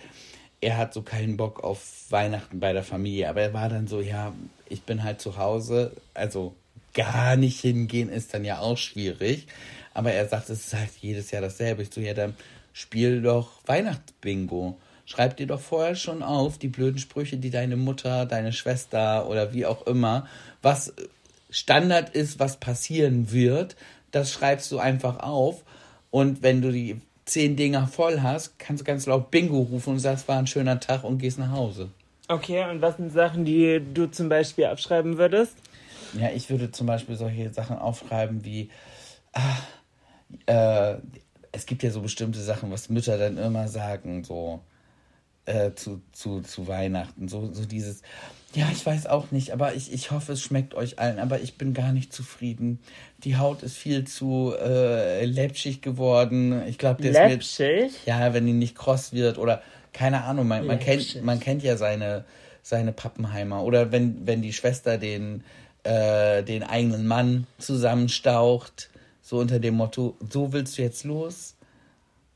Er 0.60 0.76
hat 0.76 0.94
so 0.94 1.02
keinen 1.02 1.36
Bock 1.36 1.64
auf 1.64 1.80
Weihnachten 2.10 2.60
bei 2.60 2.72
der 2.72 2.84
Familie, 2.84 3.28
aber 3.28 3.42
er 3.42 3.54
war 3.54 3.68
dann 3.68 3.88
so, 3.88 4.00
ja, 4.00 4.32
ich 4.68 4.82
bin 4.82 5.02
halt 5.02 5.20
zu 5.20 5.36
Hause, 5.36 5.92
also 6.14 6.54
gar 6.94 7.36
nicht 7.36 7.60
hingehen 7.60 8.08
ist 8.08 8.34
dann 8.34 8.44
ja 8.44 8.58
auch 8.58 8.78
schwierig. 8.78 9.46
Aber 9.94 10.12
er 10.12 10.28
sagt, 10.28 10.50
es 10.50 10.66
ist 10.66 10.74
halt 10.74 10.90
jedes 11.00 11.30
Jahr 11.30 11.42
dasselbe. 11.42 11.82
Ich 11.82 11.90
so, 11.92 12.00
ja, 12.00 12.14
dann 12.14 12.34
spiel 12.72 13.22
doch 13.22 13.50
Weihnachtsbingo. 13.66 14.76
Schreib 15.04 15.36
dir 15.36 15.46
doch 15.46 15.60
vorher 15.60 15.94
schon 15.94 16.22
auf 16.22 16.58
die 16.58 16.68
blöden 16.68 16.98
Sprüche, 16.98 17.38
die 17.38 17.50
deine 17.50 17.76
Mutter, 17.76 18.26
deine 18.26 18.52
Schwester 18.52 19.28
oder 19.28 19.54
wie 19.54 19.64
auch 19.64 19.86
immer, 19.86 20.28
was 20.60 20.92
Standard 21.50 22.10
ist, 22.10 22.38
was 22.38 22.58
passieren 22.58 23.32
wird, 23.32 23.76
das 24.10 24.32
schreibst 24.32 24.70
du 24.70 24.78
einfach 24.78 25.20
auf. 25.20 25.62
Und 26.10 26.42
wenn 26.42 26.60
du 26.60 26.70
die 26.70 27.00
zehn 27.24 27.56
Dinger 27.56 27.86
voll 27.86 28.20
hast, 28.20 28.58
kannst 28.58 28.82
du 28.82 28.84
ganz 28.84 29.06
laut 29.06 29.30
Bingo 29.30 29.60
rufen 29.60 29.94
und 29.94 29.98
sagst, 29.98 30.28
war 30.28 30.38
ein 30.38 30.46
schöner 30.46 30.80
Tag 30.80 31.04
und 31.04 31.18
gehst 31.18 31.38
nach 31.38 31.52
Hause. 31.52 31.88
Okay, 32.28 32.70
und 32.70 32.82
was 32.82 32.96
sind 32.96 33.12
Sachen, 33.12 33.44
die 33.44 33.80
du 33.94 34.06
zum 34.10 34.28
Beispiel 34.28 34.66
abschreiben 34.66 35.16
würdest? 35.16 35.56
Ja, 36.14 36.30
ich 36.30 36.50
würde 36.50 36.70
zum 36.70 36.86
Beispiel 36.86 37.16
solche 37.16 37.52
Sachen 37.52 37.78
aufschreiben 37.78 38.44
wie, 38.44 38.70
ah, 39.32 39.56
äh, 40.46 40.98
es 41.52 41.66
gibt 41.66 41.82
ja 41.82 41.90
so 41.90 42.02
bestimmte 42.02 42.40
Sachen, 42.40 42.70
was 42.70 42.88
Mütter 42.88 43.18
dann 43.18 43.38
immer 43.38 43.68
sagen, 43.68 44.24
so 44.24 44.60
äh, 45.46 45.74
zu, 45.74 46.02
zu, 46.12 46.42
zu 46.42 46.68
Weihnachten. 46.68 47.28
So, 47.28 47.52
so 47.52 47.64
dieses, 47.64 48.02
ja, 48.54 48.68
ich 48.72 48.84
weiß 48.84 49.06
auch 49.06 49.30
nicht, 49.30 49.52
aber 49.52 49.74
ich, 49.74 49.92
ich 49.92 50.10
hoffe, 50.10 50.32
es 50.32 50.42
schmeckt 50.42 50.74
euch 50.74 50.98
allen, 50.98 51.18
aber 51.18 51.40
ich 51.40 51.56
bin 51.56 51.74
gar 51.74 51.92
nicht 51.92 52.12
zufrieden. 52.12 52.80
Die 53.24 53.36
Haut 53.36 53.62
ist 53.62 53.76
viel 53.76 54.04
zu 54.04 54.54
äh, 54.58 55.24
läppschig 55.24 55.80
geworden. 55.80 56.62
Ich 56.66 56.78
glaube, 56.78 57.02
der 57.02 57.10
ist 57.10 57.18
mir, 57.18 57.28
Läppschig? 57.28 57.92
ja, 58.06 58.32
wenn 58.34 58.46
die 58.46 58.52
nicht 58.52 58.76
kross 58.76 59.12
wird 59.12 59.38
oder 59.38 59.62
keine 59.92 60.24
Ahnung, 60.24 60.46
man, 60.46 60.66
man, 60.66 60.78
kennt, 60.78 61.00
Läppschig. 61.00 61.22
man 61.22 61.40
kennt 61.40 61.62
ja 61.62 61.76
seine, 61.76 62.24
seine 62.62 62.92
Pappenheimer. 62.92 63.64
Oder 63.64 63.90
wenn, 63.92 64.26
wenn 64.26 64.42
die 64.42 64.52
Schwester 64.52 64.98
den, 64.98 65.44
äh, 65.88 66.42
den 66.42 66.62
eigenen 66.62 67.06
Mann 67.06 67.46
zusammenstaucht, 67.58 68.90
so 69.22 69.38
unter 69.38 69.58
dem 69.58 69.74
Motto, 69.74 70.16
so 70.30 70.52
willst 70.52 70.76
du 70.76 70.82
jetzt 70.82 71.04
los? 71.04 71.54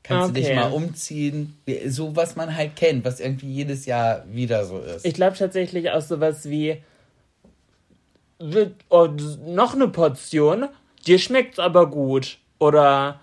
Kannst 0.01 0.29
du 0.29 0.33
dich 0.33 0.45
Okay. 0.45 0.55
mal 0.55 0.71
umziehen? 0.71 1.57
So, 1.87 2.15
was 2.15 2.35
man 2.35 2.55
halt 2.55 2.75
kennt, 2.75 3.05
was 3.05 3.19
irgendwie 3.19 3.51
jedes 3.51 3.85
Jahr 3.85 4.25
wieder 4.29 4.65
so 4.65 4.79
ist. 4.79 5.05
Ich 5.05 5.13
glaube 5.13 5.37
tatsächlich 5.37 5.91
auch 5.91 6.01
sowas 6.01 6.49
wie 6.49 6.81
oh, 8.89 9.07
noch 9.45 9.75
eine 9.75 9.87
Portion, 9.87 10.67
dir 11.05 11.19
schmeckt's 11.19 11.59
aber 11.59 11.89
gut. 11.89 12.39
Oder 12.59 13.21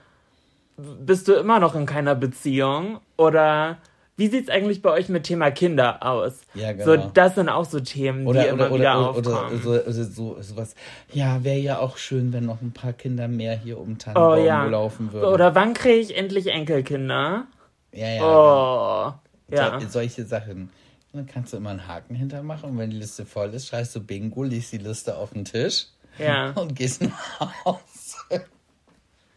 bist 0.77 1.29
du 1.29 1.35
immer 1.35 1.59
noch 1.59 1.75
in 1.75 1.87
keiner 1.87 2.14
Beziehung? 2.14 3.01
Oder 3.19 3.79
wie 4.20 4.28
sieht's 4.28 4.50
eigentlich 4.50 4.83
bei 4.83 4.90
euch 4.90 5.09
mit 5.09 5.24
Thema 5.24 5.50
Kinder 5.50 6.06
aus? 6.06 6.42
Ja, 6.52 6.72
genau. 6.72 6.85
So, 6.85 7.11
das 7.14 7.37
sind 7.37 7.48
auch 7.48 7.64
so 7.64 7.80
Themen, 7.80 8.20
die 8.20 8.26
oder, 8.26 8.48
immer 8.48 8.66
oder, 8.66 8.74
wieder 8.74 9.00
oder, 9.00 9.18
oder, 9.18 9.40
aufkommen. 9.40 9.62
oder, 9.64 9.83
oder 9.87 9.92
so, 10.04 10.37
sowas. 10.42 10.74
Ja, 11.11 11.42
wäre 11.42 11.59
ja 11.59 11.78
auch 11.78 11.96
schön, 11.96 12.35
wenn 12.35 12.44
noch 12.44 12.61
ein 12.61 12.72
paar 12.72 12.92
Kinder 12.92 13.28
mehr 13.28 13.56
hier 13.56 13.80
um 13.80 13.96
Tannenbaum 13.96 14.38
oh 14.38 14.44
ja. 14.44 14.64
laufen 14.66 15.14
würden. 15.14 15.33
Oder 15.33 15.54
wann 15.54 15.72
kriege 15.72 16.00
ich 16.00 16.16
endlich 16.18 16.48
Enkelkinder? 16.48 17.46
ja, 17.92 18.09
ja, 18.09 18.22
Oh. 18.22 19.12
Ja. 19.50 19.80
So, 19.80 19.88
solche 19.88 20.26
Sachen. 20.26 20.68
Dann 21.14 21.26
kannst 21.26 21.54
du 21.54 21.56
immer 21.56 21.70
einen 21.70 21.88
Haken 21.88 22.14
hintermachen 22.14 22.70
und 22.70 22.78
wenn 22.78 22.90
die 22.90 22.98
Liste 22.98 23.24
voll 23.24 23.54
ist, 23.54 23.68
schreibst 23.68 23.96
du 23.96 24.00
Bingo, 24.00 24.44
liest 24.44 24.72
die 24.72 24.78
Liste 24.78 25.16
auf 25.16 25.30
den 25.30 25.46
Tisch 25.46 25.87
Ja. 26.18 26.50
und 26.56 26.76
gehst 26.76 27.02
nach 27.02 27.64
Hause. 27.64 28.10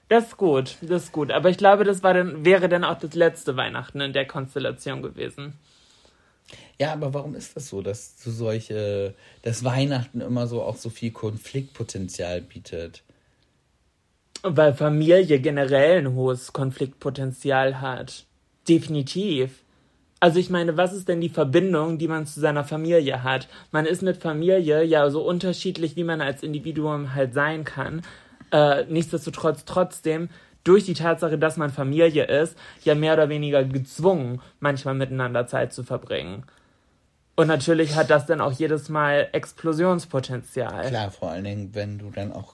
Das 0.09 0.25
ist 0.25 0.37
gut, 0.37 0.77
das 0.81 1.05
ist 1.05 1.11
gut. 1.11 1.31
Aber 1.31 1.49
ich 1.49 1.57
glaube, 1.57 1.83
das 1.83 2.03
war 2.03 2.13
dann, 2.13 2.45
wäre 2.45 2.69
dann 2.69 2.83
auch 2.83 2.99
das 2.99 3.15
letzte 3.15 3.55
Weihnachten 3.55 4.01
in 4.01 4.13
der 4.13 4.27
Konstellation 4.27 5.01
gewesen. 5.01 5.53
Ja, 6.79 6.93
aber 6.93 7.13
warum 7.13 7.35
ist 7.35 7.55
das 7.55 7.69
so, 7.69 7.81
dass 7.81 8.17
du 8.17 8.31
solche, 8.31 9.15
dass 9.41 9.63
Weihnachten 9.63 10.21
immer 10.21 10.47
so 10.47 10.61
auch 10.61 10.75
so 10.75 10.89
viel 10.89 11.11
Konfliktpotenzial 11.11 12.41
bietet? 12.41 13.03
Weil 14.41 14.73
Familie 14.73 15.39
generell 15.39 15.99
ein 15.99 16.15
hohes 16.15 16.51
Konfliktpotenzial 16.51 17.79
hat. 17.79 18.25
Definitiv. 18.67 19.63
Also 20.19 20.39
ich 20.39 20.49
meine, 20.49 20.77
was 20.77 20.93
ist 20.93 21.09
denn 21.09 21.21
die 21.21 21.29
Verbindung, 21.29 21.97
die 21.97 22.07
man 22.07 22.25
zu 22.25 22.39
seiner 22.39 22.63
Familie 22.63 23.23
hat? 23.23 23.47
Man 23.71 23.85
ist 23.85 24.01
mit 24.01 24.17
Familie 24.17 24.83
ja 24.83 25.09
so 25.09 25.21
unterschiedlich, 25.21 25.95
wie 25.95 26.03
man 26.03 26.21
als 26.21 26.43
Individuum 26.43 27.13
halt 27.13 27.33
sein 27.33 27.63
kann. 27.65 28.01
Äh, 28.53 28.85
nichtsdestotrotz 28.85 29.65
trotzdem 29.65 30.29
durch 30.63 30.85
die 30.85 30.93
Tatsache, 30.93 31.39
dass 31.39 31.57
man 31.57 31.71
Familie 31.71 32.25
ist, 32.25 32.55
ja 32.83 32.93
mehr 32.93 33.13
oder 33.13 33.27
weniger 33.27 33.63
gezwungen, 33.63 34.41
manchmal 34.59 34.93
miteinander 34.93 35.47
Zeit 35.47 35.73
zu 35.73 35.83
verbringen. 35.83 36.45
Und 37.35 37.47
natürlich 37.47 37.95
hat 37.95 38.11
das 38.11 38.27
dann 38.27 38.41
auch 38.41 38.51
jedes 38.51 38.89
Mal 38.89 39.27
Explosionspotenzial. 39.31 40.87
Klar, 40.87 41.09
vor 41.09 41.31
allen 41.31 41.43
Dingen, 41.43 41.69
wenn 41.73 41.97
du 41.97 42.11
dann 42.11 42.31
auch 42.31 42.53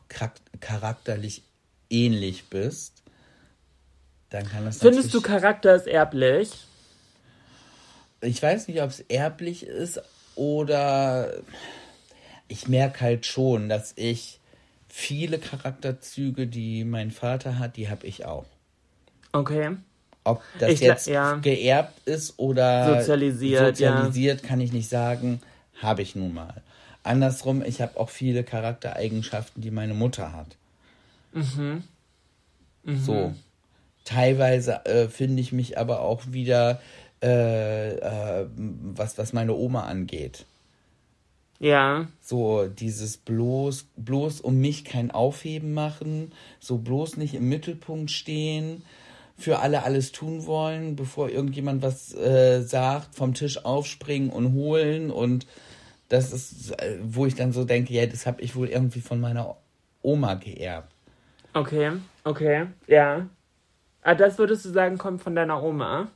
charakterlich 0.62 1.44
ähnlich 1.90 2.50
bist, 2.50 3.04
dann 4.30 4.48
kann 4.48 4.64
das 4.64 4.80
Findest 4.80 5.14
du 5.14 5.20
Charakter 5.20 5.76
ist 5.76 5.88
erblich? 5.88 6.66
Ich 8.22 8.42
weiß 8.42 8.70
nicht, 8.70 8.82
ob 8.82 8.90
es 8.90 9.02
erblich 9.02 9.66
ist 9.66 10.02
oder 10.36 11.34
ich 12.48 12.70
merke 12.70 13.02
halt 13.02 13.26
schon, 13.26 13.68
dass 13.68 13.92
ich 13.98 14.39
viele 14.90 15.40
Charakterzüge, 15.40 16.48
die 16.48 16.84
mein 16.84 17.12
Vater 17.12 17.60
hat, 17.60 17.78
die 17.78 17.90
habe 17.90 18.06
ich 18.06 18.26
auch. 18.26 18.46
Okay. 19.32 19.78
Ob 20.24 20.42
das 20.60 20.72
Ich 20.72 20.80
jetzt 20.82 21.08
ja. 21.08 21.36
geerbt 21.36 22.08
ist 22.08 22.38
oder 22.38 23.00
Sozialisiert, 23.00 23.68
sozialisiert 23.68 24.44
kann 24.44 24.60
ich 24.60 24.74
nicht 24.74 24.90
sagen, 24.90 25.42
habe 25.82 26.02
ich 26.02 26.16
nun 26.16 26.34
mal. 26.34 26.62
Andersrum, 27.04 27.64
ich 27.64 27.82
habe 27.82 28.00
auch 28.00 28.10
viele 28.10 28.44
Charaktereigenschaften, 28.44 29.62
die 29.62 29.72
meine 29.72 29.94
Mutter 29.94 30.34
hat. 30.34 30.58
Mhm. 31.32 31.84
So. 32.86 33.34
Teilweise 34.04 34.86
äh, 34.86 35.08
finde 35.08 35.42
ich 35.42 35.52
mich 35.52 35.78
aber 35.78 36.02
auch 36.02 36.24
wieder, 36.32 36.82
äh, 37.22 37.92
äh, 37.96 38.48
was, 38.56 39.18
was 39.18 39.34
meine 39.34 39.54
Oma 39.54 39.84
angeht. 39.84 40.46
Ja. 41.60 42.08
So 42.22 42.68
dieses 42.68 43.18
bloß, 43.18 43.88
bloß 43.98 44.42
um 44.42 44.60
mich 44.60 44.86
kein 44.86 45.12
Aufheben 45.12 45.74
machen, 45.74 46.32
so 46.60 46.78
bloß 46.78 47.18
nicht 47.18 47.34
im 47.34 47.50
Mittelpunkt 47.50 48.12
stehen, 48.12 48.84
für 49.38 49.60
alle 49.60 49.84
alles 49.84 50.12
tun 50.12 50.46
wollen, 50.46 50.96
bevor 50.96 51.30
irgendjemand 51.30 51.82
was 51.82 52.14
äh, 52.14 52.62
sagt, 52.62 53.16
vom 53.16 53.34
Tisch 53.34 53.64
aufspringen 53.66 54.30
und 54.30 54.54
holen 54.54 55.12
und 55.12 55.48
das 56.08 56.34
ist, 56.34 56.72
äh, 56.82 56.98
wo 57.02 57.26
ich 57.26 57.36
dann 57.36 57.52
so 57.52 57.66
denke, 57.66 57.94
ja, 57.94 58.06
das 58.06 58.26
habe 58.26 58.42
ich 58.42 58.56
wohl 58.56 58.68
irgendwie 58.68 59.02
von 59.02 59.20
meiner 59.20 59.58
Oma 60.02 60.36
geerbt. 60.36 60.92
Okay. 61.54 61.92
Okay. 62.24 62.68
Ja. 62.88 63.28
Ah, 64.02 64.16
das 64.16 64.38
würdest 64.38 64.66
du 64.66 64.70
sagen, 64.70 64.98
kommt 64.98 65.22
von 65.22 65.36
deiner 65.36 65.62
Oma? 65.62 66.10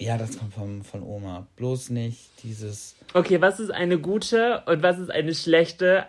Ja, 0.00 0.16
das 0.16 0.38
kommt 0.38 0.54
von, 0.54 0.82
von 0.82 1.02
Oma. 1.02 1.46
Bloß 1.56 1.90
nicht 1.90 2.30
dieses. 2.42 2.94
Okay, 3.14 3.40
was 3.40 3.58
ist 3.58 3.70
eine 3.70 3.98
gute 3.98 4.62
und 4.66 4.82
was 4.82 4.98
ist 4.98 5.10
eine 5.10 5.34
schlechte 5.34 6.06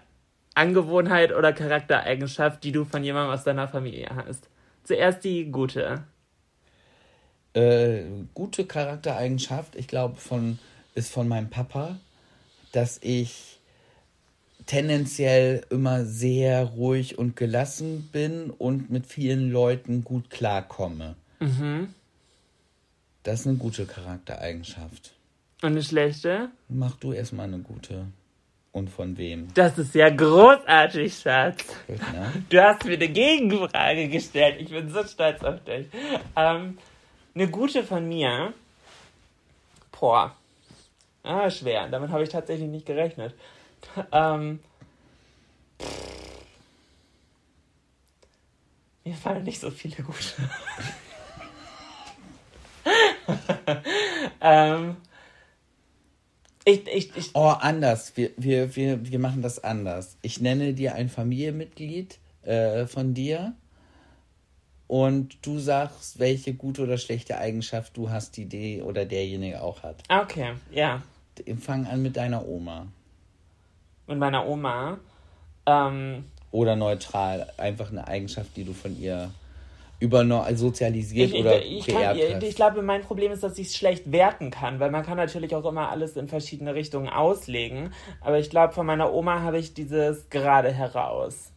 Angewohnheit 0.54 1.34
oder 1.34 1.54
Charaktereigenschaft, 1.54 2.64
die 2.64 2.72
du 2.72 2.86
von 2.86 3.04
jemandem 3.04 3.34
aus 3.34 3.44
deiner 3.44 3.68
Familie 3.68 4.10
hast? 4.16 4.48
Zuerst 4.84 5.24
die 5.24 5.52
gute. 5.52 6.04
Äh, 7.54 8.04
gute 8.36 8.66
Charaktereigenschaft, 8.66 9.76
ich 9.76 9.88
glaube, 9.88 10.18
von, 10.18 10.60
ist 10.94 11.12
von 11.12 11.28
meinem 11.28 11.50
Papa, 11.50 11.98
dass 12.72 13.00
ich 13.02 13.60
tendenziell 14.68 15.66
immer 15.72 16.06
sehr 16.06 16.64
ruhig 16.64 17.18
und 17.18 17.36
gelassen 17.36 18.08
bin 18.12 18.52
und 18.52 18.92
mit 18.92 19.08
vielen 19.08 19.52
Leuten 19.52 20.04
gut 20.04 20.30
klarkomme. 20.30 21.16
Mhm. 21.40 21.96
Das 23.24 23.42
ist 23.42 23.48
eine 23.48 23.58
gute 23.58 23.86
Charaktereigenschaft. 23.86 25.14
Und 25.62 25.72
eine 25.72 25.84
schlechte? 25.84 26.50
Mach 26.70 26.96
du 26.96 27.12
erstmal 27.12 27.48
eine 27.48 27.60
gute. 27.60 28.06
Und 28.72 28.90
von 28.90 29.18
wem? 29.18 29.52
Das 29.56 29.78
ist 29.78 29.96
ja 29.96 30.10
großartig, 30.10 31.18
Schatz. 31.18 31.66
Gut, 31.88 32.00
ne? 32.14 32.32
Du 32.50 32.64
hast 32.64 32.86
mir 32.86 32.94
eine 32.94 33.10
Gegenfrage 33.10 34.08
gestellt. 34.08 34.62
Ich 34.62 34.70
bin 34.70 34.90
so 34.90 35.04
stolz 35.04 35.44
auf 35.44 35.64
dich. 35.64 35.88
Ähm, 36.36 36.78
eine 37.34 37.48
gute 37.50 37.84
von 37.84 38.08
mir. 38.08 38.54
Boah. 39.92 40.36
Ah, 41.24 41.50
schwer. 41.50 41.90
Damit 41.90 42.12
habe 42.12 42.24
ich 42.24 42.30
tatsächlich 42.30 42.70
nicht 42.70 42.86
gerechnet. 42.86 43.34
Ähm, 44.12 44.60
mir 49.04 49.16
fallen 49.16 49.44
nicht 49.44 49.60
so 49.60 49.72
viele 49.72 50.04
gute. 50.04 50.36
ähm, 54.42 54.98
ich, 56.66 56.88
ich, 56.88 57.16
ich, 57.16 57.30
Oh, 57.34 57.54
anders. 57.60 58.16
Wir, 58.16 58.32
wir, 58.38 58.76
wir, 58.76 59.12
wir 59.12 59.20
machen 59.20 59.42
das 59.42 59.64
anders. 59.64 60.18
Ich 60.22 60.42
nenne 60.42 60.74
dir 60.74 60.96
ein 60.96 61.10
Familienmitglied 61.10 62.20
äh, 62.44 62.86
von 62.86 63.14
dir 63.14 63.54
und 64.88 65.38
du 65.46 65.60
sagst, 65.60 66.20
welche 66.20 66.54
gute 66.54 66.84
oder 66.84 66.98
schlechte 66.98 67.38
Eigenschaft 67.38 67.96
du 67.96 68.10
hast, 68.10 68.38
die 68.38 68.46
die 68.46 68.82
oder 68.82 69.06
derjenige 69.06 69.62
auch 69.62 69.84
hat. 69.84 70.04
okay, 70.10 70.54
ja. 70.72 71.04
Fang 71.62 71.86
an 71.86 72.02
mit 72.02 72.18
deiner 72.18 72.46
Oma. 72.46 72.88
Mit 74.08 74.18
meiner 74.18 74.46
Oma. 74.48 75.00
Ähm, 75.66 76.26
Oder 76.52 76.76
neutral. 76.76 77.48
Einfach 77.58 77.92
eine 77.92 78.08
Eigenschaft, 78.08 78.58
die 78.58 78.64
du 78.64 78.74
von 78.74 79.00
ihr 79.00 79.32
über 80.00 80.24
sozialisiert 80.56 81.34
Ich, 81.34 81.40
oder 81.40 81.62
ich, 81.62 81.88
kann, 81.88 82.18
ich, 82.18 82.34
hast. 82.36 82.44
ich 82.44 82.56
glaube, 82.56 82.82
mein 82.82 83.02
Problem 83.02 83.32
ist, 83.32 83.44
dass 83.44 83.58
ich 83.58 83.68
es 83.68 83.76
schlecht 83.76 84.12
werten 84.12 84.50
kann, 84.50 84.80
weil 84.80 84.92
man 84.92 85.06
kann 85.06 85.18
natürlich 85.18 85.54
auch 85.56 85.66
immer 85.66 85.90
alles 85.90 86.16
in 86.16 86.28
verschiedene 86.28 86.74
Richtungen 86.74 87.10
auslegen. 87.10 87.94
Aber 88.22 88.40
ich 88.40 88.50
glaube, 88.50 88.74
von 88.74 88.86
meiner 88.86 89.14
Oma 89.14 89.42
habe 89.42 89.60
ich 89.60 89.74
dieses 89.74 90.30
gerade 90.30 90.72
heraus. 90.72 91.52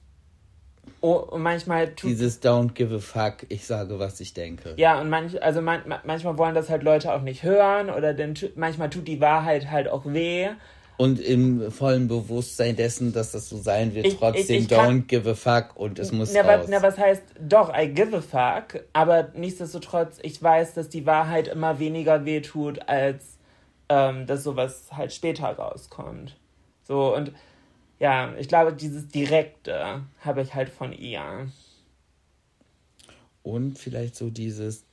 Oh, 1.00 1.14
und 1.14 1.42
manchmal 1.42 1.94
tut 1.94 2.10
Dieses 2.10 2.42
Don't 2.42 2.72
give 2.74 2.94
a 2.94 2.98
fuck, 2.98 3.46
ich 3.48 3.66
sage, 3.66 3.98
was 3.98 4.20
ich 4.20 4.34
denke. 4.34 4.74
ja 4.76 5.00
und 5.00 5.08
manch, 5.08 5.40
also 5.42 5.60
man, 5.60 5.82
ma- 5.86 6.00
manchmal 6.04 6.38
wollen 6.38 6.54
das 6.54 6.70
halt 6.70 6.82
Leute 6.82 7.12
auch 7.12 7.22
nicht 7.22 7.42
hören 7.44 7.90
oder 7.90 8.14
denn 8.14 8.34
manchmal 8.56 8.90
tut 8.90 9.06
die 9.06 9.20
Wahrheit 9.20 9.70
halt 9.70 9.88
auch 9.88 10.04
weh. 10.06 10.48
Und 10.98 11.18
im 11.20 11.72
vollen 11.72 12.06
Bewusstsein 12.06 12.76
dessen, 12.76 13.12
dass 13.12 13.32
das 13.32 13.48
so 13.48 13.56
sein 13.56 13.94
wird, 13.94 14.06
Ich- 14.06 14.12
ich- 14.14 14.18
trotzdem 14.20 14.62
ich 14.62 14.68
kann- 14.68 15.02
don't 15.02 15.06
give 15.06 15.28
a 15.28 15.34
fuck 15.34 15.74
und 15.76 15.98
es 15.98 16.12
muss 16.12 16.32
Na, 16.32 16.42
raus. 16.42 16.60
was, 16.62 16.68
na, 16.68 16.82
was 16.82 16.98
heißt, 16.98 17.22
doch, 17.40 17.72
I 17.76 17.88
give 17.88 18.14
a 18.16 18.20
fuck, 18.20 18.84
aber 18.92 19.30
nichtsdestotrotz, 19.34 20.18
ich 20.22 20.40
weiß, 20.42 20.74
dass 20.74 20.88
die 20.88 21.06
Wahrheit 21.06 21.48
immer 21.48 21.78
weniger 21.78 22.24
wehtut, 22.24 22.88
als 22.88 23.38
ähm, 23.88 24.26
dass 24.26 24.42
sowas 24.44 24.84
halt 24.92 25.12
später 25.12 25.44
rauskommt. 25.48 26.36
So, 26.84 27.14
und 27.14 27.32
ja, 27.98 28.32
ich 28.38 28.48
glaube, 28.48 28.72
dieses 28.72 29.08
Direkte 29.08 30.02
habe 30.20 30.42
ich 30.42 30.54
halt 30.54 30.68
von 30.70 30.92
ihr. 30.92 31.48
Und 33.42 33.78
vielleicht 33.78 34.14
so 34.16 34.30
dieses, 34.30 34.84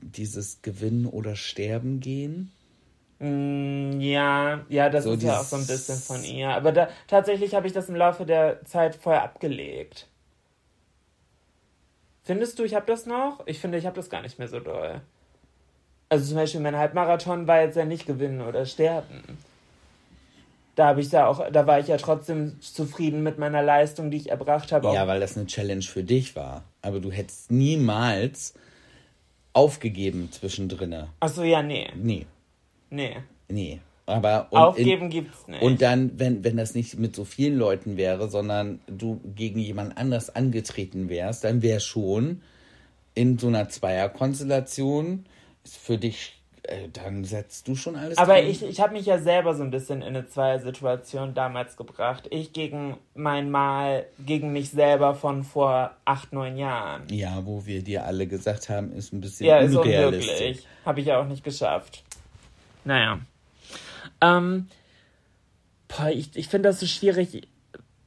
dieses 0.00 0.62
Gewinnen 0.62 1.06
oder 1.06 1.36
Sterben 1.36 2.00
gehen. 2.00 2.52
Mm, 3.20 4.00
ja, 4.00 4.60
ja, 4.68 4.88
das 4.90 5.04
So 5.04 5.12
ist 5.12 5.22
ja 5.22 5.40
auch 5.40 5.44
so 5.44 5.56
ein 5.56 5.66
bisschen 5.66 5.96
von 5.96 6.22
ihr. 6.22 6.50
Aber 6.50 6.72
da, 6.72 6.88
tatsächlich 7.06 7.54
habe 7.54 7.66
ich 7.66 7.72
das 7.72 7.88
im 7.88 7.96
Laufe 7.96 8.24
der 8.24 8.64
Zeit 8.64 8.94
voll 8.94 9.16
abgelegt. 9.16 10.06
Findest 12.22 12.58
du, 12.58 12.64
ich 12.64 12.74
habe 12.74 12.86
das 12.86 13.06
noch? 13.06 13.42
Ich 13.46 13.58
finde, 13.58 13.78
ich 13.78 13.86
habe 13.86 13.96
das 13.96 14.10
gar 14.10 14.22
nicht 14.22 14.38
mehr 14.38 14.48
so 14.48 14.60
doll. 14.60 15.00
Also 16.10 16.26
zum 16.26 16.36
Beispiel 16.36 16.60
mein 16.60 16.76
Halbmarathon 16.76 17.46
war 17.46 17.62
jetzt 17.62 17.76
ja 17.76 17.84
nicht 17.84 18.06
gewinnen 18.06 18.40
oder 18.40 18.66
sterben. 18.66 19.38
Da 20.74 20.86
habe 20.88 21.00
ich 21.00 21.10
ja 21.10 21.26
auch, 21.26 21.50
da 21.50 21.66
war 21.66 21.80
ich 21.80 21.88
ja 21.88 21.96
trotzdem 21.96 22.60
zufrieden 22.60 23.24
mit 23.24 23.36
meiner 23.38 23.62
Leistung, 23.62 24.10
die 24.10 24.18
ich 24.18 24.30
erbracht 24.30 24.70
habe. 24.70 24.92
Ja, 24.94 25.08
weil 25.08 25.18
das 25.18 25.36
eine 25.36 25.46
Challenge 25.46 25.82
für 25.82 26.04
dich 26.04 26.36
war. 26.36 26.62
Aber 26.82 27.00
du 27.00 27.10
hättest 27.10 27.50
niemals 27.50 28.54
aufgegeben 29.52 30.30
zwischendrin. 30.30 31.08
Achso, 31.18 31.42
ja, 31.42 31.62
nee. 31.62 31.90
Nee, 31.96 32.26
Nee. 32.90 33.16
nee. 33.48 33.80
Aber 34.06 34.46
und 34.50 34.58
Aufgeben 34.58 35.04
in, 35.04 35.10
gibt's 35.10 35.46
nicht. 35.48 35.60
Und 35.60 35.82
dann, 35.82 36.18
wenn, 36.18 36.42
wenn 36.42 36.56
das 36.56 36.74
nicht 36.74 36.98
mit 36.98 37.14
so 37.14 37.24
vielen 37.26 37.58
Leuten 37.58 37.98
wäre, 37.98 38.28
sondern 38.30 38.80
du 38.86 39.20
gegen 39.34 39.58
jemand 39.60 39.98
anders 39.98 40.34
angetreten 40.34 41.10
wärst, 41.10 41.44
dann 41.44 41.60
wäre 41.60 41.80
schon 41.80 42.40
in 43.14 43.36
so 43.36 43.48
einer 43.48 43.68
Zweierkonstellation 43.68 45.26
ist 45.64 45.76
für 45.76 45.98
dich, 45.98 46.40
äh, 46.62 46.88
dann 46.92 47.24
setzt 47.24 47.68
du 47.68 47.74
schon 47.74 47.96
alles 47.96 48.16
Aber 48.16 48.34
dran. 48.34 48.46
ich, 48.46 48.62
ich 48.62 48.80
habe 48.80 48.94
mich 48.94 49.04
ja 49.06 49.18
selber 49.18 49.54
so 49.54 49.62
ein 49.62 49.70
bisschen 49.70 50.00
in 50.00 50.08
eine 50.08 50.26
Zweiersituation 50.26 51.34
damals 51.34 51.76
gebracht. 51.76 52.28
Ich 52.30 52.52
gegen 52.52 52.96
mein 53.14 53.50
Mal, 53.50 54.06
gegen 54.24 54.52
mich 54.52 54.70
selber 54.70 55.14
von 55.14 55.42
vor 55.44 55.90
acht, 56.04 56.32
neun 56.32 56.56
Jahren. 56.56 57.02
Ja, 57.10 57.44
wo 57.44 57.66
wir 57.66 57.82
dir 57.82 58.04
alle 58.06 58.26
gesagt 58.26 58.68
haben, 58.70 58.92
ist 58.92 59.12
ein 59.12 59.20
bisschen 59.20 59.46
Ja, 59.46 59.58
ist 59.58 59.74
unrealistisch. 59.74 60.30
unmöglich. 60.30 60.66
Habe 60.86 61.00
ich 61.00 61.06
ja 61.06 61.20
auch 61.20 61.26
nicht 61.26 61.44
geschafft. 61.44 62.04
Naja. 62.88 63.20
Ähm, 64.22 64.66
boah, 65.88 66.08
ich, 66.08 66.34
ich 66.34 66.48
finde 66.48 66.70
das 66.70 66.80
so 66.80 66.86
schwierig, 66.86 67.46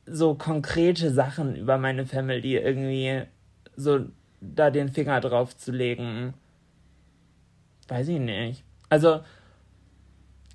so 0.08 0.34
konkrete 0.34 1.12
Sachen 1.12 1.56
über 1.56 1.78
meine 1.78 2.08
Family 2.08 2.58
irgendwie 2.58 3.22
so 3.76 4.08
da 4.42 4.72
den 4.72 4.90
Finger 4.90 5.22
drauf 5.22 5.56
zu 5.56 5.72
legen. 5.72 6.34
Weiß 7.90 8.08
ich 8.08 8.20
nicht. 8.20 8.64
Also, 8.90 9.20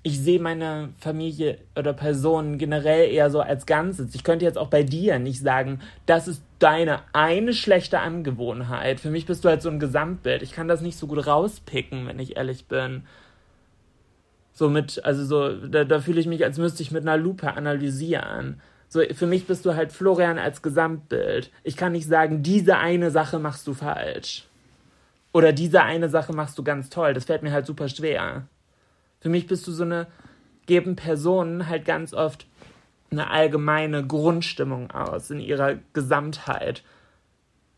ich 0.03 0.19
sehe 0.19 0.41
meine 0.41 0.89
Familie 0.99 1.59
oder 1.77 1.93
Personen 1.93 2.57
generell 2.57 3.09
eher 3.09 3.29
so 3.29 3.39
als 3.39 3.65
Ganzes. 3.65 4.13
Ich 4.13 4.25
könnte 4.25 4.43
jetzt 4.43 4.57
auch 4.57 4.69
bei 4.69 4.83
dir 4.83 5.19
nicht 5.19 5.39
sagen, 5.39 5.79
das 6.05 6.27
ist 6.27 6.43
deine 6.59 6.99
eine 7.13 7.53
schlechte 7.53 7.99
Angewohnheit. 7.99 8.99
Für 8.99 9.09
mich 9.09 9.25
bist 9.25 9.45
du 9.45 9.49
halt 9.49 9.61
so 9.61 9.69
ein 9.69 9.79
Gesamtbild. 9.79 10.41
Ich 10.41 10.51
kann 10.51 10.67
das 10.67 10.81
nicht 10.81 10.97
so 10.97 11.07
gut 11.07 11.25
rauspicken, 11.25 12.07
wenn 12.07 12.19
ich 12.19 12.35
ehrlich 12.35 12.65
bin. 12.65 13.03
So 14.57 14.69
mit, 14.69 15.05
also 15.05 15.23
so, 15.23 15.67
da, 15.67 15.83
da 15.83 15.99
fühle 15.99 16.19
ich 16.19 16.25
mich, 16.25 16.43
als 16.43 16.57
müsste 16.57 16.81
ich 16.81 16.89
mit 16.89 17.03
einer 17.03 17.15
Lupe 17.15 17.53
analysieren. 17.53 18.59
So, 18.89 19.01
für 19.13 19.27
mich 19.27 19.45
bist 19.45 19.67
du 19.67 19.75
halt 19.75 19.91
Florian 19.91 20.39
als 20.39 20.63
Gesamtbild. 20.63 21.51
Ich 21.63 21.77
kann 21.77 21.91
nicht 21.91 22.07
sagen, 22.07 22.41
diese 22.41 22.79
eine 22.79 23.11
Sache 23.11 23.37
machst 23.37 23.67
du 23.67 23.75
falsch. 23.75 24.47
Oder 25.31 25.53
diese 25.53 25.83
eine 25.83 26.09
Sache 26.09 26.33
machst 26.33 26.57
du 26.57 26.63
ganz 26.63 26.89
toll. 26.89 27.13
Das 27.13 27.25
fällt 27.25 27.43
mir 27.43 27.51
halt 27.51 27.67
super 27.67 27.87
schwer. 27.87 28.47
Für 29.19 29.29
mich 29.29 29.45
bist 29.45 29.67
du 29.67 29.71
so 29.71 29.83
eine, 29.83 30.07
geben 30.65 30.95
Personen 30.95 31.69
halt 31.69 31.85
ganz 31.85 32.15
oft 32.15 32.47
eine 33.11 33.29
allgemeine 33.29 34.07
Grundstimmung 34.07 34.89
aus 34.89 35.29
in 35.29 35.39
ihrer 35.39 35.75
Gesamtheit. 35.93 36.81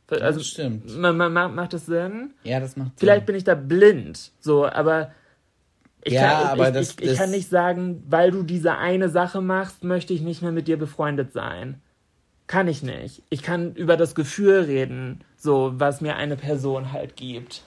Also, 0.08 0.40
das 0.40 0.48
stimmt. 0.48 0.98
Ma, 0.98 1.12
ma, 1.12 1.28
ma, 1.28 1.50
macht 1.50 1.74
das 1.74 1.88
Sinn? 1.88 2.36
Ja, 2.46 2.62
das 2.62 2.78
macht 2.78 2.92
Sinn. 2.92 3.00
Vielleicht 3.00 3.26
bin 3.26 3.36
ich 3.36 3.44
da 3.44 3.56
blind, 3.56 4.32
so, 4.40 4.66
aber 4.66 5.12
ich, 6.04 6.14
Ja, 6.14 6.22
kann, 6.22 6.48
aber 6.48 6.68
ich, 6.70 6.74
das- 6.74 6.90
ich, 6.92 7.00
ich 7.02 7.10
das- 7.10 7.18
kann 7.18 7.32
nicht 7.32 7.50
sagen, 7.50 8.04
weil 8.08 8.32
du 8.32 8.44
diese 8.44 8.78
eine 8.78 9.10
Sache 9.10 9.42
machst, 9.42 9.84
möchte 9.84 10.14
ich 10.14 10.22
nicht 10.22 10.42
mehr 10.42 10.52
mit 10.52 10.68
dir 10.68 10.78
befreundet 10.78 11.34
sein. 11.34 11.82
Kann 12.48 12.68
ich 12.68 12.82
nicht. 12.82 13.22
Ich 13.30 13.44
kann 13.44 13.76
über 13.76 13.96
das 13.96 14.16
Gefühl 14.16 14.62
reden, 14.62 15.24
so, 15.38 15.74
was 15.76 16.02
mir 16.02 16.16
eine 16.16 16.36
Person 16.36 16.92
halt 16.94 17.16
gibt. 17.16 17.62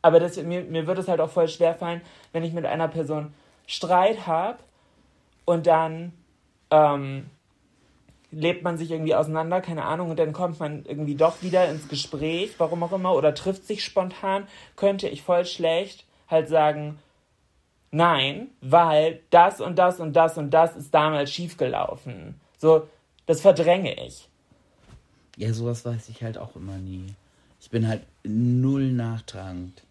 Aber 0.00 0.18
das, 0.18 0.36
mir, 0.42 0.62
mir 0.64 0.86
wird 0.88 0.98
es 0.98 1.06
halt 1.06 1.20
auch 1.20 1.30
voll 1.30 1.46
schwer 1.46 1.74
fallen, 1.74 2.00
wenn 2.32 2.42
ich 2.42 2.52
mit 2.52 2.66
einer 2.66 2.88
Person 2.88 3.32
Streit 3.68 4.26
habe 4.26 4.58
und 5.44 5.68
dann 5.68 6.12
ähm, 6.70 7.26
lebt 8.32 8.64
man 8.64 8.76
sich 8.78 8.90
irgendwie 8.90 9.14
auseinander, 9.14 9.60
keine 9.60 9.84
Ahnung, 9.84 10.10
und 10.10 10.18
dann 10.18 10.32
kommt 10.32 10.58
man 10.58 10.84
irgendwie 10.84 11.14
doch 11.14 11.42
wieder 11.42 11.68
ins 11.68 11.86
Gespräch, 11.88 12.54
warum 12.58 12.82
auch 12.82 12.92
immer, 12.92 13.14
oder 13.14 13.34
trifft 13.34 13.66
sich 13.66 13.84
spontan, 13.84 14.48
könnte 14.74 15.08
ich 15.08 15.22
voll 15.22 15.44
schlecht 15.44 16.04
halt 16.28 16.48
sagen, 16.48 16.98
nein, 17.92 18.48
weil 18.60 19.20
das 19.30 19.60
und 19.60 19.78
das 19.78 20.00
und 20.00 20.14
das 20.14 20.36
und 20.36 20.50
das 20.50 20.74
ist 20.74 20.92
damals 20.92 21.30
schiefgelaufen. 21.30 22.40
So, 22.58 22.88
das 23.26 23.40
verdränge 23.40 23.94
ich. 24.04 24.28
Ja, 25.36 25.52
sowas 25.52 25.84
weiß 25.84 26.08
ich 26.08 26.22
halt 26.22 26.36
auch 26.36 26.56
immer 26.56 26.76
nie. 26.76 27.06
Ich 27.60 27.70
bin 27.70 27.86
halt 27.86 28.02
null 28.24 28.90
nachtragend. 28.90 29.82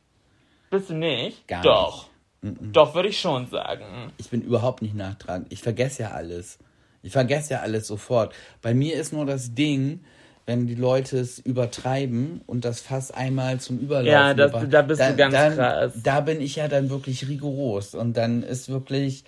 Bist 0.69 0.89
du 0.89 0.93
nicht? 0.93 1.47
Gar 1.47 1.63
Doch. 1.63 2.07
nicht. 2.41 2.59
Mm-mm. 2.59 2.71
Doch, 2.71 2.95
würde 2.95 3.09
ich 3.09 3.19
schon 3.19 3.47
sagen. 3.47 4.11
Ich 4.17 4.29
bin 4.29 4.41
überhaupt 4.41 4.81
nicht 4.81 4.95
nachtragend. 4.95 5.51
Ich 5.51 5.61
vergesse 5.61 6.03
ja 6.03 6.11
alles. 6.11 6.59
Ich 7.03 7.13
vergesse 7.13 7.53
ja 7.53 7.59
alles 7.61 7.87
sofort. 7.87 8.33
Bei 8.61 8.73
mir 8.73 8.95
ist 8.95 9.13
nur 9.13 9.25
das 9.25 9.53
Ding, 9.53 10.03
wenn 10.51 10.67
die 10.67 10.75
Leute 10.75 11.17
es 11.17 11.39
übertreiben 11.39 12.41
und 12.45 12.65
das 12.65 12.81
Fass 12.81 13.09
einmal 13.11 13.61
zum 13.61 13.79
Überlaufen 13.79 14.11
Ja, 14.11 14.33
das- 14.33 14.51
gebracht- 14.51 14.73
da 14.73 14.81
bist 14.81 14.99
du 14.99 15.05
dann, 15.05 15.15
ganz 15.17 15.33
dann, 15.33 15.55
krass. 15.55 15.93
Da 16.03 16.19
bin 16.19 16.41
ich 16.41 16.57
ja 16.57 16.67
dann 16.67 16.89
wirklich 16.89 17.27
rigoros 17.29 17.95
und 17.95 18.17
dann 18.17 18.43
ist 18.43 18.67
wirklich, 18.67 19.23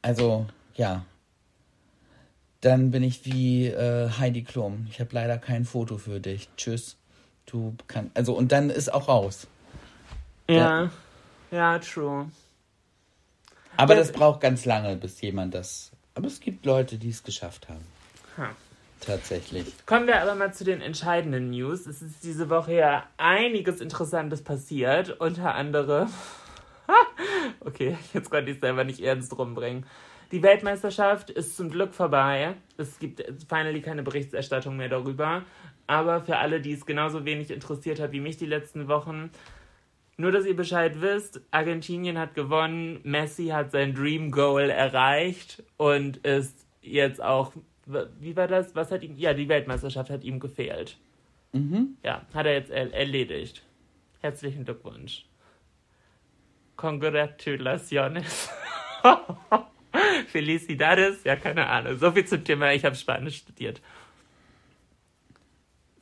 also 0.00 0.46
ja, 0.74 1.04
dann 2.62 2.90
bin 2.90 3.02
ich 3.02 3.26
wie 3.26 3.66
äh, 3.66 4.08
Heidi 4.18 4.42
Klum. 4.44 4.86
Ich 4.90 4.98
habe 4.98 5.10
leider 5.12 5.36
kein 5.36 5.64
Foto 5.66 5.98
für 5.98 6.20
dich. 6.20 6.48
Tschüss. 6.56 6.96
Du 7.44 7.74
kannst, 7.86 8.16
also 8.16 8.32
und 8.34 8.50
dann 8.50 8.70
ist 8.70 8.92
auch 8.92 9.08
raus. 9.08 9.46
Ja. 10.48 10.90
Ja, 11.50 11.78
true. 11.80 12.30
Aber 13.76 13.92
Ja. 13.94 14.00
das 14.00 14.10
braucht 14.10 14.40
ganz 14.40 14.64
lange, 14.64 14.96
bis 14.96 15.20
jemand 15.20 15.54
das. 15.54 15.92
Aber 16.14 16.26
es 16.28 16.40
gibt 16.40 16.64
Leute, 16.64 16.96
die 16.96 17.10
es 17.10 17.22
geschafft 17.22 17.68
haben. 17.68 17.84
Ha. 18.38 18.48
Tatsächlich. 19.00 19.66
Kommen 19.86 20.06
wir 20.06 20.20
aber 20.20 20.34
mal 20.34 20.52
zu 20.52 20.64
den 20.64 20.80
entscheidenden 20.80 21.50
News. 21.50 21.86
Es 21.86 22.02
ist 22.02 22.24
diese 22.24 22.50
Woche 22.50 22.74
ja 22.74 23.06
einiges 23.16 23.80
Interessantes 23.80 24.42
passiert. 24.42 25.20
Unter 25.20 25.54
anderem. 25.54 26.08
okay, 27.60 27.96
jetzt 28.14 28.30
konnte 28.30 28.50
ich 28.50 28.56
es 28.56 28.60
selber 28.60 28.84
nicht 28.84 29.00
ernst 29.00 29.36
rumbringen. 29.36 29.86
Die 30.32 30.42
Weltmeisterschaft 30.42 31.30
ist 31.30 31.56
zum 31.56 31.70
Glück 31.70 31.94
vorbei. 31.94 32.54
Es 32.76 32.98
gibt 32.98 33.22
finally 33.48 33.80
keine 33.80 34.02
Berichterstattung 34.02 34.76
mehr 34.76 34.88
darüber. 34.88 35.42
Aber 35.86 36.20
für 36.20 36.38
alle, 36.38 36.60
die 36.60 36.72
es 36.72 36.84
genauso 36.84 37.24
wenig 37.24 37.50
interessiert 37.50 38.00
hat 38.00 38.12
wie 38.12 38.20
mich 38.20 38.36
die 38.36 38.46
letzten 38.46 38.88
Wochen, 38.88 39.30
nur 40.16 40.32
dass 40.32 40.46
ihr 40.46 40.56
Bescheid 40.56 41.00
wisst, 41.00 41.42
Argentinien 41.50 42.18
hat 42.18 42.34
gewonnen, 42.34 43.00
Messi 43.04 43.48
hat 43.48 43.70
sein 43.70 43.94
Dream 43.94 44.30
Goal 44.30 44.70
erreicht 44.70 45.62
und 45.76 46.16
ist 46.18 46.66
jetzt 46.80 47.22
auch, 47.22 47.52
wie 47.86 48.36
war 48.36 48.48
das? 48.48 48.74
Was 48.74 48.90
hat 48.90 49.02
ihm, 49.02 49.16
ja, 49.16 49.32
die 49.32 49.48
Weltmeisterschaft 49.48 50.10
hat 50.10 50.24
ihm 50.24 50.40
gefehlt. 50.40 50.96
Mhm. 51.52 51.96
Ja, 52.02 52.26
hat 52.34 52.46
er 52.46 52.54
jetzt 52.54 52.70
er 52.70 52.92
erledigt. 52.92 53.62
Herzlichen 54.20 54.64
Glückwunsch. 54.64 55.24
Congratulaciones. 56.76 58.50
Felicidades, 60.28 61.24
ja, 61.24 61.36
keine 61.36 61.66
Ahnung. 61.68 61.96
So 61.98 62.12
viel 62.12 62.26
zum 62.26 62.44
Thema, 62.44 62.72
ich 62.72 62.84
habe 62.84 62.96
Spanisch 62.96 63.38
studiert. 63.38 63.80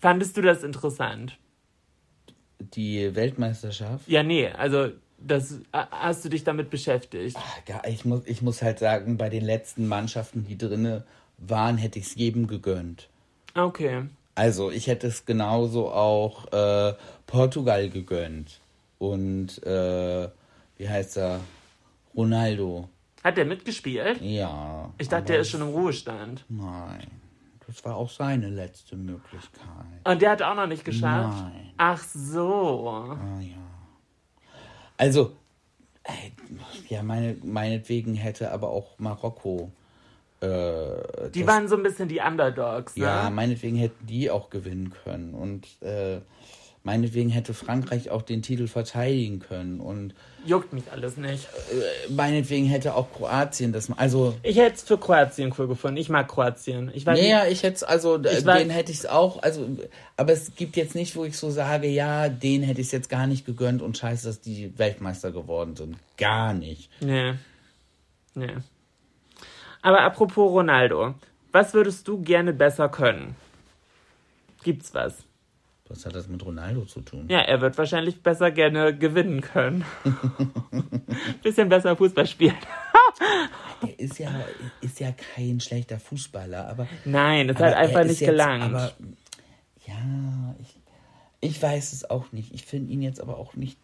Fandest 0.00 0.36
du 0.36 0.42
das 0.42 0.64
interessant? 0.64 1.38
Die 2.58 3.14
Weltmeisterschaft. 3.14 4.08
Ja, 4.08 4.22
nee, 4.22 4.48
also 4.48 4.90
das 5.18 5.60
hast 5.72 6.24
du 6.24 6.28
dich 6.28 6.44
damit 6.44 6.70
beschäftigt. 6.70 7.36
Ja, 7.68 7.82
ich 7.86 8.04
muss, 8.04 8.22
ich 8.26 8.42
muss 8.42 8.62
halt 8.62 8.78
sagen, 8.78 9.16
bei 9.16 9.28
den 9.28 9.44
letzten 9.44 9.86
Mannschaften, 9.86 10.44
die 10.44 10.58
drinne 10.58 11.04
waren, 11.38 11.76
hätte 11.76 11.98
ich 11.98 12.06
es 12.06 12.14
jedem 12.14 12.46
gegönnt. 12.46 13.08
Okay. 13.54 14.06
Also 14.34 14.70
ich 14.70 14.86
hätte 14.86 15.06
es 15.06 15.24
genauso 15.24 15.90
auch 15.90 16.52
äh, 16.52 16.94
Portugal 17.26 17.88
gegönnt. 17.88 18.60
Und 18.98 19.62
äh, 19.64 20.28
wie 20.76 20.88
heißt 20.88 21.18
er? 21.18 21.40
Ronaldo. 22.16 22.88
Hat 23.22 23.36
der 23.36 23.44
mitgespielt? 23.44 24.20
Ja. 24.20 24.92
Ich 24.98 25.08
dachte, 25.08 25.32
der 25.32 25.40
ist 25.40 25.50
schon 25.50 25.62
im 25.62 25.68
Ruhestand. 25.68 26.44
Nein. 26.48 27.06
Das 27.66 27.84
war 27.84 27.96
auch 27.96 28.10
seine 28.10 28.48
letzte 28.50 28.96
Möglichkeit. 28.96 29.62
Und 30.04 30.20
der 30.20 30.32
hat 30.32 30.42
auch 30.42 30.54
noch 30.54 30.66
nicht 30.66 30.84
geschafft? 30.84 31.38
Nein. 31.38 31.72
Ach 31.78 32.02
so. 32.02 32.88
Ah 32.90 33.40
ja. 33.40 33.56
Also, 34.96 35.32
ey, 36.02 36.32
ja, 36.88 37.02
meine, 37.02 37.36
meinetwegen 37.42 38.14
hätte 38.14 38.52
aber 38.52 38.68
auch 38.68 38.98
Marokko. 38.98 39.72
Äh, 40.44 41.30
Die 41.30 41.46
waren 41.46 41.68
so 41.68 41.76
ein 41.76 41.82
bisschen 41.82 42.08
die 42.08 42.20
Underdogs, 42.20 42.96
ne? 42.96 43.04
Ja, 43.04 43.30
meinetwegen 43.30 43.76
hätten 43.76 44.06
die 44.06 44.30
auch 44.30 44.50
gewinnen 44.50 44.92
können. 45.04 45.34
Und 45.34 45.66
äh, 45.82 46.18
meinetwegen 46.82 47.30
hätte 47.30 47.54
Frankreich 47.54 48.10
auch 48.10 48.22
den 48.22 48.42
Titel 48.42 48.66
verteidigen 48.66 49.38
können. 49.40 49.80
Und 49.80 50.14
Juckt 50.46 50.74
mich 50.74 50.84
alles 50.92 51.16
nicht. 51.16 51.48
äh, 51.72 52.12
meinetwegen 52.12 52.66
hätte 52.66 52.94
auch 52.94 53.10
Kroatien 53.10 53.72
das. 53.72 53.90
Also, 53.96 54.34
Ich 54.42 54.58
hätte 54.58 54.74
es 54.74 54.82
für 54.82 54.98
Kroatien 54.98 55.54
cool 55.58 55.66
gefunden. 55.66 55.96
Ich 55.96 56.10
mag 56.10 56.28
Kroatien. 56.28 56.90
Ich 56.94 57.06
weiß 57.06 57.18
naja, 57.18 57.46
ich 57.46 57.62
hätte 57.62 57.76
es, 57.76 57.82
also, 57.82 58.22
war- 58.44 58.58
den 58.58 58.68
hätte 58.68 58.92
ich 58.92 58.98
es 58.98 59.06
auch. 59.06 59.42
Also, 59.42 59.66
aber 60.18 60.32
es 60.34 60.54
gibt 60.54 60.76
jetzt 60.76 60.94
nicht, 60.94 61.16
wo 61.16 61.24
ich 61.24 61.38
so 61.38 61.48
sage, 61.50 61.86
ja, 61.88 62.28
den 62.28 62.62
hätte 62.62 62.82
ich 62.82 62.88
es 62.88 62.92
jetzt 62.92 63.08
gar 63.08 63.26
nicht 63.26 63.46
gegönnt 63.46 63.80
und 63.80 63.96
scheiße, 63.96 64.26
dass 64.26 64.42
die 64.42 64.78
Weltmeister 64.78 65.32
geworden 65.32 65.76
sind. 65.76 65.96
Gar 66.18 66.52
nicht. 66.52 66.90
Nee. 67.00 67.32
Nee. 68.34 68.56
Aber 69.84 70.00
apropos 70.00 70.50
Ronaldo. 70.50 71.14
Was 71.52 71.74
würdest 71.74 72.08
du 72.08 72.22
gerne 72.22 72.54
besser 72.54 72.88
können? 72.88 73.36
Gibt's 74.62 74.94
was? 74.94 75.24
Was 75.88 76.06
hat 76.06 76.14
das 76.14 76.26
mit 76.26 76.42
Ronaldo 76.42 76.86
zu 76.86 77.02
tun? 77.02 77.26
Ja, 77.28 77.40
er 77.40 77.60
wird 77.60 77.76
wahrscheinlich 77.76 78.22
besser 78.22 78.50
gerne 78.50 78.96
gewinnen 78.96 79.42
können. 79.42 79.84
Bisschen 81.42 81.68
besser 81.68 81.94
Fußball 81.94 82.26
spielen. 82.26 82.56
Er 83.82 84.00
ist 84.00 84.18
ja, 84.18 84.30
ist 84.80 85.00
ja 85.00 85.12
kein 85.12 85.60
schlechter 85.60 86.00
Fußballer, 86.00 86.66
aber. 86.66 86.88
Nein, 87.04 87.50
es 87.50 87.58
hat 87.58 87.74
einfach 87.74 88.04
nicht 88.04 88.22
jetzt, 88.22 88.30
gelangt. 88.30 88.64
Aber, 88.64 88.92
ja, 89.86 90.54
ich, 90.62 90.80
ich 91.40 91.62
weiß 91.62 91.92
es 91.92 92.08
auch 92.08 92.32
nicht. 92.32 92.54
Ich 92.54 92.64
finde 92.64 92.90
ihn 92.90 93.02
jetzt 93.02 93.20
aber 93.20 93.36
auch 93.36 93.52
nicht. 93.54 93.76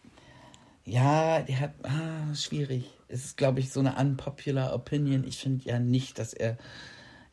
Ja, 0.85 1.41
der 1.41 1.59
hat. 1.59 1.73
Ah, 1.83 2.33
schwierig. 2.33 2.85
Es 3.07 3.25
ist, 3.25 3.37
glaube 3.37 3.59
ich, 3.59 3.71
so 3.71 3.79
eine 3.79 3.95
unpopular 3.95 4.73
Opinion. 4.73 5.23
Ich 5.25 5.37
finde 5.37 5.65
ja 5.65 5.79
nicht, 5.79 6.17
dass 6.19 6.33
er. 6.33 6.57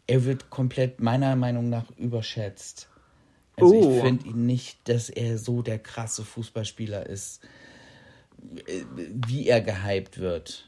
Er 0.07 0.25
wird 0.25 0.49
komplett 0.49 1.01
meiner 1.01 1.37
Meinung 1.37 1.69
nach 1.69 1.91
überschätzt. 1.99 2.89
Also 3.57 3.75
Oh. 3.75 3.97
ich 3.97 4.03
finde 4.03 4.27
ihn 4.29 4.47
nicht, 4.47 4.89
dass 4.89 5.11
er 5.11 5.37
so 5.37 5.61
der 5.63 5.79
krasse 5.79 6.25
Fußballspieler 6.25 7.05
ist, 7.07 7.43
äh, 8.67 8.85
wie 8.95 9.47
er 9.49 9.61
gehypt 9.61 10.19
wird. 10.19 10.67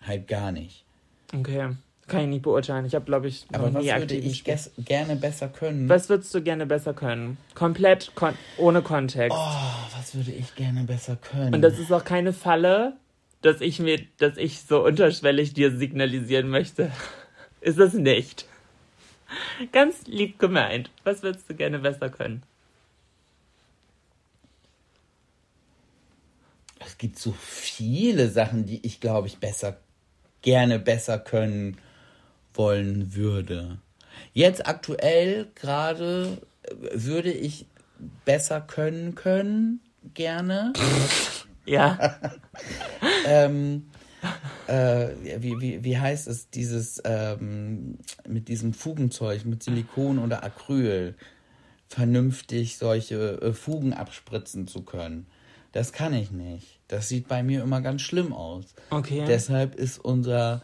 Halt 0.00 0.28
gar 0.28 0.50
nicht. 0.50 0.86
Okay. 1.34 1.76
Kann 2.10 2.22
ich 2.22 2.28
nicht 2.28 2.42
beurteilen. 2.42 2.84
Ich 2.84 2.94
habe, 2.94 3.04
glaube 3.04 3.28
ich, 3.28 3.48
noch 3.50 3.60
Aber 3.60 3.74
was 3.74 3.84
nie 3.84 3.90
würde 3.94 4.14
ich 4.16 4.44
gerne 4.44 5.16
besser 5.16 5.48
können? 5.48 5.88
Was 5.88 6.08
würdest 6.08 6.34
du 6.34 6.42
gerne 6.42 6.66
besser 6.66 6.92
können? 6.92 7.38
Komplett 7.54 8.12
kon 8.16 8.34
ohne 8.56 8.82
Kontext. 8.82 9.36
Oh, 9.38 9.96
was 9.96 10.14
würde 10.14 10.32
ich 10.32 10.54
gerne 10.56 10.82
besser 10.84 11.16
können? 11.16 11.54
Und 11.54 11.62
das 11.62 11.78
ist 11.78 11.92
auch 11.92 12.04
keine 12.04 12.32
Falle. 12.32 12.94
dass 13.42 13.60
ich 13.60 13.78
mir, 13.78 14.00
dass 14.18 14.36
ich 14.36 14.60
so 14.62 14.84
unterschwellig 14.84 15.54
dir 15.54 15.74
signalisieren 15.76 16.48
möchte. 16.50 16.90
Ist 17.60 17.78
es 17.78 17.94
nicht. 17.94 18.46
Ganz 19.72 20.06
lieb 20.06 20.38
gemeint. 20.38 20.90
Was 21.04 21.22
würdest 21.22 21.48
du 21.48 21.54
gerne 21.54 21.78
besser 21.78 22.08
können? 22.08 22.42
Es 26.80 26.98
gibt 26.98 27.18
so 27.18 27.32
viele 27.38 28.28
Sachen, 28.28 28.66
die 28.66 28.84
ich, 28.84 29.00
glaube 29.00 29.28
ich, 29.28 29.38
besser, 29.38 29.76
gerne 30.42 30.78
besser 30.78 31.18
können 31.18 31.78
wollen 32.54 33.14
würde. 33.14 33.78
Jetzt 34.32 34.66
aktuell 34.66 35.48
gerade 35.54 36.38
äh, 36.62 36.74
würde 36.92 37.32
ich 37.32 37.66
besser 38.24 38.60
können 38.60 39.14
können, 39.14 39.80
gerne. 40.14 40.72
Ja. 41.66 42.18
ähm, 43.26 43.90
äh, 44.66 45.08
wie, 45.38 45.60
wie, 45.60 45.84
wie 45.84 45.98
heißt 45.98 46.26
es, 46.26 46.50
dieses 46.50 47.00
ähm, 47.04 47.98
mit 48.26 48.48
diesem 48.48 48.72
Fugenzeug, 48.72 49.44
mit 49.44 49.62
Silikon 49.62 50.18
oder 50.18 50.42
Acryl 50.42 51.14
vernünftig 51.86 52.76
solche 52.76 53.40
äh, 53.40 53.52
Fugen 53.52 53.92
abspritzen 53.92 54.66
zu 54.66 54.82
können. 54.82 55.26
Das 55.72 55.92
kann 55.92 56.14
ich 56.14 56.32
nicht. 56.32 56.80
Das 56.88 57.08
sieht 57.08 57.28
bei 57.28 57.42
mir 57.42 57.62
immer 57.62 57.80
ganz 57.80 58.02
schlimm 58.02 58.32
aus. 58.32 58.74
Okay. 58.90 59.24
Deshalb 59.26 59.76
ist 59.76 59.98
unser 59.98 60.62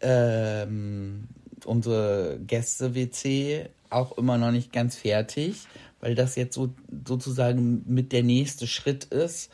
ähm, 0.00 1.28
unsere 1.64 2.38
Gäste-WC 2.46 3.68
auch 3.90 4.16
immer 4.18 4.38
noch 4.38 4.52
nicht 4.52 4.72
ganz 4.72 4.96
fertig, 4.96 5.66
weil 6.00 6.14
das 6.14 6.36
jetzt 6.36 6.54
so 6.54 6.70
sozusagen 7.06 7.82
mit 7.86 8.12
der 8.12 8.22
nächste 8.22 8.66
Schritt 8.66 9.04
ist, 9.04 9.50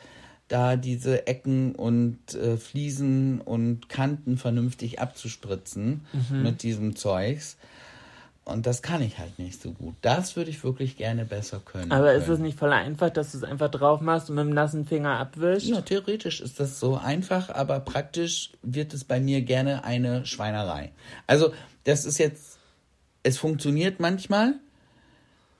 da 0.47 0.75
diese 0.75 1.25
Ecken 1.27 1.73
und 1.73 2.17
äh, 2.35 2.57
Fliesen 2.57 3.41
und 3.41 3.89
Kanten 3.89 4.37
vernünftig 4.37 4.99
abzuspritzen 4.99 6.01
Mhm. 6.13 6.43
mit 6.43 6.63
diesem 6.63 6.95
Zeugs. 6.95 7.57
Und 8.45 8.65
das 8.65 8.81
kann 8.81 9.01
ich 9.01 9.19
halt 9.19 9.39
nicht 9.39 9.61
so 9.61 9.71
gut. 9.71 9.95
Das 10.01 10.35
würde 10.35 10.49
ich 10.49 10.63
wirklich 10.65 10.97
gerne 10.97 11.23
besser 11.23 11.61
können. 11.63 11.93
Aber 11.93 12.13
ist 12.13 12.27
es 12.27 12.39
nicht 12.39 12.59
voll 12.59 12.73
einfach, 12.73 13.09
dass 13.09 13.31
du 13.31 13.37
es 13.37 13.43
einfach 13.43 13.71
drauf 13.71 14.01
machst 14.01 14.29
und 14.29 14.35
mit 14.35 14.45
dem 14.45 14.53
nassen 14.53 14.85
Finger 14.85 15.17
abwischst? 15.17 15.69
Ja, 15.69 15.81
theoretisch 15.81 16.41
ist 16.41 16.59
das 16.59 16.79
so 16.79 16.97
einfach, 16.97 17.49
aber 17.49 17.79
praktisch 17.79 18.51
wird 18.61 18.93
es 18.93 19.05
bei 19.05 19.21
mir 19.21 19.41
gerne 19.43 19.85
eine 19.85 20.25
Schweinerei. 20.25 20.91
Also, 21.25 21.53
das 21.85 22.03
ist 22.03 22.17
jetzt, 22.17 22.59
es 23.23 23.37
funktioniert 23.37 24.01
manchmal, 24.01 24.55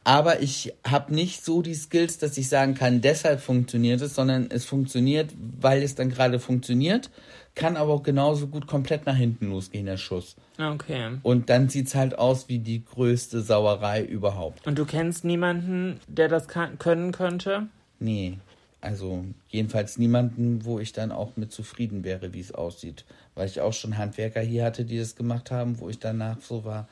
aber 0.03 0.41
ich 0.41 0.73
habe 0.85 1.13
nicht 1.13 1.45
so 1.45 1.61
die 1.61 1.73
Skills, 1.73 2.17
dass 2.17 2.37
ich 2.37 2.49
sagen 2.49 2.75
kann, 2.75 3.01
deshalb 3.01 3.39
funktioniert 3.39 4.01
es, 4.01 4.15
sondern 4.15 4.47
es 4.49 4.65
funktioniert, 4.65 5.31
weil 5.59 5.81
es 5.81 5.95
dann 5.95 6.09
gerade 6.09 6.39
funktioniert, 6.39 7.09
kann 7.55 7.77
aber 7.77 7.93
auch 7.93 8.03
genauso 8.03 8.47
gut 8.47 8.67
komplett 8.67 9.05
nach 9.05 9.15
hinten 9.15 9.49
losgehen, 9.49 9.85
der 9.85 9.97
Schuss. 9.97 10.35
Okay. 10.59 11.17
Und 11.21 11.49
dann 11.49 11.69
sieht's 11.69 11.95
halt 11.95 12.17
aus 12.17 12.49
wie 12.49 12.59
die 12.59 12.83
größte 12.83 13.41
Sauerei 13.41 14.03
überhaupt. 14.03 14.65
Und 14.65 14.77
du 14.77 14.85
kennst 14.85 15.23
niemanden, 15.23 15.99
der 16.07 16.27
das 16.27 16.47
kann 16.47 16.79
können 16.79 17.11
könnte? 17.11 17.67
Nee, 17.99 18.39
also 18.81 19.23
jedenfalls 19.47 19.97
niemanden, 19.97 20.65
wo 20.65 20.79
ich 20.79 20.91
dann 20.91 21.11
auch 21.11 21.37
mit 21.37 21.51
zufrieden 21.51 22.03
wäre, 22.03 22.33
wie 22.33 22.41
es 22.41 22.53
aussieht. 22.53 23.05
Weil 23.35 23.47
ich 23.47 23.61
auch 23.61 23.73
schon 23.73 23.97
Handwerker 23.97 24.41
hier 24.41 24.65
hatte, 24.65 24.83
die 24.83 24.97
das 24.97 25.15
gemacht 25.15 25.51
haben, 25.51 25.79
wo 25.79 25.89
ich 25.89 25.99
danach 25.99 26.41
so 26.41 26.65
war, 26.65 26.89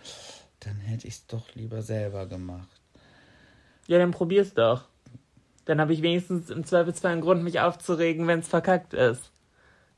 dann 0.62 0.78
hätte 0.78 1.08
ich 1.08 1.16
es 1.16 1.28
doch 1.28 1.54
lieber 1.56 1.82
selber 1.82 2.28
gemacht. 2.28 2.81
Ja, 3.92 3.98
dann 3.98 4.12
probier's 4.12 4.54
doch. 4.54 4.86
Dann 5.66 5.82
habe 5.82 5.92
ich 5.92 6.02
wenigstens 6.02 6.50
im 6.50 6.64
Zweifelsfall 6.64 7.12
einen 7.12 7.20
Grund, 7.20 7.44
mich 7.44 7.60
aufzuregen, 7.60 8.26
wenn 8.26 8.40
es 8.40 8.48
verkackt 8.48 8.94
ist. 8.94 9.34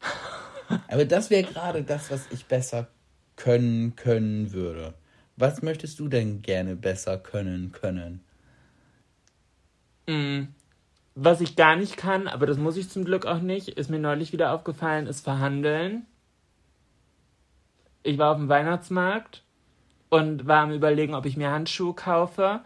Aber 0.87 1.05
das 1.05 1.29
wäre 1.29 1.43
gerade 1.43 1.83
das, 1.83 2.09
was 2.09 2.25
ich 2.31 2.47
besser 2.47 2.87
können 3.35 3.95
können 3.95 4.51
würde. 4.51 4.95
Was 5.35 5.61
möchtest 5.61 5.99
du 5.99 6.07
denn 6.07 6.41
gerne 6.41 6.75
besser 6.75 7.19
können 7.19 7.71
können? 7.71 8.21
Mm. 10.07 10.47
Was 11.13 11.39
ich 11.39 11.55
gar 11.55 11.75
nicht 11.75 11.95
kann, 11.95 12.27
aber 12.27 12.47
das 12.47 12.57
muss 12.57 12.77
ich 12.77 12.89
zum 12.89 13.05
Glück 13.05 13.27
auch 13.27 13.41
nicht, 13.41 13.67
ist 13.67 13.91
mir 13.91 13.99
neulich 13.99 14.33
wieder 14.33 14.53
aufgefallen, 14.53 15.05
ist 15.05 15.23
verhandeln. 15.23 16.07
Ich 18.01 18.17
war 18.17 18.31
auf 18.31 18.37
dem 18.37 18.49
Weihnachtsmarkt 18.49 19.43
und 20.09 20.47
war 20.47 20.63
am 20.63 20.71
überlegen, 20.71 21.13
ob 21.13 21.27
ich 21.27 21.37
mir 21.37 21.51
Handschuhe 21.51 21.93
kaufe. 21.93 22.61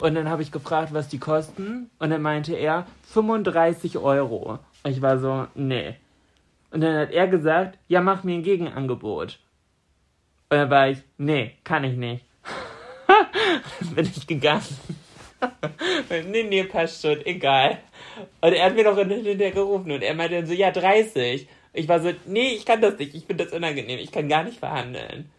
Und 0.00 0.14
dann 0.14 0.28
habe 0.28 0.42
ich 0.42 0.52
gefragt, 0.52 0.92
was 0.92 1.08
die 1.08 1.18
kosten. 1.18 1.90
Und 1.98 2.10
dann 2.10 2.22
meinte 2.22 2.54
er 2.54 2.86
35 3.12 3.98
Euro. 3.98 4.58
Ich 4.84 5.02
war 5.02 5.18
so, 5.18 5.46
nee. 5.54 5.96
Und 6.70 6.82
dann 6.82 6.96
hat 6.96 7.10
er 7.10 7.26
gesagt, 7.28 7.78
ja, 7.88 8.00
mach 8.00 8.24
mir 8.24 8.34
ein 8.34 8.42
Gegenangebot. 8.42 9.38
Und 10.50 10.56
dann 10.56 10.70
war 10.70 10.88
ich, 10.88 10.98
nee, 11.16 11.56
kann 11.64 11.84
ich 11.84 11.96
nicht. 11.96 12.24
dann 13.80 13.94
bin 13.94 14.06
ich 14.06 14.26
gegangen. 14.26 14.62
nee, 16.26 16.42
nee, 16.42 16.64
passt 16.64 17.02
schon, 17.02 17.24
egal. 17.24 17.78
Und 18.40 18.52
er 18.52 18.66
hat 18.66 18.74
mir 18.74 18.84
noch 18.84 18.96
hinterher 18.96 19.52
gerufen 19.52 19.90
und 19.90 20.02
er 20.02 20.14
meinte 20.14 20.36
dann 20.36 20.46
so, 20.46 20.52
ja, 20.52 20.70
30. 20.70 21.48
Ich 21.72 21.88
war 21.88 22.00
so, 22.00 22.12
nee, 22.26 22.54
ich 22.54 22.64
kann 22.64 22.80
das 22.80 22.98
nicht, 22.98 23.14
ich 23.14 23.24
finde 23.24 23.44
das 23.44 23.52
unangenehm, 23.52 23.98
ich 23.98 24.10
kann 24.10 24.28
gar 24.28 24.42
nicht 24.42 24.58
verhandeln. 24.58 25.30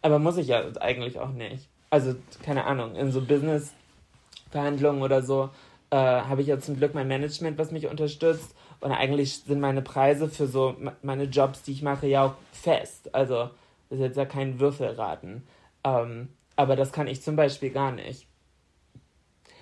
Aber 0.00 0.18
muss 0.18 0.38
ich 0.38 0.48
ja 0.48 0.64
eigentlich 0.80 1.18
auch 1.18 1.32
nicht. 1.32 1.68
Also, 1.92 2.14
keine 2.42 2.64
Ahnung, 2.64 2.96
in 2.96 3.12
so 3.12 3.20
Business-Verhandlungen 3.20 5.02
oder 5.02 5.20
so 5.22 5.50
äh, 5.90 5.96
habe 5.96 6.40
ich 6.40 6.46
ja 6.46 6.58
zum 6.58 6.76
Glück 6.78 6.94
mein 6.94 7.06
Management, 7.06 7.58
was 7.58 7.70
mich 7.70 7.86
unterstützt. 7.86 8.54
Und 8.80 8.92
eigentlich 8.92 9.40
sind 9.42 9.60
meine 9.60 9.82
Preise 9.82 10.30
für 10.30 10.46
so 10.46 10.74
me- 10.78 10.96
meine 11.02 11.24
Jobs, 11.24 11.62
die 11.62 11.72
ich 11.72 11.82
mache, 11.82 12.06
ja 12.06 12.24
auch 12.24 12.34
fest. 12.50 13.14
Also, 13.14 13.50
das 13.90 13.98
ist 13.98 14.00
jetzt 14.00 14.16
ja 14.16 14.24
kein 14.24 14.58
Würfelraten. 14.58 15.42
Ähm, 15.84 16.30
aber 16.56 16.76
das 16.76 16.92
kann 16.92 17.08
ich 17.08 17.20
zum 17.20 17.36
Beispiel 17.36 17.68
gar 17.68 17.92
nicht. 17.92 18.26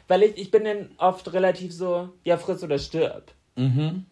Weil 0.07 0.23
ich, 0.23 0.39
ich 0.39 0.53
bin 0.53 0.63
dann 0.63 0.91
oft 0.99 1.33
relativ 1.33 1.75
so, 1.75 2.11
ja, 2.23 2.37
friss 2.37 2.63
oder 2.63 2.79
stirb. 2.79 3.33
Mhm. 3.57 4.07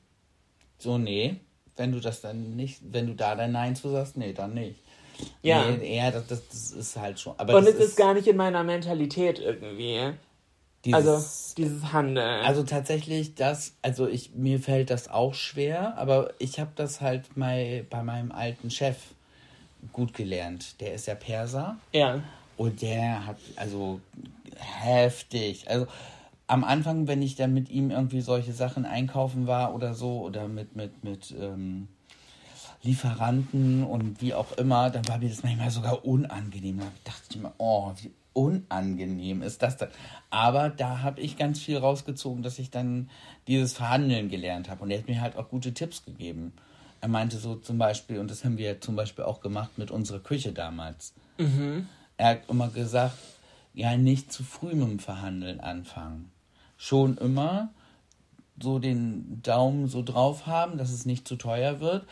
So, 0.78 0.98
nee. 0.98 1.36
Wenn 1.76 1.92
du 1.92 2.00
das 2.00 2.20
dann 2.20 2.56
nicht, 2.56 2.80
wenn 2.92 3.06
du 3.06 3.14
da 3.14 3.36
dein 3.36 3.52
Nein 3.52 3.76
zu 3.76 3.90
sagst, 3.90 4.16
nee, 4.16 4.32
dann 4.32 4.54
nicht. 4.54 4.80
Ja. 5.42 5.70
Nee, 5.70 5.96
ja, 5.96 6.10
das, 6.10 6.26
das, 6.26 6.48
das 6.48 6.72
ist 6.72 6.96
halt 6.96 7.18
schon. 7.20 7.34
Aber 7.38 7.56
Und 7.56 7.66
es 7.66 7.74
ist 7.76 7.96
gar 7.96 8.14
nicht 8.14 8.26
in 8.26 8.36
meiner 8.36 8.64
Mentalität 8.64 9.38
irgendwie. 9.38 10.12
dieses, 10.84 10.94
Also, 10.94 11.54
dieses 11.56 11.92
Handeln. 11.92 12.44
Also 12.44 12.62
tatsächlich, 12.62 13.34
das, 13.34 13.74
also 13.82 14.06
ich, 14.06 14.34
mir 14.34 14.60
fällt 14.60 14.90
das 14.90 15.08
auch 15.08 15.34
schwer, 15.34 15.96
aber 15.96 16.32
ich 16.38 16.60
habe 16.60 16.70
das 16.74 17.00
halt 17.00 17.36
mal 17.36 17.84
bei 17.88 18.02
meinem 18.02 18.32
alten 18.32 18.70
Chef 18.70 18.96
gut 19.92 20.14
gelernt. 20.14 20.80
Der 20.80 20.94
ist 20.94 21.06
ja 21.06 21.14
Perser 21.14 21.76
ja. 21.92 22.22
und 22.56 22.82
der 22.82 23.26
hat, 23.26 23.38
also 23.56 24.00
heftig. 24.56 25.68
Also 25.68 25.86
am 26.46 26.64
Anfang, 26.64 27.06
wenn 27.06 27.22
ich 27.22 27.36
dann 27.36 27.52
mit 27.54 27.70
ihm 27.70 27.90
irgendwie 27.90 28.20
solche 28.20 28.52
Sachen 28.52 28.86
einkaufen 28.86 29.46
war 29.46 29.74
oder 29.74 29.94
so, 29.94 30.22
oder 30.22 30.48
mit, 30.48 30.74
mit, 30.74 31.04
mit 31.04 31.34
ähm, 31.38 31.88
Lieferanten 32.82 33.84
und 33.84 34.20
wie 34.20 34.34
auch 34.34 34.52
immer, 34.52 34.90
dann 34.90 35.06
war 35.08 35.18
mir 35.18 35.28
das 35.28 35.42
manchmal 35.42 35.70
sogar 35.70 36.04
unangenehm. 36.04 36.78
Da 36.78 36.86
dachte 37.04 37.22
ich 37.30 37.36
mir, 37.36 37.52
oh, 37.58 37.92
wie 38.00 38.12
unangenehm 38.32 39.42
ist 39.42 39.62
das 39.62 39.76
denn? 39.76 39.88
Aber 40.30 40.68
da 40.68 41.00
habe 41.02 41.20
ich 41.20 41.36
ganz 41.36 41.60
viel 41.60 41.76
rausgezogen, 41.76 42.42
dass 42.42 42.58
ich 42.58 42.70
dann 42.70 43.10
dieses 43.48 43.72
Verhandeln 43.72 44.28
gelernt 44.28 44.70
habe. 44.70 44.84
Und 44.84 44.90
er 44.90 44.98
hat 44.98 45.08
mir 45.08 45.20
halt 45.20 45.36
auch 45.36 45.48
gute 45.48 45.74
Tipps 45.74 46.04
gegeben. 46.04 46.52
Er 47.00 47.08
meinte 47.08 47.38
so 47.38 47.56
zum 47.56 47.78
Beispiel, 47.78 48.18
und 48.18 48.30
das 48.30 48.44
haben 48.44 48.58
wir 48.58 48.80
zum 48.80 48.94
Beispiel 48.94 49.24
auch 49.24 49.40
gemacht 49.40 49.76
mit 49.76 49.90
unserer 49.90 50.20
Küche 50.20 50.52
damals. 50.52 51.14
Er 52.16 52.28
hat 52.28 52.48
immer 52.48 52.68
gesagt, 52.68 53.16
ja, 53.74 53.96
nicht 53.96 54.32
zu 54.32 54.42
früh 54.44 54.74
mit 54.74 54.88
dem 54.88 54.98
Verhandeln 54.98 55.60
anfangen. 55.60 56.30
Schon 56.76 57.16
immer 57.18 57.70
so 58.60 58.78
den 58.80 59.40
Daumen 59.42 59.86
so 59.88 60.02
drauf 60.02 60.46
haben, 60.46 60.78
dass 60.78 60.90
es 60.90 61.06
nicht 61.06 61.28
zu 61.28 61.36
teuer 61.36 61.78
wird. 61.80 62.06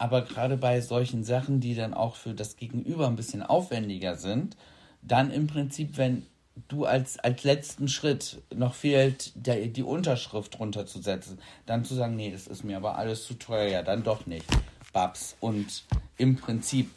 Aber 0.00 0.22
gerade 0.22 0.56
bei 0.56 0.80
solchen 0.80 1.24
Sachen, 1.24 1.60
die 1.60 1.74
dann 1.74 1.92
auch 1.92 2.16
für 2.16 2.32
das 2.32 2.56
Gegenüber 2.56 3.06
ein 3.06 3.16
bisschen 3.16 3.42
aufwendiger 3.42 4.16
sind, 4.16 4.56
dann 5.02 5.30
im 5.30 5.46
Prinzip, 5.46 5.98
wenn 5.98 6.24
du 6.68 6.86
als, 6.86 7.18
als 7.18 7.44
letzten 7.44 7.86
Schritt 7.86 8.40
noch 8.54 8.72
fehlt, 8.72 9.32
der, 9.34 9.66
die 9.66 9.82
Unterschrift 9.82 10.58
runterzusetzen, 10.58 11.38
dann 11.66 11.84
zu 11.84 11.94
sagen, 11.94 12.16
nee, 12.16 12.30
das 12.30 12.46
ist 12.46 12.64
mir 12.64 12.78
aber 12.78 12.96
alles 12.96 13.26
zu 13.26 13.34
teuer, 13.34 13.68
ja, 13.68 13.82
dann 13.82 14.02
doch 14.02 14.24
nicht. 14.24 14.46
Babs. 14.94 15.36
Und 15.38 15.84
im 16.16 16.36
Prinzip, 16.36 16.90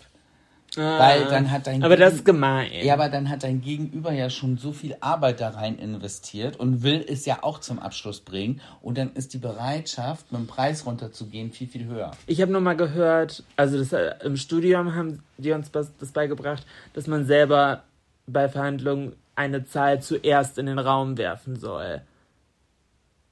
weil 0.76 1.26
dann 1.26 1.52
hat 1.52 1.68
dein 1.68 1.82
Ah. 1.84 1.86
Aber 1.86 1.98
das 1.98 2.10
Gegen- 2.12 2.18
ist 2.20 2.26
gemein. 2.26 2.72
ja, 2.82 2.94
aber 2.94 3.10
dann 3.10 3.30
hat 3.30 3.44
dein 3.44 3.62
Gegenüber 3.62 4.12
ja 4.12 4.30
schon 4.30 4.58
so 4.58 4.72
viel 4.72 4.96
Arbeit 5.02 5.40
da 5.42 5.50
rein 5.50 5.78
investiert 5.78 6.56
und 6.58 6.84
will 6.84 7.06
es 7.08 7.26
ja 7.26 7.40
auch 7.44 7.60
zum 7.60 7.80
Abschluss 7.80 8.22
bringen. 8.22 8.62
Und 8.82 8.98
dann 8.98 9.14
ist 9.14 9.34
die 9.34 9.38
Bereitschaft, 9.38 10.32
mit 10.32 10.42
dem 10.42 10.48
Preis 10.48 10.86
runterzugehen, 10.86 11.52
viel, 11.52 11.68
viel 11.68 11.86
höher. 11.86 12.12
Ich 12.28 12.42
habe 12.42 12.52
nur 12.52 12.62
mal 12.62 12.76
gehört, 12.76 13.44
also 13.56 13.78
das, 13.78 13.94
äh, 13.94 14.16
im 14.24 14.38
Studium 14.38 14.96
haben 14.96 15.24
die 15.38 15.52
uns 15.52 15.72
das, 15.72 15.92
das 16.00 16.12
beigebracht, 16.12 16.66
dass 16.94 17.08
man 17.08 17.26
selber 17.26 17.84
bei 18.28 18.48
Verhandlungen 18.50 19.14
eine 19.36 19.66
Zahl 19.66 20.02
zuerst 20.02 20.58
in 20.58 20.68
den 20.68 20.80
Raum 20.80 21.18
werfen 21.18 21.56
soll. 21.56 22.02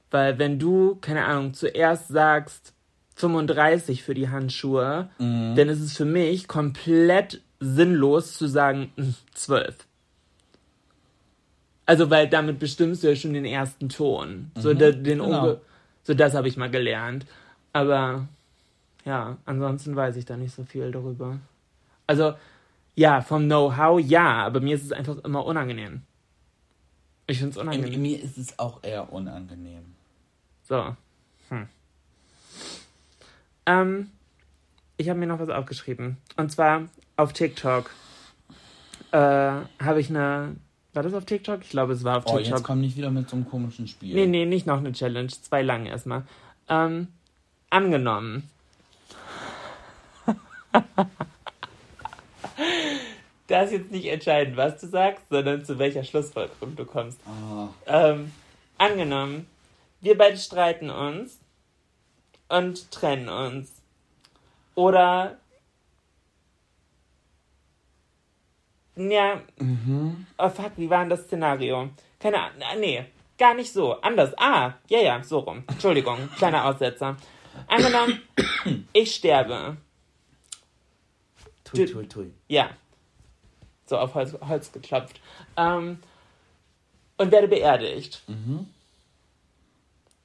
Weil 0.10 0.38
wenn 0.39 0.60
du, 0.60 0.96
keine 1.00 1.26
Ahnung, 1.26 1.54
zuerst 1.54 2.10
sagst 2.10 2.74
35 3.22 4.03
für 4.03 4.13
die 4.13 4.30
Handschuhe, 4.30 5.09
dann 5.17 5.69
ist 5.69 5.80
es 5.80 5.95
für 5.95 6.05
mich 6.05 6.47
komplett 6.47 7.41
sinnlos 7.59 8.34
zu 8.34 8.47
sagen 8.47 8.91
hm, 8.95 9.15
12. 9.34 9.76
Also, 11.86 12.09
weil 12.09 12.28
damit 12.28 12.59
bestimmst 12.59 13.03
du 13.03 13.09
ja 13.09 13.15
schon 13.15 13.34
den 13.34 13.45
ersten 13.45 13.89
Ton. 13.89 14.51
So, 14.55 14.74
de, 14.74 14.93
den 14.93 15.19
genau. 15.19 15.57
so 16.03 16.13
das 16.13 16.34
habe 16.34 16.47
ich 16.47 16.57
mal 16.57 16.69
gelernt. 16.69 17.26
Aber 17.74 18.28
ja, 19.05 19.38
ansonsten 19.45 19.95
weiß 19.95 20.15
ich 20.15 20.26
da 20.26 20.38
nicht 20.38 20.55
so 20.55 20.63
viel 20.63 20.91
darüber. 20.91 21.39
Also, 22.07 22.34
ja, 22.95 23.22
vom 23.22 23.45
Know-how 23.45 23.99
ja, 23.99 24.45
aber 24.45 24.59
mir 24.59 24.76
ist 24.76 24.86
es 24.86 24.91
einfach 24.91 25.17
immer 25.24 25.45
unangenehm. 25.45 26.01
Ich 27.28 27.39
finde 27.39 27.51
es 27.51 27.57
unangenehm. 27.57 28.01
Mir 28.01 28.22
ist 28.22 28.38
es 28.38 28.59
auch 28.59 28.84
eher 28.84 29.11
unangenehm. 29.11 29.95
So. 30.63 30.95
Hm. 31.49 31.67
Ähm, 33.66 34.12
ich 34.97 35.09
habe 35.09 35.20
mir 35.20 35.28
noch 35.28 35.39
was 35.39 35.49
aufgeschrieben. 35.49 36.18
Und 36.38 36.51
zwar 36.51 36.84
auf 37.18 37.34
TikTok 37.34 37.89
äh, 39.12 39.18
habe 39.18 39.99
ich 39.99 40.09
eine. 40.09 40.55
War 40.93 41.03
das 41.03 41.14
auf 41.14 41.26
TikTok? 41.26 41.62
Ich 41.62 41.70
glaube, 41.70 41.93
es 41.93 42.03
war 42.03 42.18
auf 42.18 42.26
Oh, 42.28 42.38
TikTok. 42.38 42.57
jetzt 42.57 42.64
komm 42.64 42.82
nicht 42.82 42.97
wieder 42.97 43.12
mit 43.12 43.30
so 43.30 43.36
einem 43.38 43.47
komischen 43.49 43.88
Spiel. 43.88 44.14
Nee, 44.14 44.26
nee, 44.26 44.45
nicht 44.45 44.66
noch 44.68 44.78
eine 44.78 44.91
Challenge. 44.91 45.30
Zwei 45.30 45.62
lang 45.62 45.86
erstmal. 45.86 46.24
Ähm, 46.68 47.07
angenommen. 47.70 48.49
da 53.47 53.62
ist 53.64 53.72
jetzt 53.72 53.91
nicht 53.91 54.05
entscheidend, 54.07 54.55
was 54.57 54.80
du 54.80 54.88
sagst, 54.88 55.24
sondern 55.30 55.66
zu 55.66 55.78
welcher 55.80 56.03
Schlussfolgerung 56.03 56.76
du 56.76 56.86
kommst. 56.86 57.20
Ah, 57.26 57.70
Ähm, 57.86 58.32
angenommen, 58.78 59.47
wir 60.01 60.18
beide 60.18 60.38
streiten 60.38 60.89
uns 60.89 61.38
und 62.52 62.91
trennen 62.91 63.30
uns. 63.30 63.82
Oder. 64.76 65.38
Ja. 68.95 69.41
Oh 70.38 70.49
fuck, 70.49 70.74
wie 70.76 70.89
war 70.89 70.99
denn 70.99 71.10
das 71.10 71.24
Szenario? 71.24 71.89
Keine 72.20 72.41
Ahnung. 72.41 72.60
Nee, 72.80 73.06
gar 73.38 73.54
nicht 73.54 73.72
so. 73.72 73.93
Anders. 74.02 74.34
Ah, 74.38 74.74
ja, 74.89 74.99
ja, 74.99 75.24
so 75.24 75.39
rum. 75.39 75.64
Entschuldigung, 75.68 76.30
kleiner 76.38 76.66
Aussetzer. 76.66 77.18
Angenommen, 77.68 78.22
ich 78.93 79.16
sterbe. 79.16 79.78
tui, 81.64 81.86
tui, 81.86 82.08
tui. 82.08 82.34
Ja. 82.47 82.70
So 83.86 83.97
auf 83.97 84.14
Holz, 84.14 84.38
Holz 84.47 84.72
geklopft. 84.72 85.20
Ähm, 85.58 85.99
und 87.18 87.32
werde 87.32 87.47
beerdigt. 87.47 88.24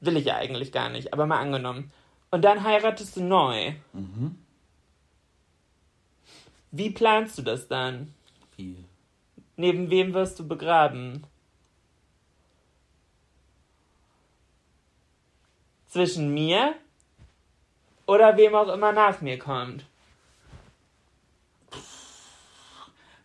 Will 0.00 0.16
ich 0.16 0.24
ja 0.24 0.36
eigentlich 0.36 0.70
gar 0.72 0.88
nicht, 0.88 1.12
aber 1.12 1.26
mal 1.26 1.40
angenommen. 1.40 1.90
Und 2.30 2.42
dann 2.42 2.64
heiratest 2.64 3.16
du 3.16 3.22
neu. 3.22 3.72
Wie 6.70 6.90
planst 6.90 7.38
du 7.38 7.42
das 7.42 7.68
dann? 7.68 8.14
Wie? 8.56 8.84
Neben 9.56 9.90
wem 9.90 10.12
wirst 10.12 10.38
du 10.38 10.46
begraben? 10.46 11.24
Zwischen 15.88 16.34
mir 16.34 16.74
oder 18.06 18.36
wem 18.36 18.54
auch 18.54 18.68
immer 18.68 18.92
nach 18.92 19.20
mir 19.20 19.38
kommt? 19.38 19.86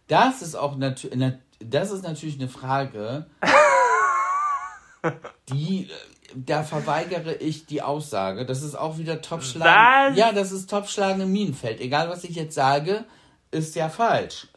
Das 0.07 0.41
ist 0.41 0.55
auch 0.55 0.75
natürlich, 0.75 1.33
das 1.59 1.91
ist 1.91 2.03
natürlich 2.03 2.35
eine 2.35 2.49
Frage, 2.49 3.25
die, 5.49 5.89
äh, 5.89 5.93
da 6.35 6.63
verweigere 6.63 7.35
ich 7.35 7.65
die 7.65 7.81
Aussage. 7.81 8.45
Das 8.45 8.61
ist 8.61 8.75
auch 8.75 8.97
wieder 8.97 9.21
Topschlagen. 9.21 10.15
Ja, 10.15 10.31
das 10.31 10.51
ist 10.51 10.69
Topschlagen 10.69 11.21
im 11.21 11.31
Minenfeld. 11.31 11.79
Egal, 11.81 12.09
was 12.09 12.23
ich 12.23 12.35
jetzt 12.35 12.55
sage, 12.55 13.05
ist 13.51 13.75
ja 13.75 13.89
falsch. 13.89 14.47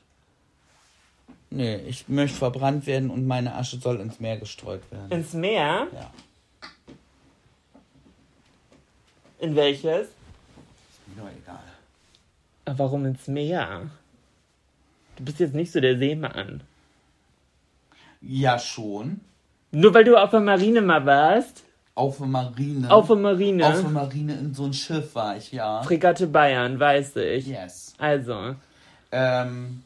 Nee, 1.51 1.77
ich 1.87 2.09
möchte 2.09 2.37
verbrannt 2.39 2.87
werden 2.87 3.11
und 3.11 3.27
meine 3.27 3.55
Asche 3.55 3.79
soll 3.79 4.01
ins 4.01 4.19
Meer 4.19 4.39
gestreut 4.39 4.83
werden. 4.91 5.11
Ins 5.13 5.33
Meer? 5.35 5.87
Ja, 5.93 6.11
In 9.39 9.55
welches? 9.55 10.09
mir 11.15 11.23
doch 11.23 11.31
egal. 11.31 11.63
Aber 12.65 12.79
Warum 12.79 13.05
ins 13.05 13.27
Meer? 13.29 13.91
Du 15.17 15.25
bist 15.25 15.39
jetzt 15.39 15.55
nicht 15.55 15.71
so 15.71 15.81
der 15.81 15.99
Seemann. 15.99 16.63
Ja, 18.21 18.59
schon. 18.59 19.21
Nur 19.75 19.93
weil 19.93 20.05
du 20.05 20.17
auf 20.17 20.31
der 20.31 20.41
Marine 20.41 20.81
mal 20.83 21.05
warst. 21.05 21.65
Auf 21.97 22.19
der 22.19 22.27
Marine. 22.27 22.91
Auf 22.91 23.09
der 23.09 23.17
Marine. 23.17 23.67
Auf 23.67 23.81
der 23.81 23.91
Marine 23.91 24.35
in 24.35 24.55
so 24.55 24.65
ein 24.67 24.73
Schiff 24.73 25.15
war 25.17 25.37
ich, 25.37 25.51
ja. 25.51 25.83
Fregatte 25.83 26.29
Bayern, 26.29 26.79
weiß 26.79 27.17
ich. 27.17 27.47
Yes. 27.49 27.95
Also, 27.99 28.55
Ähm, 29.11 29.83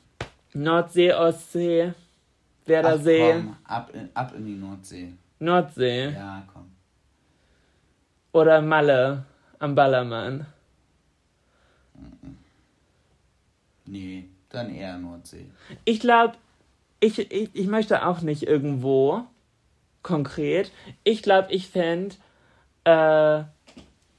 Nordsee, 0.55 1.13
Ostsee, 1.13 1.93
ach, 1.95 2.69
Werdersee, 2.69 3.33
komm, 3.33 3.57
ab, 3.65 3.91
in, 3.95 4.09
ab 4.15 4.33
in 4.37 4.45
die 4.47 4.55
Nordsee. 4.57 5.13
Nordsee. 5.39 6.11
Ja, 6.11 6.43
komm. 6.53 6.71
Oder 8.33 8.61
Malle 8.61 9.25
am 9.59 9.75
Ballermann. 9.75 10.47
Nee, 13.87 14.29
dann 14.51 14.75
eher 14.75 14.99
Nordsee. 14.99 15.47
Ich 15.85 16.01
glaube, 16.01 16.35
ich, 17.01 17.19
ich, 17.19 17.51
ich 17.55 17.67
möchte 17.67 18.07
auch 18.07 18.21
nicht 18.21 18.43
irgendwo 18.43 19.25
konkret. 20.09 20.73
Ich 21.05 21.23
glaube, 21.23 21.53
ich 21.53 21.69
fände 21.69 22.17
äh, 22.85 23.43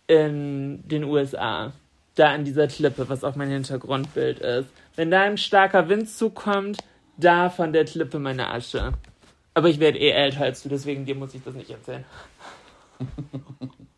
in 0.08 0.88
den 0.88 1.04
USA, 1.04 1.74
da 2.14 2.30
an 2.30 2.46
dieser 2.46 2.68
Klippe, 2.68 3.10
was 3.10 3.24
auch 3.24 3.36
mein 3.36 3.50
Hintergrundbild 3.50 4.40
ist. 4.40 4.70
Wenn 4.96 5.10
da 5.10 5.22
ein 5.22 5.38
starker 5.38 5.90
Windzug 5.90 6.36
kommt, 6.36 6.78
da 7.18 7.50
von 7.50 7.74
der 7.74 7.86
Klippe 7.86 8.20
meine 8.20 8.50
Asche. 8.52 8.94
Aber 9.56 9.68
ich 9.68 9.80
werde 9.80 9.98
eh 9.98 10.12
älter 10.12 10.42
als 10.42 10.62
du, 10.62 10.70
deswegen 10.70 11.06
dir 11.06 11.16
muss 11.16 11.34
ich 11.34 11.44
das 11.44 11.56
nicht 11.56 11.72
erzählen. 11.72 12.06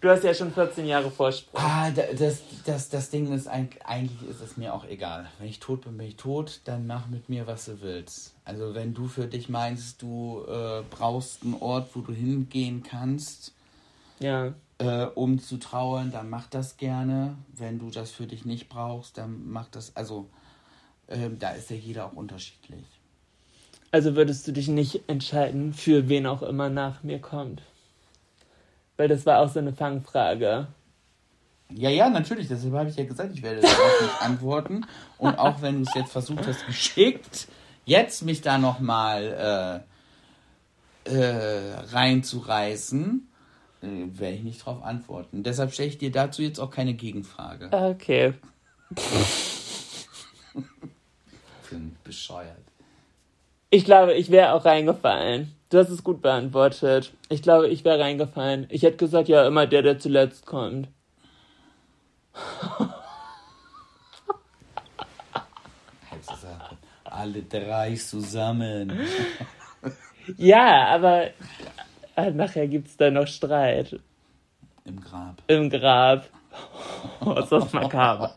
Du 0.00 0.10
hast 0.10 0.24
ja 0.24 0.34
schon 0.34 0.52
14 0.52 0.86
Jahre 0.86 1.10
Vorsprung. 1.10 1.58
Ah, 1.60 1.90
da- 1.90 2.12
das, 2.16 2.42
das, 2.64 2.88
das 2.90 3.10
Ding 3.10 3.32
ist 3.32 3.48
eigentlich, 3.48 3.84
eigentlich 3.84 4.28
ist 4.30 4.40
es 4.42 4.56
mir 4.56 4.74
auch 4.74 4.84
egal. 4.84 5.26
Wenn 5.38 5.48
ich 5.48 5.58
tot 5.58 5.82
bin, 5.82 5.96
bin 5.96 6.06
ich 6.06 6.16
tot, 6.16 6.60
dann 6.64 6.86
mach 6.86 7.08
mit 7.08 7.28
mir, 7.28 7.46
was 7.46 7.64
du 7.64 7.80
willst. 7.80 8.34
Also 8.44 8.74
wenn 8.74 8.92
du 8.94 9.08
für 9.08 9.26
dich 9.26 9.48
meinst, 9.48 10.02
du 10.02 10.44
äh, 10.46 10.82
brauchst 10.90 11.42
einen 11.42 11.54
Ort, 11.54 11.90
wo 11.94 12.00
du 12.00 12.12
hingehen 12.12 12.82
kannst, 12.82 13.52
Ja. 14.20 14.52
äh, 14.78 15.06
um 15.06 15.38
zu 15.40 15.56
trauern, 15.56 16.12
dann 16.12 16.28
mach 16.28 16.46
das 16.48 16.76
gerne. 16.76 17.36
Wenn 17.56 17.78
du 17.78 17.90
das 17.90 18.10
für 18.10 18.26
dich 18.26 18.44
nicht 18.44 18.68
brauchst, 18.68 19.16
dann 19.18 19.48
mach 19.48 19.68
das. 19.70 19.96
Also 19.96 20.28
ähm, 21.08 21.38
da 21.38 21.50
ist 21.52 21.70
ja 21.70 21.76
jeder 21.76 22.06
auch 22.06 22.12
unterschiedlich. 22.12 22.84
Also 23.92 24.14
würdest 24.14 24.46
du 24.46 24.52
dich 24.52 24.68
nicht 24.68 25.08
entscheiden, 25.08 25.72
für 25.72 26.08
wen 26.10 26.26
auch 26.26 26.42
immer 26.42 26.68
nach 26.68 27.02
mir 27.02 27.18
kommt? 27.18 27.62
Weil 28.96 29.08
das 29.08 29.26
war 29.26 29.40
auch 29.40 29.48
so 29.48 29.58
eine 29.58 29.72
Fangfrage. 29.72 30.68
Ja, 31.74 31.90
ja, 31.90 32.08
natürlich. 32.08 32.48
Deshalb 32.48 32.74
habe 32.74 32.88
ich 32.88 32.96
ja 32.96 33.04
gesagt, 33.04 33.32
ich 33.34 33.42
werde 33.42 33.60
darauf 33.60 34.00
nicht 34.00 34.20
antworten. 34.22 34.86
Und 35.18 35.38
auch 35.38 35.60
wenn 35.62 35.76
du 35.76 35.82
es 35.82 35.94
jetzt 35.94 36.12
versucht 36.12 36.46
hast, 36.46 36.66
geschickt, 36.66 37.48
jetzt 37.84 38.22
mich 38.22 38.40
da 38.40 38.58
nochmal 38.58 39.84
äh, 41.06 41.14
äh, 41.14 41.74
reinzureißen, 41.92 43.28
äh, 43.82 43.86
werde 43.86 44.36
ich 44.36 44.42
nicht 44.42 44.64
drauf 44.64 44.82
antworten. 44.82 45.42
Deshalb 45.42 45.72
stelle 45.72 45.88
ich 45.88 45.98
dir 45.98 46.12
dazu 46.12 46.42
jetzt 46.42 46.60
auch 46.60 46.70
keine 46.70 46.94
Gegenfrage. 46.94 47.68
Okay. 47.72 48.34
Für 51.62 51.74
ein 51.74 51.96
bescheuert. 52.04 52.62
Ich 53.70 53.84
glaube, 53.84 54.14
ich 54.14 54.30
wäre 54.30 54.52
auch 54.52 54.64
reingefallen. 54.64 55.55
Hast 55.72 55.90
es 55.90 56.04
gut 56.04 56.22
beantwortet. 56.22 57.12
Ich 57.28 57.42
glaube, 57.42 57.68
ich 57.68 57.84
wäre 57.84 57.98
reingefallen. 58.00 58.66
Ich 58.70 58.82
hätte 58.82 58.96
gesagt, 58.98 59.28
ja, 59.28 59.46
immer 59.46 59.66
der, 59.66 59.82
der 59.82 59.98
zuletzt 59.98 60.46
kommt. 60.46 60.88
Alle 67.04 67.42
drei 67.42 67.94
zusammen. 67.96 68.92
Ja, 70.38 70.88
aber 70.88 71.28
äh, 72.16 72.32
nachher 72.32 72.66
gibt 72.66 72.88
es 72.88 72.96
da 72.96 73.12
noch 73.12 73.28
Streit 73.28 74.00
Im 74.84 75.00
Grab. 75.00 75.40
im 75.46 75.70
Grab. 75.70 76.26
Oh, 77.20 77.32
ist 77.34 77.52
das 77.52 77.72
makaber. 77.72 78.34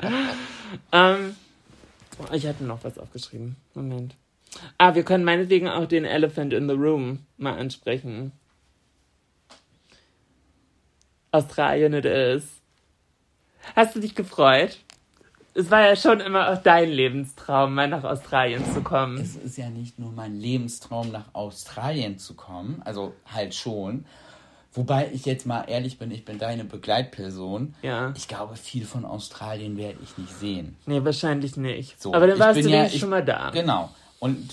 ähm, 0.92 1.36
ich 2.32 2.46
hatte 2.46 2.64
noch 2.64 2.84
was 2.84 3.00
aufgeschrieben. 3.00 3.56
Moment. 3.74 4.16
Ah, 4.78 4.96
wir 4.96 5.04
können 5.04 5.24
meinetwegen 5.24 5.68
auch 5.68 5.86
den 5.86 6.06
Elephant 6.06 6.54
in 6.54 6.68
the 6.70 6.76
Room 6.76 7.26
mal 7.38 7.58
ansprechen. 7.58 8.32
Australien 11.32 11.94
it 11.94 12.06
is. 12.06 12.44
Hast 13.76 13.96
du 13.96 14.00
dich 14.00 14.16
gefreut? 14.16 14.78
Es 15.54 15.70
war 15.70 15.82
ja 15.82 15.96
schon 15.96 16.22
immer 16.22 16.52
auch 16.52 16.58
dein 16.62 16.90
Lebenstraum, 16.90 17.74
mal 17.76 17.88
nach 17.88 18.04
Australien 18.04 18.64
zu 18.74 18.82
kommen. 18.82 19.18
Es 19.20 19.36
ist 19.36 19.58
ja 19.58 19.70
nicht 19.70 20.00
nur 20.00 20.12
mein 20.12 20.40
Lebenstraum, 20.40 21.12
nach 21.12 21.34
Australien 21.34 22.18
zu 22.18 22.36
kommen, 22.36 22.82
also 22.86 23.14
halt 23.32 23.54
schon, 23.56 24.06
Wobei 24.72 25.10
ich 25.12 25.26
jetzt 25.26 25.48
mal 25.48 25.64
ehrlich 25.64 25.98
bin, 25.98 26.12
ich 26.12 26.26
bin 26.26 26.38
deine 26.38 26.64
Begleitperson. 26.64 27.74
Ja. 27.82 28.14
Ich 28.16 28.28
glaube, 28.28 28.56
viel 28.56 28.86
von 28.86 29.04
Australien 29.04 29.78
werde 29.78 29.98
ich 30.04 30.16
nicht 30.20 30.32
sehen. 30.32 30.78
Nee, 30.86 31.04
wahrscheinlich 31.04 31.58
nicht. 31.58 32.00
So, 32.00 32.14
aber 32.14 32.28
dann 32.28 32.38
warst 32.38 32.64
du 32.64 32.70
ja- 32.70 32.86
ich- 32.86 33.00
schon 33.00 33.10
mal 33.10 33.26
da. 33.26 33.50
Genau. 33.50 33.90
Und 34.20 34.50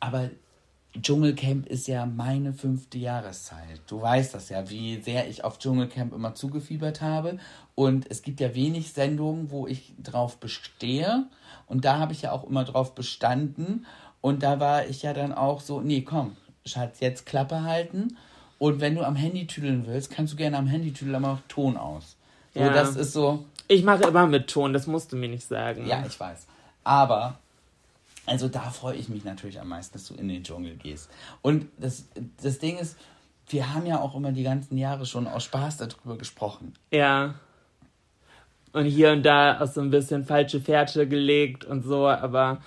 aber 0.00 0.30
Dschungelcamp 1.00 1.66
ist 1.66 1.86
ja 1.86 2.04
meine 2.06 2.52
fünfte 2.52 2.98
Jahreszeit. 2.98 3.80
Du 3.86 4.00
weißt 4.02 4.34
das 4.34 4.48
ja, 4.48 4.68
wie 4.70 5.00
sehr 5.00 5.28
ich 5.28 5.44
auf 5.44 5.58
Dschungelcamp 5.58 6.12
immer 6.12 6.34
zugefiebert 6.34 7.00
habe. 7.00 7.38
Und 7.74 8.10
es 8.10 8.22
gibt 8.22 8.40
ja 8.40 8.54
wenig 8.54 8.92
Sendungen, 8.92 9.50
wo 9.50 9.66
ich 9.66 9.92
drauf 10.02 10.38
bestehe. 10.38 11.26
Und 11.66 11.84
da 11.84 11.98
habe 11.98 12.12
ich 12.12 12.22
ja 12.22 12.32
auch 12.32 12.44
immer 12.44 12.64
drauf 12.64 12.94
bestanden. 12.94 13.86
Und 14.20 14.42
da 14.42 14.58
war 14.58 14.86
ich 14.86 15.02
ja 15.02 15.12
dann 15.12 15.32
auch 15.32 15.60
so, 15.60 15.80
nee, 15.80 16.02
komm, 16.02 16.36
Schatz, 16.66 16.98
jetzt 17.00 17.24
Klappe 17.24 17.62
halten. 17.62 18.16
Und 18.58 18.80
wenn 18.80 18.94
du 18.96 19.02
am 19.04 19.16
Handy 19.16 19.46
tüdeln 19.46 19.86
willst, 19.86 20.10
kannst 20.10 20.32
du 20.32 20.36
gerne 20.36 20.58
am 20.58 20.66
Handy 20.66 20.92
tüdeln, 20.92 21.14
aber 21.14 21.34
auch 21.34 21.40
Ton 21.48 21.76
aus. 21.76 22.16
So, 22.52 22.60
Ja. 22.60 22.70
das 22.72 22.96
ist 22.96 23.12
so, 23.12 23.44
Ich 23.68 23.84
mache 23.84 24.02
immer 24.04 24.26
mit 24.26 24.48
Ton, 24.50 24.72
das 24.72 24.86
musst 24.88 25.12
du 25.12 25.16
mir 25.16 25.28
nicht 25.28 25.46
sagen. 25.46 25.86
ja, 25.86 26.04
ich 26.04 26.18
weiß. 26.18 26.46
Aber, 26.82 27.38
also 28.26 28.48
da 28.48 28.70
freue 28.70 28.96
ich 28.96 29.08
mich 29.08 29.24
natürlich 29.24 29.60
am 29.60 29.68
meisten, 29.68 29.94
dass 29.94 30.06
du 30.06 30.14
in 30.14 30.28
den 30.28 30.44
Dschungel 30.44 30.76
gehst. 30.76 31.10
Und 31.42 31.66
das, 31.78 32.04
das 32.42 32.58
Ding 32.58 32.78
ist, 32.78 32.96
wir 33.48 33.74
haben 33.74 33.86
ja 33.86 34.00
auch 34.00 34.14
immer 34.14 34.32
die 34.32 34.42
ganzen 34.42 34.78
Jahre 34.78 35.06
schon 35.06 35.26
aus 35.26 35.44
Spaß 35.44 35.78
darüber 35.78 36.16
gesprochen. 36.16 36.74
Ja. 36.92 37.34
Und 38.72 38.84
hier 38.84 39.10
und 39.10 39.24
da 39.24 39.60
auch 39.60 39.66
so 39.66 39.80
ein 39.80 39.90
bisschen 39.90 40.24
falsche 40.24 40.60
Fährte 40.60 41.08
gelegt 41.08 41.64
und 41.64 41.82
so, 41.82 42.06
aber 42.06 42.60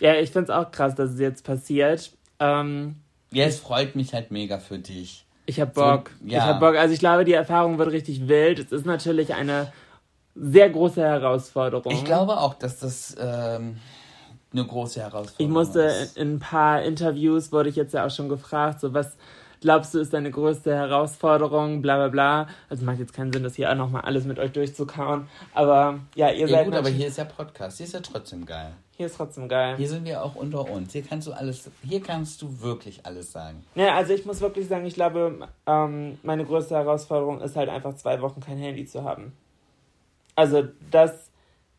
ja, 0.00 0.14
ich 0.14 0.30
find's 0.30 0.50
auch 0.50 0.70
krass, 0.70 0.94
dass 0.94 1.10
es 1.12 1.20
jetzt 1.20 1.44
passiert. 1.44 2.12
Ähm, 2.38 2.96
Ja, 3.32 3.46
es 3.46 3.58
freut 3.58 3.96
mich 3.96 4.12
halt 4.12 4.30
mega 4.30 4.58
für 4.58 4.78
dich. 4.78 5.24
ich 5.46 5.60
hab 5.60 5.72
Bock. 5.74 6.10
So, 6.20 6.28
ja. 6.28 6.38
Ich 6.38 6.44
hab 6.44 6.60
Bock. 6.60 6.76
Also 6.76 6.92
ich 6.92 7.00
glaube, 7.00 7.24
die 7.24 7.32
Erfahrung 7.32 7.78
wird 7.78 7.90
richtig 7.90 8.28
wild. 8.28 8.58
Es 8.58 8.72
ist 8.72 8.84
natürlich 8.84 9.34
eine 9.34 9.72
sehr 10.34 10.68
große 10.68 11.02
Herausforderung. 11.02 11.92
Ich 11.92 12.04
glaube 12.04 12.36
auch, 12.38 12.54
dass 12.54 12.78
das 12.78 13.16
ähm, 13.18 13.78
eine 14.52 14.64
große 14.64 15.00
Herausforderung 15.00 15.34
Ich 15.38 15.48
musste 15.48 15.82
ist. 15.82 16.16
in 16.16 16.34
ein 16.34 16.38
paar 16.38 16.82
Interviews, 16.82 17.52
wurde 17.52 17.68
ich 17.68 17.76
jetzt 17.76 17.94
ja 17.94 18.06
auch 18.06 18.10
schon 18.10 18.28
gefragt, 18.28 18.80
so 18.80 18.94
was 18.94 19.16
glaubst 19.60 19.92
du 19.94 19.98
ist 19.98 20.12
deine 20.14 20.30
größte 20.30 20.74
Herausforderung, 20.74 21.82
bla 21.82 21.96
bla 21.96 22.08
bla. 22.08 22.48
Also 22.68 22.84
macht 22.84 22.98
jetzt 23.00 23.12
keinen 23.12 23.32
Sinn, 23.32 23.42
das 23.42 23.56
hier 23.56 23.70
auch 23.70 23.74
nochmal 23.74 24.02
alles 24.02 24.24
mit 24.24 24.38
euch 24.38 24.52
durchzukauen. 24.52 25.26
Aber 25.54 25.98
ja, 26.14 26.30
ihr 26.30 26.46
Ja 26.46 26.58
seid 26.58 26.66
gut, 26.66 26.74
aber 26.74 26.88
hier 26.88 27.08
ist 27.08 27.18
ja 27.18 27.24
Podcast, 27.24 27.76
hier 27.78 27.86
ist 27.86 27.92
ja 27.92 28.00
trotzdem 28.00 28.46
geil. 28.46 28.72
hier 28.96 29.06
ist 29.06 29.16
trotzdem 29.16 29.48
geil. 29.48 29.76
Hier 29.76 29.88
sind 29.88 30.04
wir 30.04 30.22
auch 30.22 30.34
unter 30.36 30.70
uns. 30.70 30.92
Hier 30.92 31.02
kannst 31.02 31.26
du 31.26 31.32
alles, 31.32 31.70
hier 31.82 32.00
kannst 32.00 32.40
du 32.40 32.60
wirklich 32.60 33.04
alles 33.04 33.32
sagen. 33.32 33.64
Ja, 33.74 33.96
also 33.96 34.12
ich 34.14 34.24
muss 34.24 34.40
wirklich 34.40 34.68
sagen, 34.68 34.86
ich 34.86 34.94
glaube, 34.94 35.48
ähm, 35.66 36.18
meine 36.22 36.44
größte 36.44 36.74
Herausforderung 36.76 37.40
ist 37.40 37.56
halt 37.56 37.68
einfach 37.68 37.94
zwei 37.96 38.20
Wochen 38.22 38.40
kein 38.40 38.58
Handy 38.58 38.86
zu 38.86 39.02
haben. 39.04 39.32
Also 40.36 40.68
das, 40.92 41.27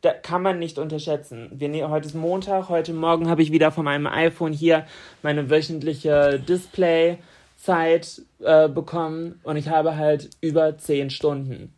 da 0.01 0.13
kann 0.13 0.41
man 0.41 0.59
nicht 0.59 0.79
unterschätzen. 0.79 1.49
Wir 1.53 1.69
ne 1.69 1.89
heute 1.89 2.07
ist 2.07 2.15
Montag, 2.15 2.69
heute 2.69 2.93
Morgen 2.93 3.29
habe 3.29 3.41
ich 3.41 3.51
wieder 3.51 3.71
von 3.71 3.85
meinem 3.85 4.07
iPhone 4.07 4.53
hier 4.53 4.85
meine 5.21 5.49
wöchentliche 5.49 6.39
Display-Zeit 6.39 8.21
äh, 8.39 8.69
bekommen 8.69 9.39
und 9.43 9.57
ich 9.57 9.67
habe 9.67 9.97
halt 9.97 10.29
über 10.41 10.77
zehn 10.77 11.09
Stunden. 11.09 11.73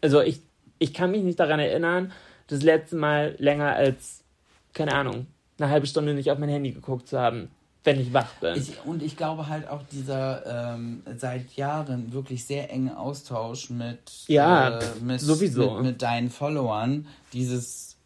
Also 0.00 0.22
ich, 0.22 0.40
ich 0.78 0.94
kann 0.94 1.10
mich 1.10 1.22
nicht 1.22 1.40
daran 1.40 1.60
erinnern, 1.60 2.12
das 2.46 2.62
letzte 2.62 2.96
Mal 2.96 3.36
länger 3.38 3.74
als, 3.74 4.24
keine 4.72 4.94
Ahnung, 4.94 5.26
eine 5.58 5.70
halbe 5.70 5.86
Stunde 5.86 6.14
nicht 6.14 6.30
auf 6.30 6.38
mein 6.38 6.48
Handy 6.48 6.72
geguckt 6.72 7.08
zu 7.08 7.18
haben, 7.18 7.50
wenn 7.84 8.00
ich 8.00 8.12
wach 8.14 8.32
bin. 8.40 8.54
Ich, 8.56 8.72
und 8.84 9.02
ich 9.02 9.16
glaube 9.16 9.48
halt 9.48 9.68
auch 9.68 9.82
dieser 9.92 10.74
ähm, 10.74 11.02
seit 11.16 11.52
Jahren 11.54 12.12
wirklich 12.12 12.44
sehr 12.44 12.70
enge 12.72 12.98
Austausch 12.98 13.70
mit, 13.70 13.98
Ja, 14.26 14.78
äh, 14.78 14.84
mit, 15.02 15.20
sowieso. 15.20 15.74
mit, 15.74 15.82
mit 15.82 16.02
deinen 16.02 16.30
Followern, 16.30 17.06
dieses 17.34 17.96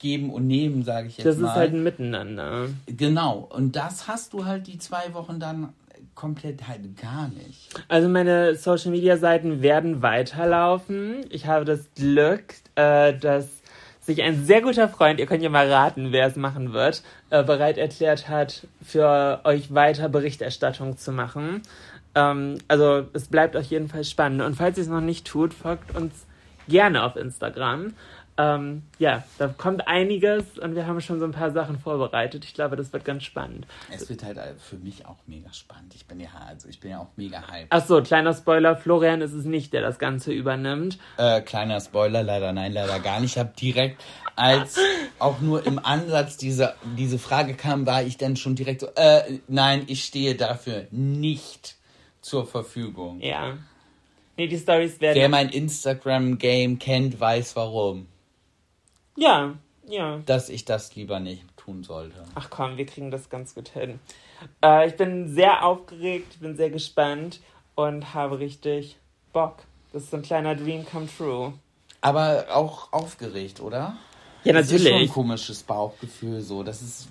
Geben 0.00 0.30
und 0.32 0.46
Nehmen, 0.46 0.84
sage 0.84 1.08
ich 1.08 1.16
jetzt 1.18 1.26
Das 1.26 1.36
mal. 1.38 1.48
ist 1.48 1.54
halt 1.54 1.72
ein 1.74 1.82
Miteinander. 1.82 2.68
genau. 2.86 3.48
Und 3.50 3.74
das 3.76 4.06
hast 4.08 4.32
du 4.32 4.44
halt 4.44 4.66
die 4.66 4.78
zwei 4.78 5.12
Wochen 5.14 5.40
dann 5.40 5.72
komplett 6.14 6.66
halt 6.66 6.96
gar 7.00 7.28
nicht. 7.28 7.70
Also 7.88 8.08
meine 8.08 8.56
Social 8.56 8.90
Media 8.90 9.16
Seiten 9.16 9.62
werden 9.62 10.02
weiterlaufen. 10.02 11.24
Ich 11.30 11.46
habe 11.46 11.64
das 11.64 11.80
Glück, 11.94 12.54
äh, 12.74 13.14
dass 13.16 13.46
sich 14.08 14.22
ein 14.22 14.44
sehr 14.44 14.62
guter 14.62 14.88
Freund, 14.88 15.20
ihr 15.20 15.26
könnt 15.26 15.42
ja 15.42 15.50
mal 15.50 15.70
raten, 15.70 16.12
wer 16.12 16.26
es 16.26 16.36
machen 16.36 16.72
wird, 16.72 17.02
äh, 17.30 17.44
bereit 17.44 17.78
erklärt 17.78 18.28
hat, 18.28 18.66
für 18.82 19.40
euch 19.44 19.72
weiter 19.72 20.08
Berichterstattung 20.08 20.96
zu 20.96 21.12
machen. 21.12 21.62
Ähm, 22.14 22.58
also 22.68 23.06
es 23.12 23.28
bleibt 23.28 23.56
auf 23.56 23.64
jeden 23.64 23.88
Fall 23.88 24.04
spannend. 24.04 24.42
Und 24.42 24.54
falls 24.54 24.78
ihr 24.78 24.82
es 24.82 24.88
noch 24.88 25.02
nicht 25.02 25.26
tut, 25.26 25.52
folgt 25.52 25.94
uns 25.94 26.26
gerne 26.68 27.04
auf 27.04 27.16
Instagram. 27.16 27.92
Ähm, 28.40 28.84
ja, 29.00 29.24
da 29.38 29.48
kommt 29.48 29.88
einiges 29.88 30.60
und 30.60 30.76
wir 30.76 30.86
haben 30.86 31.00
schon 31.00 31.18
so 31.18 31.24
ein 31.24 31.32
paar 31.32 31.50
Sachen 31.50 31.80
vorbereitet. 31.80 32.44
Ich 32.44 32.54
glaube, 32.54 32.76
das 32.76 32.92
wird 32.92 33.04
ganz 33.04 33.24
spannend. 33.24 33.66
Es 33.92 34.08
wird 34.08 34.22
halt 34.22 34.38
für 34.60 34.76
mich 34.76 35.06
auch 35.06 35.16
mega 35.26 35.52
spannend. 35.52 35.92
Ich 35.96 36.06
bin 36.06 36.20
ja, 36.20 36.28
also 36.46 36.68
ich 36.68 36.78
bin 36.78 36.92
ja 36.92 37.00
auch 37.00 37.08
mega 37.16 37.42
hyped. 37.50 37.72
Achso, 37.72 38.00
kleiner 38.00 38.32
Spoiler, 38.32 38.76
Florian 38.76 39.22
ist 39.22 39.32
es 39.32 39.44
nicht, 39.44 39.72
der 39.72 39.82
das 39.82 39.98
Ganze 39.98 40.32
übernimmt. 40.32 40.98
Äh, 41.16 41.40
kleiner 41.40 41.80
Spoiler, 41.80 42.22
leider 42.22 42.52
nein, 42.52 42.72
leider 42.72 43.00
gar 43.00 43.18
nicht. 43.18 43.32
Ich 43.32 43.38
habe 43.38 43.52
direkt, 43.60 44.00
als 44.36 44.78
auch 45.18 45.40
nur 45.40 45.66
im 45.66 45.80
Ansatz 45.80 46.36
diese, 46.36 46.74
diese 46.96 47.18
Frage 47.18 47.54
kam, 47.54 47.86
war 47.86 48.04
ich 48.04 48.18
dann 48.18 48.36
schon 48.36 48.54
direkt 48.54 48.82
so, 48.82 48.86
äh, 48.94 49.40
nein, 49.48 49.82
ich 49.88 50.04
stehe 50.04 50.36
dafür 50.36 50.86
nicht 50.92 51.74
zur 52.20 52.46
Verfügung. 52.46 53.20
Ja. 53.20 53.58
Nee, 54.36 54.46
die 54.46 54.58
Stories 54.58 55.00
werden. 55.00 55.18
Wer 55.18 55.28
mein 55.28 55.48
Instagram-Game 55.48 56.78
kennt, 56.78 57.18
weiß 57.18 57.56
warum. 57.56 58.06
Ja, 59.18 59.54
ja. 59.86 60.18
Dass 60.26 60.48
ich 60.48 60.64
das 60.64 60.94
lieber 60.94 61.18
nicht 61.20 61.44
tun 61.56 61.82
sollte. 61.82 62.24
Ach 62.34 62.48
komm, 62.50 62.76
wir 62.76 62.86
kriegen 62.86 63.10
das 63.10 63.28
ganz 63.30 63.54
gut 63.54 63.68
hin. 63.70 63.98
Äh, 64.62 64.88
ich 64.88 64.96
bin 64.96 65.28
sehr 65.34 65.64
aufgeregt, 65.64 66.28
ich 66.34 66.40
bin 66.40 66.56
sehr 66.56 66.70
gespannt 66.70 67.40
und 67.74 68.14
habe 68.14 68.38
richtig 68.38 68.98
Bock. 69.32 69.56
Das 69.92 70.02
ist 70.04 70.10
so 70.10 70.18
ein 70.18 70.22
kleiner 70.22 70.54
Dream 70.54 70.84
come 70.86 71.08
true. 71.08 71.54
Aber 72.00 72.46
auch 72.52 72.92
aufgeregt, 72.92 73.60
oder? 73.60 73.96
Ja, 74.44 74.52
Das 74.52 74.70
ist 74.70 74.78
schon 74.82 74.86
ein 74.86 74.92
natürlich. 74.92 75.12
komisches 75.12 75.62
Bauchgefühl, 75.62 76.40
so. 76.42 76.62
Das 76.62 76.80
ist 76.82 77.08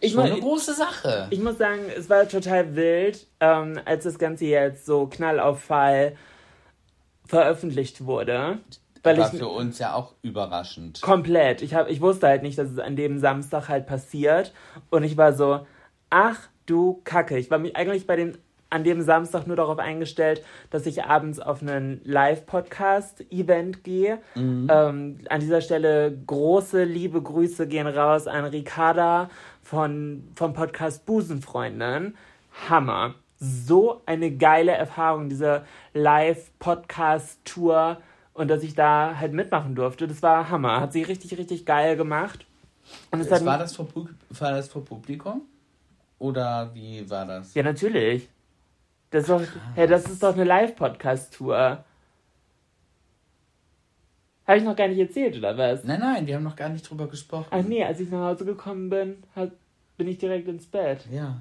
Ich 0.00 0.12
schon 0.12 0.22
eine 0.22 0.38
große 0.38 0.74
Sache. 0.74 1.26
Ich 1.30 1.40
muss 1.40 1.58
sagen, 1.58 1.80
es 1.96 2.08
war 2.08 2.28
total 2.28 2.76
wild, 2.76 3.26
ähm, 3.40 3.80
als 3.84 4.04
das 4.04 4.18
Ganze 4.18 4.44
jetzt 4.44 4.86
so 4.86 5.06
Knall 5.06 5.40
auf 5.40 5.62
Fall 5.62 6.16
veröffentlicht 7.26 8.04
wurde. 8.04 8.58
Weil 9.02 9.18
war 9.18 9.32
ich 9.32 9.38
für 9.38 9.48
uns 9.48 9.78
ja 9.78 9.94
auch 9.94 10.12
überraschend. 10.22 11.00
Komplett. 11.02 11.62
Ich, 11.62 11.74
hab, 11.74 11.88
ich 11.90 12.00
wusste 12.00 12.28
halt 12.28 12.42
nicht, 12.42 12.58
dass 12.58 12.70
es 12.70 12.78
an 12.78 12.96
dem 12.96 13.18
Samstag 13.18 13.68
halt 13.68 13.86
passiert. 13.86 14.52
Und 14.90 15.02
ich 15.02 15.16
war 15.16 15.32
so, 15.32 15.66
ach 16.10 16.38
du 16.66 17.00
Kacke. 17.04 17.38
Ich 17.38 17.50
war 17.50 17.58
mich 17.58 17.74
eigentlich 17.74 18.06
bei 18.06 18.14
den, 18.14 18.38
an 18.70 18.84
dem 18.84 19.02
Samstag 19.02 19.48
nur 19.48 19.56
darauf 19.56 19.80
eingestellt, 19.80 20.44
dass 20.70 20.86
ich 20.86 21.02
abends 21.04 21.40
auf 21.40 21.62
einen 21.62 22.00
Live-Podcast-Event 22.04 23.82
gehe. 23.82 24.20
Ähm, 24.68 25.18
an 25.28 25.40
dieser 25.40 25.60
Stelle 25.60 26.16
große 26.26 26.84
liebe 26.84 27.20
Grüße 27.20 27.66
gehen 27.66 27.88
raus 27.88 28.28
an 28.28 28.44
Ricarda 28.44 29.28
von, 29.62 30.28
vom 30.36 30.54
Podcast 30.54 31.04
Busenfreundin. 31.06 32.14
Hammer. 32.68 33.14
So 33.38 34.02
eine 34.06 34.30
geile 34.30 34.70
Erfahrung, 34.72 35.28
diese 35.28 35.64
Live-Podcast-Tour 35.94 37.98
und 38.34 38.48
dass 38.48 38.62
ich 38.62 38.74
da 38.74 39.16
halt 39.18 39.32
mitmachen 39.32 39.74
durfte. 39.74 40.06
Das 40.06 40.22
war 40.22 40.48
Hammer. 40.48 40.80
Hat 40.80 40.92
sie 40.92 41.02
richtig, 41.02 41.36
richtig 41.38 41.66
geil 41.66 41.96
gemacht. 41.96 42.46
Und 43.10 43.20
es 43.20 43.30
war, 43.30 43.58
das 43.58 43.76
vor, 43.76 43.88
war 44.30 44.52
das 44.52 44.68
vor 44.68 44.84
Publikum? 44.84 45.42
Oder 46.18 46.70
wie 46.74 47.08
war 47.08 47.26
das? 47.26 47.54
Ja, 47.54 47.62
natürlich. 47.62 48.28
Das 49.10 49.22
ist 49.22 49.30
doch, 49.30 49.42
ja, 49.76 49.86
das 49.86 50.06
ist 50.06 50.22
doch 50.22 50.34
eine 50.34 50.44
Live-Podcast-Tour. 50.44 51.84
Habe 54.46 54.58
ich 54.58 54.64
noch 54.64 54.74
gar 54.74 54.88
nicht 54.88 54.98
erzählt, 54.98 55.36
oder 55.36 55.56
was? 55.56 55.84
Nein, 55.84 56.00
nein, 56.00 56.26
wir 56.26 56.36
haben 56.36 56.42
noch 56.42 56.56
gar 56.56 56.68
nicht 56.68 56.88
drüber 56.88 57.06
gesprochen. 57.08 57.48
Ach 57.50 57.62
nee, 57.62 57.84
als 57.84 58.00
ich 58.00 58.10
nach 58.10 58.30
Hause 58.30 58.44
gekommen 58.44 58.90
bin, 58.90 59.22
bin 59.96 60.08
ich 60.08 60.18
direkt 60.18 60.48
ins 60.48 60.66
Bett. 60.66 61.06
Ja. 61.10 61.40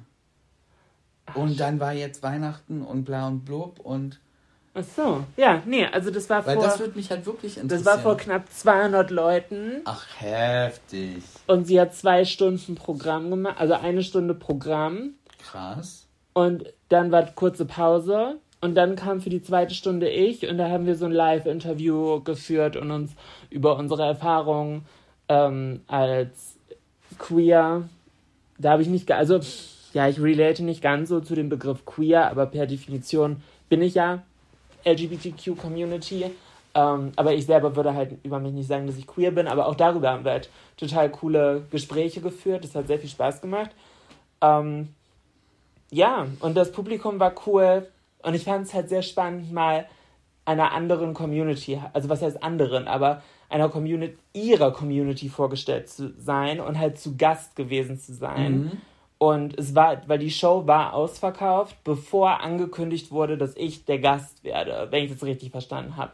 Und 1.33 1.59
dann 1.59 1.79
war 1.79 1.93
jetzt 1.93 2.21
Weihnachten 2.23 2.81
und 2.81 3.05
bla 3.05 3.27
und 3.27 3.45
blub 3.45 3.79
und. 3.79 4.19
Ach 4.73 4.83
so. 4.95 5.23
Ja, 5.35 5.61
nee, 5.65 5.85
also 5.85 6.11
das 6.11 6.29
war 6.29 6.45
Weil 6.45 6.55
vor, 6.55 6.63
das 6.63 6.79
würde 6.79 6.95
mich 6.95 7.09
halt 7.11 7.25
wirklich 7.25 7.57
interessieren. 7.57 7.83
das 7.83 7.85
war 7.85 7.99
vor 7.99 8.15
knapp 8.17 8.49
200 8.49 9.11
Leuten 9.11 9.81
Ach, 9.85 10.05
heftig. 10.19 11.23
und 11.47 11.65
sie 11.67 11.79
hat 11.81 11.93
zwei 11.93 12.23
Stunden 12.23 12.75
Programm 12.75 13.29
gemacht, 13.29 13.55
also 13.59 13.73
eine 13.73 14.01
Stunde 14.01 14.33
Programm 14.33 15.11
Krass. 15.43 16.07
und 16.33 16.65
dann 16.89 17.11
war 17.11 17.25
kurze 17.33 17.65
Pause 17.65 18.37
und 18.61 18.75
dann 18.75 18.95
kam 18.95 19.19
für 19.19 19.29
die 19.29 19.41
zweite 19.43 19.73
Stunde 19.75 20.09
ich 20.09 20.47
und 20.47 20.57
da 20.57 20.69
haben 20.69 20.85
wir 20.85 20.95
so 20.95 21.05
ein 21.05 21.11
Live-Interview 21.11 22.21
geführt 22.21 22.77
und 22.77 22.91
uns 22.91 23.11
über 23.49 23.75
unsere 23.77 24.03
Erfahrungen 24.03 24.85
ähm, 25.27 25.81
als 25.87 26.55
queer, 27.19 27.89
da 28.57 28.71
habe 28.71 28.83
ich 28.83 28.87
nicht, 28.87 29.07
ge- 29.07 29.15
also 29.17 29.39
ja, 29.93 30.07
ich 30.07 30.21
relate 30.21 30.63
nicht 30.63 30.81
ganz 30.81 31.09
so 31.09 31.19
zu 31.19 31.35
dem 31.35 31.49
Begriff 31.49 31.85
queer, 31.85 32.29
aber 32.31 32.45
per 32.45 32.67
Definition 32.67 33.43
bin 33.67 33.81
ich 33.81 33.95
ja 33.95 34.23
LGBTQ-Community. 34.85 36.31
Ähm, 36.73 37.11
aber 37.15 37.33
ich 37.33 37.45
selber 37.45 37.75
würde 37.75 37.93
halt 37.93 38.17
über 38.23 38.39
mich 38.39 38.53
nicht 38.53 38.67
sagen, 38.67 38.87
dass 38.87 38.97
ich 38.97 39.07
queer 39.07 39.31
bin, 39.31 39.47
aber 39.47 39.67
auch 39.67 39.75
darüber 39.75 40.11
haben 40.11 40.23
wir 40.23 40.31
halt 40.31 40.49
total 40.77 41.09
coole 41.09 41.63
Gespräche 41.69 42.21
geführt. 42.21 42.63
Das 42.63 42.75
hat 42.75 42.87
sehr 42.87 42.99
viel 42.99 43.09
Spaß 43.09 43.41
gemacht. 43.41 43.71
Ähm, 44.41 44.89
ja, 45.91 46.27
und 46.39 46.55
das 46.55 46.71
Publikum 46.71 47.19
war 47.19 47.33
cool. 47.45 47.87
Und 48.23 48.33
ich 48.33 48.45
fand 48.45 48.67
es 48.67 48.73
halt 48.73 48.87
sehr 48.87 49.01
spannend, 49.01 49.51
mal 49.51 49.85
einer 50.45 50.71
anderen 50.71 51.13
Community, 51.13 51.79
also 51.93 52.09
was 52.09 52.21
heißt 52.21 52.41
anderen, 52.41 52.87
aber 52.87 53.21
einer 53.49 53.69
Community, 53.69 54.17
ihrer 54.33 54.71
Community 54.71 55.29
vorgestellt 55.29 55.89
zu 55.89 56.13
sein 56.17 56.59
und 56.59 56.79
halt 56.79 56.99
zu 56.99 57.15
Gast 57.17 57.55
gewesen 57.55 57.99
zu 57.99 58.13
sein. 58.13 58.59
Mhm. 58.59 58.71
Und 59.21 59.59
es 59.59 59.75
war, 59.75 60.01
weil 60.07 60.17
die 60.17 60.31
Show 60.31 60.65
war 60.65 60.95
ausverkauft, 60.95 61.75
bevor 61.83 62.41
angekündigt 62.41 63.11
wurde, 63.11 63.37
dass 63.37 63.55
ich 63.55 63.85
der 63.85 63.99
Gast 63.99 64.43
werde, 64.43 64.87
wenn 64.89 65.03
ich 65.03 65.11
das 65.11 65.23
richtig 65.23 65.51
verstanden 65.51 65.95
habe. 65.95 66.11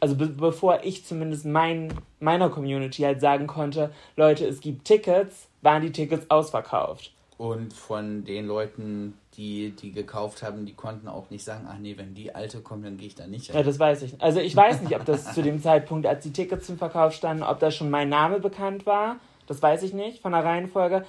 Also 0.00 0.14
be 0.14 0.26
bevor 0.26 0.82
ich 0.82 1.04
zumindest 1.04 1.44
mein, 1.44 1.92
meiner 2.18 2.48
Community 2.48 3.02
halt 3.02 3.20
sagen 3.20 3.46
konnte, 3.46 3.90
Leute, 4.16 4.46
es 4.46 4.60
gibt 4.62 4.86
Tickets, 4.86 5.48
waren 5.60 5.82
die 5.82 5.92
Tickets 5.92 6.30
ausverkauft. 6.30 7.12
Und 7.36 7.74
von 7.74 8.24
den 8.24 8.46
Leuten, 8.46 9.18
die 9.36 9.72
die 9.78 9.92
gekauft 9.92 10.42
haben, 10.42 10.64
die 10.64 10.72
konnten 10.72 11.08
auch 11.08 11.28
nicht 11.28 11.44
sagen, 11.44 11.66
ach 11.70 11.76
nee, 11.78 11.98
wenn 11.98 12.14
die 12.14 12.34
alte 12.34 12.60
kommt, 12.60 12.86
dann 12.86 12.96
gehe 12.96 13.08
ich 13.08 13.14
da 13.14 13.26
nicht 13.26 13.50
rein. 13.50 13.58
Ja, 13.58 13.62
das 13.64 13.78
weiß 13.78 14.00
ich. 14.00 14.14
Also 14.22 14.40
ich 14.40 14.56
weiß 14.56 14.80
nicht, 14.80 14.96
ob 14.96 15.04
das 15.04 15.34
zu 15.34 15.42
dem 15.42 15.60
Zeitpunkt, 15.60 16.06
als 16.06 16.22
die 16.22 16.32
Tickets 16.32 16.64
zum 16.64 16.78
Verkauf 16.78 17.12
standen, 17.12 17.42
ob 17.42 17.60
da 17.60 17.70
schon 17.70 17.90
mein 17.90 18.08
Name 18.08 18.40
bekannt 18.40 18.86
war. 18.86 19.16
Das 19.46 19.60
weiß 19.60 19.82
ich 19.82 19.92
nicht 19.92 20.22
von 20.22 20.32
der 20.32 20.42
Reihenfolge. 20.42 21.04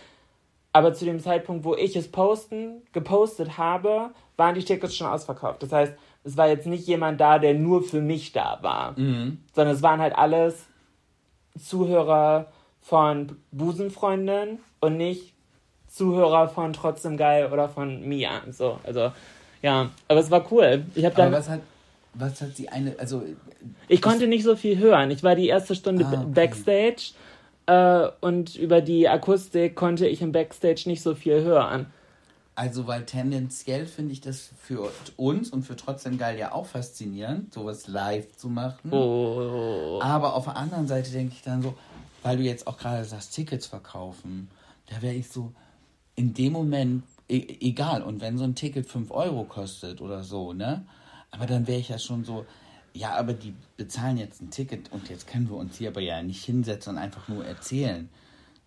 Aber 0.78 0.94
zu 0.94 1.06
dem 1.06 1.20
Zeitpunkt, 1.20 1.66
wo 1.66 1.74
ich 1.74 1.96
es 1.96 2.08
posten, 2.08 2.84
gepostet 2.94 3.58
habe, 3.58 4.12
waren 4.36 4.54
die 4.54 4.64
Tickets 4.64 4.96
schon 4.96 5.08
ausverkauft. 5.08 5.64
Das 5.64 5.72
heißt, 5.72 5.94
es 6.24 6.38
war 6.38 6.50
jetzt 6.50 6.68
nicht 6.68 6.86
jemand 6.86 7.20
da, 7.20 7.40
der 7.40 7.56
nur 7.56 7.82
für 7.82 8.00
mich 8.00 8.32
da 8.32 8.60
war, 8.62 8.92
mhm. 8.92 9.40
sondern 9.56 9.74
es 9.74 9.82
waren 9.82 10.00
halt 10.00 10.16
alles 10.16 10.68
Zuhörer 11.60 12.46
von 12.80 13.38
Busenfreundin 13.52 14.60
und 14.80 14.98
nicht 14.98 15.34
Zuhörer 15.88 16.48
von 16.48 16.74
Trotzdem 16.74 17.18
Geil 17.18 17.52
oder 17.52 17.70
von 17.70 18.08
Mia. 18.08 18.44
So, 18.52 18.80
also, 18.84 19.12
ja, 19.64 19.90
aber 20.08 20.20
es 20.20 20.30
war 20.30 20.46
cool. 20.52 20.86
Ich 20.94 21.06
habe 21.06 21.16
dann. 21.16 21.32
was 21.32 21.50
hat, 21.50 21.62
was 22.14 22.40
hat 22.40 22.56
die 22.56 22.70
eine, 22.70 22.94
also. 23.00 23.24
Ich 23.88 24.04
konnte 24.04 24.28
nicht 24.28 24.44
so 24.44 24.56
viel 24.56 24.78
hören. 24.78 25.10
Ich 25.10 25.24
war 25.24 25.34
die 25.34 25.48
erste 25.48 25.74
Stunde 25.74 26.06
ah, 26.06 26.14
okay. 26.14 26.26
Backstage 26.28 27.14
äh, 27.68 28.08
und 28.22 28.56
über 28.56 28.82
die 28.82 29.08
Akustik 29.08 29.76
konnte 29.76 30.08
ich 30.08 30.22
im 30.22 30.32
Backstage 30.32 30.84
nicht 30.88 31.02
so 31.02 31.16
viel 31.16 31.44
hören. 31.44 31.88
Also, 32.56 32.88
weil 32.88 33.06
tendenziell 33.06 33.86
finde 33.86 34.14
ich 34.14 34.22
das 34.22 34.50
für 34.60 34.90
uns 35.16 35.52
und 35.52 35.62
für 35.62 35.76
trotzdem 35.76 36.18
geil 36.18 36.40
ja 36.40 36.54
auch 36.54 36.66
faszinierend, 36.66 37.54
sowas 37.54 37.88
live 37.88 38.36
zu 38.36 38.50
machen. 38.50 38.92
Oh. 38.92 40.00
Aber 40.02 40.34
auf 40.34 40.46
der 40.46 40.58
anderen 40.58 40.88
Seite 40.88 41.12
denke 41.12 41.36
ich 41.36 41.44
dann 41.44 41.62
so, 41.62 41.76
weil 42.24 42.38
du 42.38 42.44
jetzt 42.44 42.66
auch 42.66 42.80
gerade 42.80 43.06
sagst, 43.06 43.36
Tickets 43.36 43.68
verkaufen, 43.68 44.50
da 44.88 45.04
wäre 45.04 45.14
ich 45.14 45.30
so, 45.30 45.52
in 46.16 46.34
dem 46.34 46.54
Moment, 46.54 47.04
e 47.30 47.46
egal, 47.62 48.02
und 48.02 48.22
wenn 48.22 48.40
so 48.40 48.44
ein 48.44 48.56
Ticket 48.56 48.88
5 48.88 49.12
Euro 49.12 49.44
kostet 49.44 50.02
oder 50.02 50.24
so, 50.24 50.54
ne? 50.54 50.84
Aber 51.30 51.46
dann 51.46 51.68
wäre 51.68 51.80
ich 51.80 51.90
ja 51.90 52.00
schon 52.00 52.24
so, 52.24 52.46
ja, 52.98 53.12
aber 53.16 53.34
die 53.34 53.54
bezahlen 53.78 54.18
jetzt 54.18 54.42
ein 54.42 54.50
Ticket 54.50 54.92
und 54.92 55.10
jetzt 55.10 55.28
können 55.28 55.50
wir 55.50 55.56
uns 55.58 55.78
hier 55.78 55.90
aber 55.90 56.02
ja 56.02 56.22
nicht 56.22 56.44
hinsetzen 56.44 56.96
und 56.96 57.02
einfach 57.02 57.28
nur 57.28 57.46
erzählen. 57.46 58.10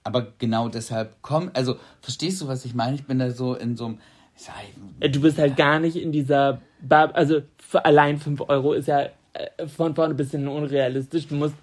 Aber 0.05 0.29
genau 0.39 0.69
deshalb 0.69 1.17
komm, 1.23 1.51
also 1.53 1.77
verstehst 2.01 2.41
du, 2.41 2.49
was 2.49 2.65
ich 2.65 2.75
meine? 2.75 2.95
Ich 2.95 3.07
bin 3.07 3.19
da 3.19 3.31
so 3.31 3.55
in 3.55 3.77
so 3.77 3.87
einem. 3.87 3.99
Äh, 5.01 5.11
du 5.11 5.21
bist 5.21 5.39
halt 5.39 5.57
gar 5.57 5.79
nicht 5.81 5.97
in 5.97 6.13
dieser. 6.13 6.61
Bar 6.81 7.15
also 7.15 7.43
allein 7.75 8.19
5 8.19 8.41
Euro 8.49 8.73
ist 8.73 8.89
ja 8.89 9.09
äh, 9.35 9.67
von 9.67 9.95
vorne 9.95 10.15
ein 10.15 10.17
bisschen 10.17 10.49
unrealistisch. 10.49 11.27
Du 11.27 11.35
musst. 11.35 11.55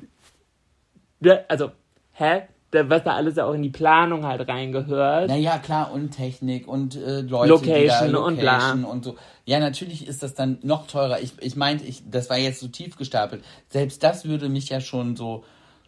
Also, 1.47 1.71
hä? 2.13 2.43
Was 2.71 3.03
da 3.03 3.15
alles 3.15 3.35
ja 3.37 3.45
auch 3.45 3.53
in 3.53 3.63
die 3.63 3.69
Planung 3.69 4.25
halt 4.25 4.47
reingehört. 4.47 5.29
Naja, 5.29 5.57
klar, 5.57 5.91
und 5.93 6.11
Technik 6.11 6.67
und 6.67 6.95
äh, 6.95 7.21
Leute, 7.21 7.49
Location, 7.49 8.11
Location 8.11 8.15
und 8.15 8.39
bla. 8.39 8.71
Und 8.73 9.05
so. 9.05 9.15
Ja, 9.45 9.59
natürlich 9.59 10.07
ist 10.07 10.23
das 10.23 10.33
dann 10.33 10.59
noch 10.63 10.87
teurer. 10.87 11.21
Ich, 11.21 11.33
ich 11.39 11.55
meinte, 11.55 11.85
ich, 11.85 12.03
das 12.09 12.29
war 12.29 12.37
jetzt 12.37 12.59
so 12.59 12.67
tief 12.67 12.97
gestapelt. 12.97 13.43
Selbst 13.69 14.03
das 14.03 14.25
würde 14.25 14.49
mich 14.49 14.69
ja 14.69 14.81
schon 14.81 15.15
so 15.15 15.43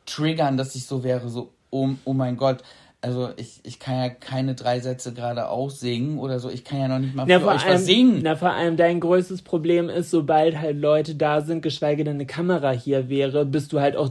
triggern, 0.05 0.57
dass 0.57 0.75
ich 0.75 0.85
so 0.85 1.03
wäre, 1.03 1.29
so, 1.29 1.51
oh, 1.69 1.89
oh 2.05 2.13
mein 2.13 2.37
Gott, 2.37 2.63
also 3.01 3.29
ich, 3.37 3.61
ich 3.63 3.79
kann 3.79 3.95
ja 3.95 4.09
keine 4.09 4.55
drei 4.55 4.81
Sätze 4.81 5.13
gerade 5.13 5.47
aussingen 5.47 6.19
oder 6.19 6.39
so. 6.39 6.49
Ich 6.49 6.65
kann 6.65 6.79
ja 6.79 6.87
noch 6.89 6.99
nicht 6.99 7.15
mal 7.15 7.25
na, 7.27 7.39
für 7.39 7.47
euch 7.47 7.65
allem, 7.65 7.75
was 7.75 7.85
singen. 7.85 8.19
Na, 8.23 8.35
vor 8.35 8.51
allem 8.51 8.75
dein 8.75 8.99
größtes 8.99 9.41
Problem 9.41 9.87
ist, 9.87 10.11
sobald 10.11 10.59
halt 10.59 10.77
Leute 10.77 11.15
da 11.15 11.41
sind, 11.41 11.61
geschweige 11.61 12.03
denn 12.03 12.15
eine 12.15 12.25
Kamera 12.25 12.71
hier 12.71 13.07
wäre, 13.07 13.45
bist 13.45 13.71
du 13.71 13.79
halt 13.79 13.95
auch 13.95 14.09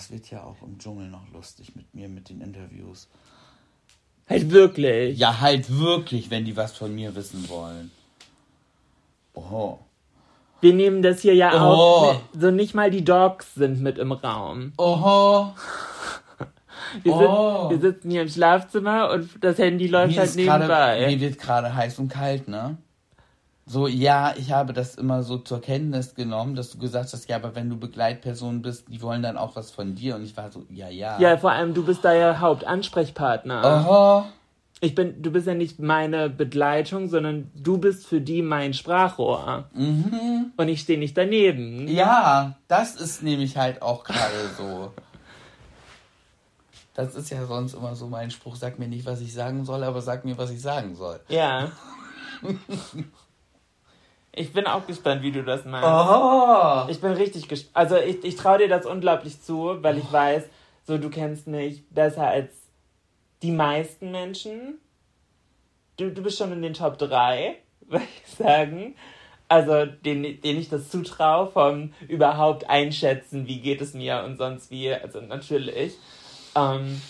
das 0.00 0.10
wird 0.10 0.30
ja 0.30 0.42
auch 0.42 0.62
im 0.62 0.78
Dschungel 0.78 1.08
noch 1.08 1.30
lustig 1.30 1.76
mit 1.76 1.94
mir, 1.94 2.08
mit 2.08 2.30
den 2.30 2.40
Interviews. 2.40 3.06
Halt 4.26 4.50
wirklich? 4.50 5.18
Ja, 5.18 5.40
halt 5.40 5.78
wirklich, 5.78 6.30
wenn 6.30 6.46
die 6.46 6.56
was 6.56 6.74
von 6.74 6.94
mir 6.94 7.14
wissen 7.14 7.46
wollen. 7.50 7.90
Oh. 9.34 9.76
Wir 10.62 10.72
nehmen 10.72 11.02
das 11.02 11.20
hier 11.20 11.34
ja 11.34 11.52
oh. 11.52 11.56
auch. 11.56 12.20
So 12.32 12.50
nicht 12.50 12.74
mal 12.74 12.90
die 12.90 13.04
Dogs 13.04 13.54
sind 13.54 13.82
mit 13.82 13.98
im 13.98 14.12
Raum. 14.12 14.72
Oh. 14.78 15.48
Wir, 17.04 17.12
oh. 17.12 17.68
Sind, 17.68 17.82
wir 17.82 17.92
sitzen 17.92 18.10
hier 18.10 18.22
im 18.22 18.28
Schlafzimmer 18.28 19.10
und 19.10 19.30
das 19.42 19.58
Handy 19.58 19.86
läuft 19.86 20.12
mir 20.12 20.20
halt 20.20 20.34
nebenbei. 20.34 20.66
Grade, 20.66 21.06
mir 21.06 21.20
wird 21.20 21.38
gerade 21.38 21.72
heiß 21.72 22.00
und 22.00 22.08
kalt, 22.08 22.48
ne? 22.48 22.78
So, 23.70 23.86
ja, 23.86 24.34
ich 24.36 24.50
habe 24.50 24.72
das 24.72 24.96
immer 24.96 25.22
so 25.22 25.38
zur 25.38 25.60
Kenntnis 25.60 26.16
genommen, 26.16 26.56
dass 26.56 26.72
du 26.72 26.78
gesagt 26.78 27.12
hast, 27.12 27.28
ja, 27.28 27.36
aber 27.36 27.54
wenn 27.54 27.70
du 27.70 27.76
Begleitperson 27.78 28.62
bist, 28.62 28.86
die 28.88 29.00
wollen 29.00 29.22
dann 29.22 29.36
auch 29.36 29.54
was 29.54 29.70
von 29.70 29.94
dir. 29.94 30.16
Und 30.16 30.24
ich 30.24 30.36
war 30.36 30.50
so, 30.50 30.64
ja, 30.70 30.88
ja. 30.88 31.20
Ja, 31.20 31.36
vor 31.36 31.52
allem, 31.52 31.72
du 31.72 31.84
bist 31.84 32.04
da 32.04 32.12
ja 32.12 32.40
Hauptansprechpartner. 32.40 33.64
Aha. 33.64 34.28
Ich 34.80 34.96
bin, 34.96 35.22
du 35.22 35.30
bist 35.30 35.46
ja 35.46 35.54
nicht 35.54 35.78
meine 35.78 36.28
Begleitung, 36.28 37.08
sondern 37.08 37.48
du 37.54 37.78
bist 37.78 38.08
für 38.08 38.20
die 38.20 38.42
mein 38.42 38.74
Sprachrohr. 38.74 39.66
Mhm. 39.72 40.50
Und 40.56 40.68
ich 40.68 40.80
stehe 40.80 40.98
nicht 40.98 41.16
daneben. 41.16 41.86
Ja, 41.86 42.56
das 42.66 42.96
ist 42.96 43.22
nämlich 43.22 43.56
halt 43.56 43.82
auch 43.82 44.02
gerade 44.02 44.50
so. 44.58 44.90
Das 46.94 47.14
ist 47.14 47.30
ja 47.30 47.46
sonst 47.46 47.74
immer 47.74 47.94
so 47.94 48.08
mein 48.08 48.32
Spruch, 48.32 48.56
sag 48.56 48.80
mir 48.80 48.88
nicht, 48.88 49.06
was 49.06 49.20
ich 49.20 49.32
sagen 49.32 49.64
soll, 49.64 49.84
aber 49.84 50.02
sag 50.02 50.24
mir, 50.24 50.36
was 50.36 50.50
ich 50.50 50.60
sagen 50.60 50.96
soll. 50.96 51.20
Ja. 51.28 51.70
Ich 54.32 54.52
bin 54.52 54.66
auch 54.66 54.86
gespannt, 54.86 55.22
wie 55.22 55.32
du 55.32 55.42
das 55.42 55.64
meinst. 55.64 55.88
Oh. 55.88 56.90
Ich 56.90 57.00
bin 57.00 57.12
richtig 57.12 57.48
gespannt. 57.48 57.76
Also 57.76 57.96
ich, 57.96 58.24
ich 58.24 58.36
traue 58.36 58.58
dir 58.58 58.68
das 58.68 58.86
unglaublich 58.86 59.42
zu, 59.42 59.82
weil 59.82 59.98
ich 59.98 60.12
weiß, 60.12 60.44
so 60.86 60.98
du 60.98 61.10
kennst 61.10 61.46
mich 61.46 61.86
besser 61.88 62.26
als 62.28 62.50
die 63.42 63.50
meisten 63.50 64.12
Menschen. 64.12 64.78
Du, 65.96 66.10
du 66.10 66.22
bist 66.22 66.38
schon 66.38 66.52
in 66.52 66.62
den 66.62 66.74
Top 66.74 66.98
3, 66.98 67.56
würde 67.88 68.04
ich 68.24 68.34
sagen. 68.34 68.94
Also, 69.48 69.84
den, 69.84 70.40
den 70.40 70.58
ich 70.58 70.68
das 70.68 70.90
zutraue, 70.90 71.50
vom 71.50 71.92
überhaupt 72.06 72.70
einschätzen, 72.70 73.48
wie 73.48 73.60
geht 73.60 73.80
es 73.80 73.94
mir 73.94 74.22
und 74.24 74.36
sonst 74.36 74.70
wie. 74.70 74.92
Also 74.94 75.20
natürlich. 75.20 75.96
Ähm, 76.54 77.02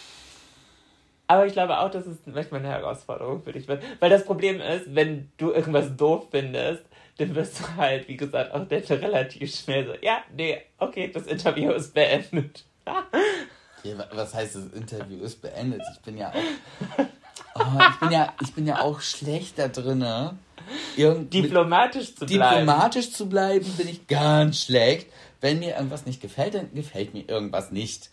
aber 1.26 1.44
ich 1.44 1.52
glaube 1.52 1.78
auch, 1.78 1.90
dass 1.90 2.06
es 2.06 2.16
manchmal 2.24 2.60
eine 2.60 2.70
Herausforderung 2.70 3.42
für 3.42 3.52
dich 3.52 3.68
wird. 3.68 3.82
Weil 4.00 4.08
das 4.08 4.24
Problem 4.24 4.60
ist, 4.60 4.94
wenn 4.94 5.30
du 5.36 5.52
irgendwas 5.52 5.94
doof 5.96 6.28
findest, 6.30 6.82
dann 7.18 7.34
wirst 7.34 7.60
du 7.60 7.76
halt, 7.76 8.08
wie 8.08 8.16
gesagt, 8.16 8.52
auch 8.52 8.66
dann 8.66 8.82
relativ 9.00 9.54
schnell 9.54 9.86
so, 9.86 9.92
ja, 10.02 10.22
nee, 10.34 10.62
okay, 10.78 11.10
das 11.12 11.26
Interview 11.26 11.72
ist 11.72 11.94
beendet. 11.94 12.64
ja, 13.82 13.94
was 14.12 14.34
heißt, 14.34 14.56
das 14.56 14.66
Interview 14.72 15.22
ist 15.22 15.42
beendet? 15.42 15.82
Ich 15.92 16.00
bin 16.00 16.16
ja 16.16 16.30
auch, 16.30 17.04
oh, 17.54 17.80
ich 17.90 18.00
bin 18.00 18.10
ja, 18.10 18.34
ich 18.42 18.54
bin 18.54 18.66
ja 18.66 18.80
auch 18.80 19.00
schlecht 19.00 19.58
da 19.58 19.68
drinne. 19.68 20.36
diplomatisch 21.30 22.14
zu 22.14 22.26
bleiben. 22.26 22.60
Diplomatisch 22.60 23.12
zu 23.12 23.28
bleiben 23.28 23.66
bin 23.76 23.88
ich 23.88 24.06
ganz 24.06 24.64
schlecht. 24.64 25.08
Wenn 25.40 25.58
mir 25.58 25.76
irgendwas 25.76 26.06
nicht 26.06 26.20
gefällt, 26.20 26.54
dann 26.54 26.72
gefällt 26.74 27.14
mir 27.14 27.28
irgendwas 27.28 27.70
nicht. 27.70 28.10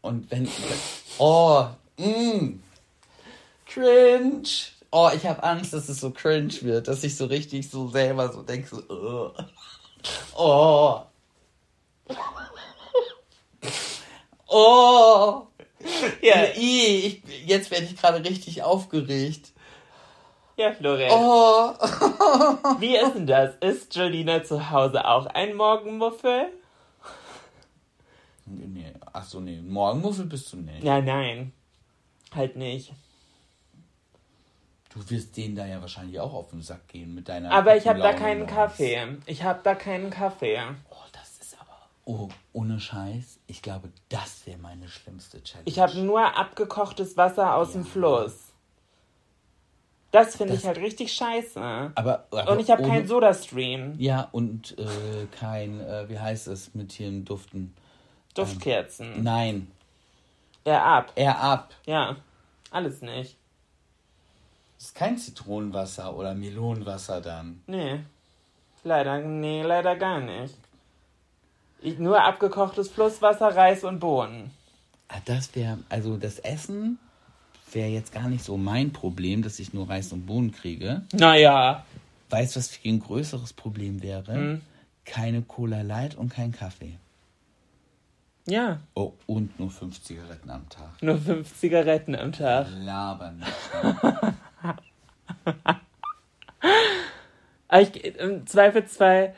Und 0.00 0.30
wenn, 0.30 0.48
oh, 1.18 1.66
mm, 1.96 2.60
cringe 3.66 4.42
oh, 4.94 5.10
ich 5.14 5.26
habe 5.26 5.42
Angst, 5.42 5.72
dass 5.72 5.88
es 5.88 6.00
so 6.00 6.12
cringe 6.12 6.54
wird, 6.62 6.86
dass 6.86 7.02
ich 7.02 7.16
so 7.16 7.26
richtig 7.26 7.68
so 7.68 7.88
selber 7.88 8.32
so 8.32 8.42
denke, 8.42 8.68
so, 8.68 9.34
oh. 10.36 11.02
Oh. 14.46 15.46
Ja, 16.22 16.44
ich, 16.54 17.22
jetzt 17.44 17.70
werde 17.70 17.86
ich 17.86 17.96
gerade 17.96 18.24
richtig 18.24 18.62
aufgeregt. 18.62 19.52
Ja, 20.56 20.72
Florian. 20.72 21.10
Oh. 21.12 21.74
Wie 22.78 22.96
ist 22.96 23.14
denn 23.14 23.26
das? 23.26 23.56
Ist 23.56 23.94
Jolina 23.96 24.44
zu 24.44 24.70
Hause 24.70 25.04
auch 25.04 25.26
ein 25.26 25.56
Morgenmuffel? 25.56 26.46
Nee, 28.46 28.92
ach 29.12 29.24
so, 29.24 29.40
nee. 29.40 29.60
Morgenmuffel 29.60 30.26
bist 30.26 30.52
du 30.52 30.58
nicht. 30.58 30.84
Nein, 30.84 31.04
nein. 31.04 31.52
Halt 32.32 32.54
nicht. 32.54 32.92
Du 34.94 35.10
wirst 35.10 35.36
denen 35.36 35.56
da 35.56 35.66
ja 35.66 35.80
wahrscheinlich 35.80 36.20
auch 36.20 36.32
auf 36.32 36.50
den 36.50 36.62
Sack 36.62 36.86
gehen 36.88 37.14
mit 37.14 37.28
deiner. 37.28 37.50
Aber 37.50 37.76
ich 37.76 37.88
habe 37.88 37.98
da 37.98 38.12
keinen. 38.12 38.46
Kaffee. 38.46 39.18
Ich 39.26 39.42
habe 39.42 39.60
da 39.64 39.74
keinen 39.74 40.10
Kaffee. 40.10 40.58
Oh, 40.88 40.94
das 41.12 41.38
ist 41.40 41.56
aber. 41.60 41.76
Oh, 42.04 42.28
ohne 42.52 42.78
Scheiß. 42.78 43.40
Ich 43.48 43.60
glaube, 43.60 43.90
das 44.08 44.46
wäre 44.46 44.58
meine 44.58 44.88
schlimmste 44.88 45.42
Challenge. 45.42 45.68
Ich 45.68 45.80
habe 45.80 45.98
nur 45.98 46.36
abgekochtes 46.38 47.16
Wasser 47.16 47.54
aus 47.56 47.72
dem 47.72 47.84
Fluss. 47.84 48.52
Das 50.12 50.36
finde 50.36 50.54
ich 50.54 50.64
halt 50.64 50.78
richtig 50.78 51.12
scheiße. 51.12 51.60
Aber, 51.60 52.28
aber 52.30 52.52
Und 52.52 52.60
ich 52.60 52.70
habe 52.70 52.84
keinen 52.84 53.08
Soda-Stream. 53.08 53.96
Ja, 53.98 54.28
und 54.30 54.78
äh, 54.78 55.26
kein, 55.40 55.80
äh, 55.80 56.08
wie 56.08 56.20
heißt 56.20 56.46
es, 56.46 56.72
mit 56.72 56.92
hier 56.92 57.08
im 57.08 57.24
Duften? 57.24 57.74
Duftkerzen. 58.34 59.24
Nein, 59.24 59.72
Ja, 60.64 60.84
ab. 60.98 61.12
eher 61.16 61.40
ab. 61.40 61.74
Ja. 61.84 62.14
Alles 62.70 63.00
nicht. 63.00 63.36
Das 64.84 64.90
ist 64.90 64.96
kein 64.98 65.16
Zitronenwasser 65.16 66.14
oder 66.14 66.34
Melonenwasser 66.34 67.22
dann. 67.22 67.62
Nee. 67.66 68.00
Leider, 68.82 69.18
nee, 69.18 69.62
leider 69.62 69.96
gar 69.96 70.20
nicht. 70.20 70.58
Ich, 71.80 71.98
nur 71.98 72.22
abgekochtes 72.22 72.90
Flusswasser, 72.90 73.56
Reis 73.56 73.82
und 73.82 73.98
Bohnen. 73.98 74.50
Ah, 75.08 75.22
Das 75.24 75.54
wäre, 75.54 75.78
also 75.88 76.18
das 76.18 76.38
Essen 76.38 76.98
wäre 77.72 77.88
jetzt 77.88 78.12
gar 78.12 78.28
nicht 78.28 78.44
so 78.44 78.58
mein 78.58 78.92
Problem, 78.92 79.40
dass 79.40 79.58
ich 79.58 79.72
nur 79.72 79.88
Reis 79.88 80.12
und 80.12 80.26
Bohnen 80.26 80.52
kriege. 80.52 81.00
Naja. 81.14 81.82
Weißt 82.28 82.54
du, 82.54 82.58
was 82.58 82.68
viel 82.68 82.92
ein 82.92 83.00
größeres 83.00 83.54
Problem 83.54 84.02
wäre? 84.02 84.34
Hm. 84.34 84.60
Keine 85.06 85.40
Cola 85.40 85.80
Light 85.80 86.14
und 86.14 86.28
kein 86.28 86.52
Kaffee. 86.52 86.98
Ja. 88.46 88.80
Oh, 88.92 89.14
und 89.26 89.58
nur 89.58 89.70
fünf 89.70 90.02
Zigaretten 90.02 90.50
am 90.50 90.68
Tag. 90.68 91.00
Nur 91.00 91.16
fünf 91.16 91.58
Zigaretten 91.58 92.14
am 92.14 92.32
Tag. 92.32 92.66
Labern 92.70 93.42
ich, 97.80 98.04
im 98.18 98.46
Zweifelsfall, 98.46 99.34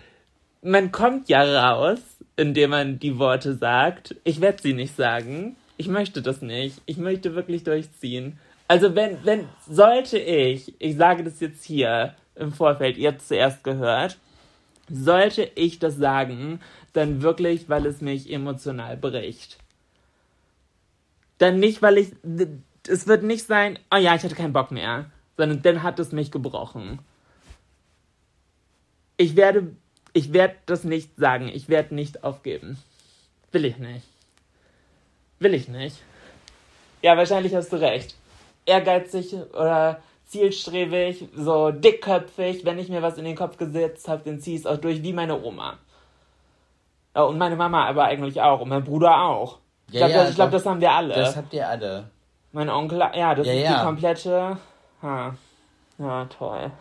man 0.62 0.92
kommt 0.92 1.28
ja 1.28 1.42
raus, 1.42 2.00
indem 2.36 2.70
man 2.70 2.98
die 2.98 3.18
Worte 3.18 3.54
sagt. 3.54 4.16
Ich 4.24 4.40
werde 4.40 4.62
sie 4.62 4.72
nicht 4.74 4.96
sagen. 4.96 5.56
Ich 5.76 5.88
möchte 5.88 6.22
das 6.22 6.42
nicht. 6.42 6.80
Ich 6.86 6.96
möchte 6.96 7.34
wirklich 7.34 7.64
durchziehen. 7.64 8.38
Also 8.68 8.94
wenn, 8.94 9.24
wenn, 9.24 9.48
sollte 9.68 10.18
ich, 10.18 10.74
ich 10.80 10.96
sage 10.96 11.24
das 11.24 11.40
jetzt 11.40 11.64
hier 11.64 12.14
im 12.34 12.52
Vorfeld, 12.52 12.96
ihr 12.96 13.10
habt 13.10 13.22
zuerst 13.22 13.62
gehört, 13.62 14.18
sollte 14.88 15.50
ich 15.54 15.78
das 15.78 15.96
sagen, 15.96 16.60
dann 16.92 17.22
wirklich, 17.22 17.68
weil 17.68 17.86
es 17.86 18.00
mich 18.00 18.32
emotional 18.32 18.96
bricht. 18.96 19.58
Dann 21.38 21.58
nicht, 21.58 21.82
weil 21.82 21.98
ich, 21.98 22.12
es 22.88 23.06
wird 23.06 23.22
nicht 23.22 23.46
sein, 23.46 23.78
oh 23.92 23.98
ja, 23.98 24.14
ich 24.14 24.22
hatte 24.22 24.34
keinen 24.34 24.52
Bock 24.52 24.70
mehr, 24.70 25.10
sondern 25.36 25.62
dann 25.62 25.82
hat 25.82 25.98
es 25.98 26.12
mich 26.12 26.30
gebrochen. 26.30 26.98
Ich 29.16 29.36
werde, 29.36 29.74
ich 30.12 30.32
werde 30.32 30.56
das 30.66 30.84
nicht 30.84 31.16
sagen. 31.16 31.48
Ich 31.48 31.68
werde 31.68 31.94
nicht 31.94 32.24
aufgeben. 32.24 32.78
Will 33.52 33.64
ich 33.64 33.78
nicht. 33.78 34.06
Will 35.38 35.54
ich 35.54 35.68
nicht. 35.68 35.96
Ja, 37.02 37.16
wahrscheinlich 37.16 37.54
hast 37.54 37.72
du 37.72 37.76
recht. 37.76 38.14
Ehrgeizig 38.66 39.34
oder 39.54 40.00
zielstrebig, 40.26 41.28
so 41.36 41.70
dickköpfig. 41.70 42.64
Wenn 42.64 42.78
ich 42.78 42.88
mir 42.88 43.02
was 43.02 43.16
in 43.18 43.24
den 43.24 43.36
Kopf 43.36 43.56
gesetzt 43.56 44.08
habe, 44.08 44.22
dann 44.24 44.40
ziehe 44.40 44.56
ich 44.56 44.62
es 44.62 44.66
auch 44.66 44.78
durch, 44.78 45.02
wie 45.02 45.12
meine 45.12 45.40
Oma. 45.42 45.78
Und 47.14 47.38
meine 47.38 47.56
Mama 47.56 47.86
aber 47.86 48.04
eigentlich 48.04 48.40
auch. 48.40 48.60
Und 48.60 48.68
mein 48.68 48.84
Bruder 48.84 49.22
auch. 49.22 49.58
Ich 49.88 49.94
Ja, 49.94 50.00
glaube, 50.00 50.12
ja, 50.12 50.18
das, 50.20 50.30
ich 50.30 50.34
glaub, 50.36 50.50
doch. 50.50 50.58
das 50.58 50.66
haben 50.66 50.80
wir 50.80 50.90
alle. 50.90 51.14
Das 51.14 51.36
habt 51.36 51.52
ihr 51.54 51.66
alle. 51.68 52.10
Mein 52.52 52.68
Onkel, 52.68 52.98
ja, 52.98 53.34
das 53.34 53.46
Ja, 53.46 53.52
ist 53.52 53.68
die 53.68 53.84
komplette. 53.84 54.56
Ha. 55.06 55.36
Ja, 55.98 56.24
toll. 56.24 56.72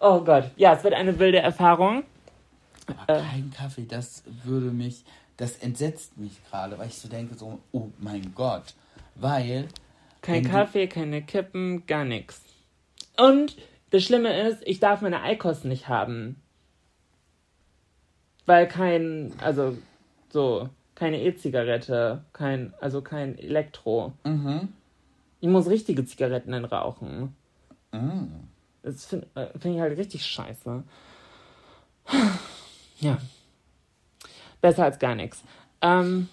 Oh 0.00 0.20
Gott. 0.24 0.50
Ja, 0.56 0.72
es 0.74 0.82
wird 0.82 0.94
eine 0.94 1.16
wilde 1.20 1.38
Erfahrung. 1.38 2.02
Aber 3.06 3.20
kein 3.20 3.52
Kaffee, 3.56 3.86
das 3.86 4.24
würde 4.42 4.72
mich, 4.72 5.04
das 5.36 5.56
entsetzt 5.58 6.18
mich 6.18 6.32
gerade, 6.50 6.76
weil 6.80 6.88
ich 6.88 6.98
so 6.98 7.08
denke, 7.08 7.36
so, 7.36 7.60
oh 7.70 7.90
mein 8.00 8.34
Gott. 8.34 8.74
Weil, 9.14 9.68
Kein 10.20 10.42
Kaffee, 10.42 10.88
keine 10.88 11.22
Kippen, 11.22 11.86
gar 11.86 12.04
nichts. 12.04 12.42
Und 13.16 13.56
das 13.90 14.02
Schlimme 14.02 14.36
ist, 14.48 14.66
ich 14.66 14.80
darf 14.80 15.00
meine 15.00 15.22
Eikosten 15.22 15.70
nicht 15.70 15.86
haben. 15.86 16.42
Weil 18.46 18.66
kein, 18.66 19.32
also 19.38 19.78
so, 20.30 20.68
keine 20.96 21.22
E-Zigarette, 21.22 22.24
kein, 22.32 22.74
also 22.80 23.00
kein 23.00 23.38
Elektro. 23.38 24.14
mhm, 24.24 24.72
Ich 25.42 25.48
muss 25.48 25.66
richtige 25.66 26.06
Zigaretten 26.06 26.52
dann 26.52 26.64
rauchen. 26.64 27.34
mhm. 27.90 28.30
Das 28.84 29.06
finde 29.06 29.26
find 29.58 29.74
ich 29.74 29.80
halt 29.80 29.98
richtig 29.98 30.24
scheiße. 30.24 30.82
Ja. 33.00 33.18
Besser 34.60 34.84
als 34.84 35.00
gar 35.00 35.16
nichts. 35.16 35.42
Ähm. 35.80 36.28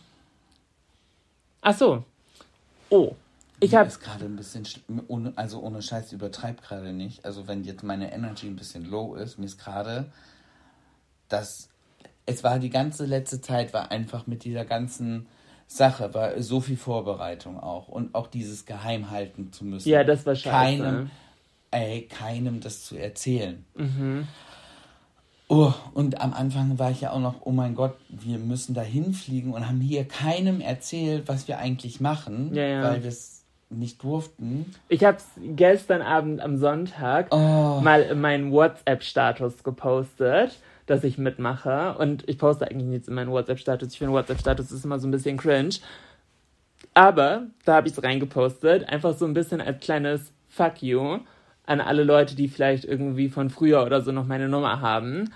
Ach 1.62 1.76
so. 1.76 2.04
Oh. 2.92 3.16
Ich 3.60 3.74
habe 3.74 3.90
gerade 3.90 4.26
ein 4.26 4.36
bisschen, 4.36 4.68
ohne, 5.08 5.34
also 5.36 5.62
ohne 5.62 5.82
Scheiß, 5.82 6.14
übertreib 6.14 6.62
gerade 6.62 6.94
nicht. 6.94 7.26
Also 7.26 7.48
wenn 7.48 7.64
jetzt 7.64 7.82
meine 7.82 8.14
Energy 8.14 8.46
ein 8.46 8.56
bisschen 8.56 8.86
low 8.86 9.16
ist, 9.16 9.40
mir 9.40 9.48
ist 9.48 9.58
gerade, 9.58 10.12
dass 11.28 11.70
es 12.28 12.44
war 12.44 12.60
die 12.60 12.70
ganze 12.70 13.06
letzte 13.06 13.42
Zeit, 13.42 13.74
war 13.74 13.90
einfach 13.90 14.28
mit 14.28 14.44
dieser 14.44 14.66
ganzen 14.66 15.26
Sache, 15.72 16.14
war 16.16 16.42
so 16.42 16.62
viel 16.62 16.78
Vorbereitung 16.78 17.60
auch. 17.60 17.88
Und 17.88 18.16
auch 18.16 18.26
dieses 18.28 18.66
geheim 18.66 19.12
halten 19.12 19.54
zu 19.54 19.64
müssen. 19.66 19.88
Ja, 19.88 20.04
das 20.04 20.26
war 20.26 20.34
scheiße. 20.36 20.82
Keinem, 20.84 21.12
ey, 21.70 22.02
keinem 22.10 22.60
das 22.60 22.84
zu 22.86 22.98
erzählen. 22.98 23.64
Oh, 25.48 25.74
und 25.94 26.22
am 26.22 26.34
Anfang 26.34 26.78
war 26.80 26.92
ich 26.92 27.02
ja 27.02 27.12
auch 27.12 27.20
noch, 27.20 27.36
oh 27.42 27.52
mein 27.52 27.76
Gott, 27.76 27.96
wir 28.10 28.38
müssen 28.40 28.74
da 28.74 28.82
hinfliegen 28.82 29.54
und 29.54 29.68
haben 29.68 29.80
hier 29.80 30.06
keinem 30.08 30.60
erzählt, 30.62 31.28
was 31.28 31.48
wir 31.48 31.58
eigentlich 31.60 32.00
machen, 32.00 32.54
Ja, 32.54 32.64
ja. 32.64 32.84
weil 32.84 33.02
wir 33.04 33.10
es 33.10 33.44
nicht 33.72 34.04
durften. 34.04 34.74
Ich 34.90 35.04
habe 35.04 35.18
gestern 35.56 36.02
Abend 36.02 36.42
am 36.42 36.58
Sonntag 36.58 37.28
Oh. 37.32 37.80
mal 37.82 38.02
in 38.02 38.20
meinen 38.22 38.52
WhatsApp-Status 38.52 39.64
gepostet, 39.64 40.58
dass 40.90 41.04
ich 41.04 41.18
mitmache. 41.18 41.96
Und 41.98 42.28
ich 42.28 42.38
poste 42.38 42.68
eigentlich 42.70 42.88
nichts 42.88 43.08
in 43.08 43.16
meinen 43.16 43.32
WhatsApp-Status. 43.32 43.92
Ich 43.94 43.98
finde, 44.00 44.14
WhatsApp-Status 44.14 44.72
ist 44.72 44.86
immer 44.86 45.00
so 45.00 45.08
ein 45.08 45.12
bisschen 45.12 45.38
cringe. 45.38 45.76
Aber 46.94 47.48
da 47.66 47.76
habe 47.76 47.88
ich 47.88 47.94
es 47.94 48.04
reingepostet, 48.04 48.88
einfach 48.90 49.16
so 49.16 49.26
ein 49.26 49.34
bisschen 49.34 49.62
als 49.62 49.80
kleines 49.80 50.32
Fuck 50.48 50.82
you 50.82 51.20
an 51.66 51.82
alle 51.82 52.04
Leute, 52.04 52.36
die 52.36 52.48
vielleicht 52.48 52.86
irgendwie 52.86 53.30
von 53.30 53.50
früher 53.50 53.86
oder 53.86 54.02
so 54.02 54.12
noch 54.12 54.26
meine 54.26 54.50
Nummer 54.50 54.82
haben 54.82 55.32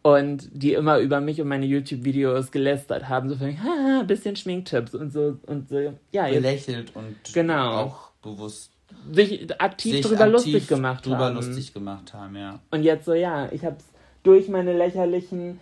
und 0.00 0.48
die 0.52 0.72
immer 0.72 0.98
über 0.98 1.20
mich 1.20 1.40
und 1.40 1.48
meine 1.48 1.66
YouTube-Videos 1.66 2.50
gelästert 2.50 3.08
haben, 3.08 3.28
so 3.28 3.36
von, 3.36 3.56
haha, 3.62 4.02
bisschen 4.04 4.36
Schminktipps 4.36 4.94
und 4.94 5.12
so 5.12 5.38
und 5.46 5.68
so. 5.68 5.94
Ja, 6.12 6.26
jetzt 6.26 6.42
Belächelt 6.42 6.96
und 6.96 7.16
Genau. 7.34 7.72
auch 7.82 8.10
bewusst 8.22 8.70
sich 9.12 9.60
aktiv 9.60 9.92
sich 9.96 10.06
drüber 10.06 10.24
aktiv 10.24 10.32
lustig 10.32 10.68
gemacht 10.68 11.04
drüber 11.04 11.18
haben. 11.18 11.36
lustig 11.36 11.74
gemacht 11.74 12.14
haben, 12.14 12.36
ja. 12.36 12.60
Und 12.70 12.82
jetzt 12.82 13.04
so, 13.04 13.12
ja, 13.12 13.48
ich 13.52 13.64
hab's 13.64 13.84
durch 14.24 14.48
meine 14.48 14.76
lächerlichen, 14.76 15.60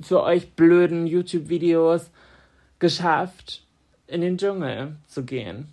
für 0.00 0.22
euch 0.22 0.52
blöden 0.52 1.06
YouTube-Videos 1.06 2.10
geschafft, 2.78 3.64
in 4.06 4.20
den 4.20 4.36
Dschungel 4.36 4.96
zu 5.06 5.24
gehen. 5.24 5.72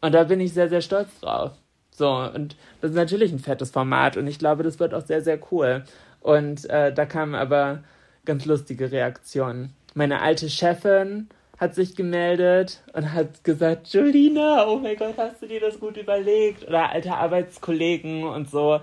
Und 0.00 0.12
da 0.12 0.24
bin 0.24 0.40
ich 0.40 0.54
sehr, 0.54 0.68
sehr 0.68 0.80
stolz 0.80 1.20
drauf. 1.20 1.52
So, 1.90 2.10
und 2.10 2.56
das 2.80 2.90
ist 2.90 2.96
natürlich 2.96 3.32
ein 3.32 3.38
fettes 3.38 3.70
Format 3.70 4.16
und 4.16 4.26
ich 4.26 4.38
glaube, 4.38 4.62
das 4.62 4.78
wird 4.78 4.94
auch 4.94 5.04
sehr, 5.04 5.22
sehr 5.22 5.38
cool. 5.50 5.84
Und 6.20 6.68
äh, 6.68 6.92
da 6.92 7.06
kamen 7.06 7.34
aber 7.34 7.82
ganz 8.24 8.44
lustige 8.44 8.92
Reaktionen. 8.92 9.72
Meine 9.94 10.20
alte 10.20 10.50
Chefin 10.50 11.28
hat 11.58 11.74
sich 11.74 11.96
gemeldet 11.96 12.82
und 12.92 13.14
hat 13.14 13.44
gesagt, 13.44 13.88
Julina, 13.88 14.66
oh 14.68 14.76
mein 14.76 14.96
Gott, 14.96 15.14
hast 15.16 15.40
du 15.40 15.46
dir 15.46 15.60
das 15.60 15.80
gut 15.80 15.96
überlegt? 15.96 16.68
Oder 16.68 16.90
alte 16.90 17.14
Arbeitskollegen 17.14 18.24
und 18.24 18.50
so. 18.50 18.80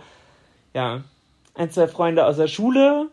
Ja, 0.73 1.03
ein, 1.55 1.71
zwei 1.71 1.87
Freunde 1.87 2.25
aus 2.25 2.37
der 2.37 2.47
Schule 2.47 3.09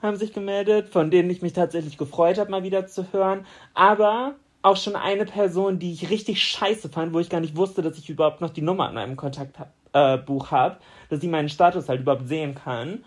haben 0.00 0.16
sich 0.16 0.32
gemeldet, 0.32 0.88
von 0.88 1.10
denen 1.10 1.30
ich 1.30 1.42
mich 1.42 1.52
tatsächlich 1.52 1.98
gefreut 1.98 2.38
habe, 2.38 2.50
mal 2.50 2.62
wieder 2.62 2.86
zu 2.86 3.12
hören. 3.12 3.46
Aber 3.74 4.34
auch 4.62 4.76
schon 4.76 4.96
eine 4.96 5.24
Person, 5.24 5.78
die 5.78 5.92
ich 5.92 6.10
richtig 6.10 6.42
scheiße 6.42 6.88
fand, 6.88 7.12
wo 7.12 7.20
ich 7.20 7.30
gar 7.30 7.40
nicht 7.40 7.56
wusste, 7.56 7.82
dass 7.82 7.98
ich 7.98 8.08
überhaupt 8.08 8.40
noch 8.40 8.50
die 8.50 8.62
Nummer 8.62 8.88
in 8.88 8.94
meinem 8.94 9.16
Kontaktbuch 9.16 10.46
äh, 10.46 10.50
habe, 10.50 10.76
dass 11.10 11.20
sie 11.20 11.28
meinen 11.28 11.48
Status 11.48 11.88
halt 11.88 12.00
überhaupt 12.00 12.28
sehen 12.28 12.54
kann, 12.54 13.04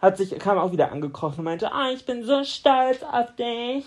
hat 0.00 0.16
sich, 0.16 0.38
kam 0.38 0.58
auch 0.58 0.72
wieder 0.72 0.92
angekrochen 0.92 1.38
und 1.38 1.44
meinte, 1.44 1.72
ah, 1.72 1.90
ich 1.90 2.06
bin 2.06 2.24
so 2.24 2.44
stolz 2.44 3.02
auf 3.02 3.34
dich. 3.36 3.84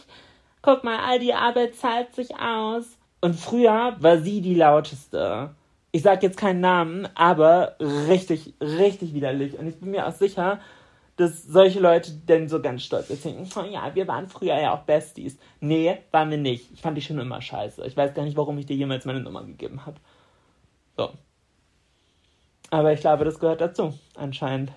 Guck 0.62 0.84
mal, 0.84 1.00
all 1.00 1.20
die 1.20 1.34
Arbeit 1.34 1.76
zahlt 1.76 2.16
sich 2.16 2.36
aus. 2.40 2.98
Und 3.22 3.36
früher 3.36 3.96
war 4.00 4.18
sie 4.20 4.42
die 4.42 4.56
lauteste. 4.56 5.52
Ich 5.96 6.02
sag 6.02 6.24
jetzt 6.24 6.38
keinen 6.38 6.60
Namen, 6.60 7.08
aber 7.14 7.76
richtig, 7.80 8.56
richtig 8.60 9.14
widerlich. 9.14 9.58
Und 9.60 9.68
ich 9.68 9.80
bin 9.80 9.92
mir 9.92 10.08
auch 10.08 10.12
sicher, 10.12 10.60
dass 11.18 11.44
solche 11.44 11.80
Leute 11.80 12.12
denn 12.12 12.50
so 12.50 12.60
ganz 12.60 12.82
stolz 12.82 13.10
sind. 13.10 13.54
Ja, 13.72 13.94
wir 13.94 14.08
waren 14.08 14.28
früher 14.28 14.60
ja 14.60 14.74
auch 14.74 14.82
Besties. 14.82 15.38
Nee, 15.60 16.00
waren 16.10 16.32
wir 16.32 16.40
nicht. 16.40 16.72
Ich 16.74 16.82
fand 16.82 16.98
die 16.98 17.02
schon 17.04 17.20
immer 17.20 17.40
scheiße. 17.42 17.86
Ich 17.86 17.96
weiß 17.96 18.16
gar 18.16 18.24
nicht, 18.24 18.36
warum 18.36 18.58
ich 18.58 18.66
dir 18.66 18.76
jemals 18.76 19.06
meine 19.06 19.20
Nummer 19.20 19.44
gegeben 19.44 19.86
habe. 19.86 19.98
So. 20.98 21.12
Aber 22.72 22.92
ich 22.92 23.02
glaube, 23.02 23.24
das 23.24 23.40
gehört 23.40 23.62
dazu, 23.62 23.94
anscheinend. 24.16 24.72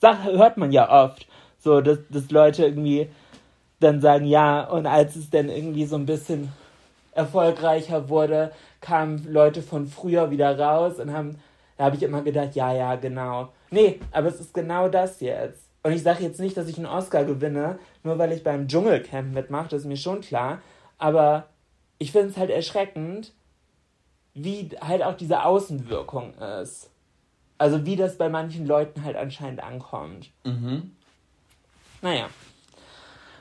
Sach 0.00 0.24
hört 0.24 0.56
man 0.56 0.70
ja 0.70 1.04
oft. 1.04 1.26
So, 1.58 1.80
dass, 1.80 1.98
dass 2.10 2.30
Leute 2.30 2.64
irgendwie 2.64 3.10
dann 3.80 4.00
sagen, 4.00 4.24
ja, 4.26 4.62
und 4.68 4.86
als 4.86 5.16
es 5.16 5.30
dann 5.30 5.48
irgendwie 5.48 5.86
so 5.86 5.96
ein 5.96 6.06
bisschen 6.06 6.52
erfolgreicher 7.12 8.08
wurde, 8.08 8.52
kamen 8.80 9.30
Leute 9.30 9.62
von 9.62 9.86
früher 9.86 10.30
wieder 10.30 10.58
raus 10.58 10.98
und 10.98 11.12
haben, 11.12 11.38
da 11.76 11.84
habe 11.84 11.96
ich 11.96 12.02
immer 12.02 12.22
gedacht, 12.22 12.54
ja, 12.54 12.72
ja, 12.72 12.96
genau. 12.96 13.52
Nee, 13.70 14.00
aber 14.12 14.28
es 14.28 14.40
ist 14.40 14.54
genau 14.54 14.88
das 14.88 15.20
jetzt. 15.20 15.68
Und 15.82 15.92
ich 15.92 16.02
sage 16.02 16.22
jetzt 16.22 16.40
nicht, 16.40 16.56
dass 16.56 16.68
ich 16.68 16.76
einen 16.76 16.86
Oscar 16.86 17.24
gewinne, 17.24 17.78
nur 18.02 18.18
weil 18.18 18.32
ich 18.32 18.44
beim 18.44 18.68
Dschungelcamp 18.68 19.32
mitmache, 19.32 19.68
das 19.68 19.82
ist 19.82 19.88
mir 19.88 19.96
schon 19.96 20.20
klar. 20.20 20.60
Aber 20.98 21.46
ich 21.98 22.12
finde 22.12 22.28
es 22.28 22.36
halt 22.36 22.50
erschreckend, 22.50 23.32
wie 24.34 24.70
halt 24.80 25.02
auch 25.02 25.14
diese 25.14 25.44
Außenwirkung 25.44 26.34
ist. 26.34 26.90
Also 27.58 27.84
wie 27.84 27.96
das 27.96 28.16
bei 28.16 28.28
manchen 28.28 28.66
Leuten 28.66 29.04
halt 29.04 29.16
anscheinend 29.16 29.62
ankommt. 29.62 30.30
Mhm. 30.44 30.92
Naja. 32.02 32.28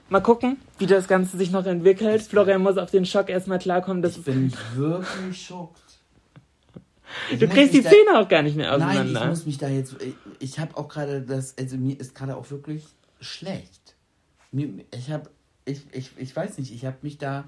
Mal 0.10 0.22
gucken, 0.22 0.57
wie 0.80 0.88
das 0.88 1.07
Ganze 1.07 1.38
sich 1.38 1.51
noch 1.51 1.66
entwickelt. 1.66 2.22
Florian 2.24 2.62
muss 2.62 2.78
auf 2.78 2.89
den 2.89 3.05
Schock 3.05 3.30
erstmal 3.30 3.60
klarkommen. 3.60 4.01
Dass 4.01 4.18
Ich 4.18 4.24
bin 4.24 4.51
wirklich 4.76 5.45
schockt. 5.45 5.82
Ich 7.32 7.39
du 7.39 7.47
kriegst 7.47 7.74
die 7.74 7.84
Zähne 7.84 8.20
auch 8.20 8.28
gar 8.28 8.41
nicht 8.41 8.55
mehr 8.55 8.76
Nein, 8.78 8.89
auseinander. 8.89 9.22
ich 9.24 9.30
muss 9.30 9.45
mich 9.45 9.57
da 9.57 9.68
jetzt. 9.68 9.95
Ich, 10.01 10.16
ich 10.39 10.60
habe 10.60 10.78
auch 10.78 10.88
gerade 10.88 11.22
das. 11.22 11.57
Also 11.57 11.78
mir 11.78 11.99
ist 11.99 12.16
gerade 12.16 12.36
auch 12.36 12.49
wirklich 12.49 12.86
schlecht. 13.20 13.95
Mir, 14.51 14.86
ich 14.95 15.12
habe. 15.12 15.30
Ich, 15.66 15.82
ich, 15.91 16.12
ich 16.18 16.36
weiß 16.36 16.57
nicht, 16.57 16.74
ich 16.74 16.86
habe 16.86 16.97
mich 17.01 17.18
da 17.18 17.45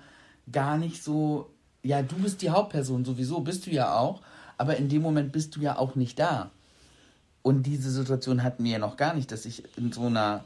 gar 0.52 0.78
nicht 0.78 1.04
so. 1.04 1.50
Ja, 1.84 2.04
du 2.04 2.16
bist 2.18 2.44
die 2.44 2.52
Hauptperson 2.52 3.06
sowieso, 3.06 3.40
bist 3.40 3.66
du 3.66 3.72
ja 3.72 3.98
auch. 3.98 4.22
Aber 4.58 4.78
in 4.78 4.90
dem 4.90 5.02
Moment 5.02 5.32
bist 5.32 5.56
du 5.56 5.62
ja 5.62 5.78
auch 5.78 5.96
nicht 5.96 6.20
da. 6.20 6.52
Und 7.42 7.64
diese 7.64 7.90
Situation 7.90 8.44
hatten 8.44 8.64
wir 8.64 8.74
ja 8.74 8.80
noch 8.80 8.98
gar 8.98 9.16
nicht, 9.16 9.32
dass 9.32 9.46
ich 9.46 9.64
in 9.78 9.92
so 9.92 10.06
einer 10.06 10.44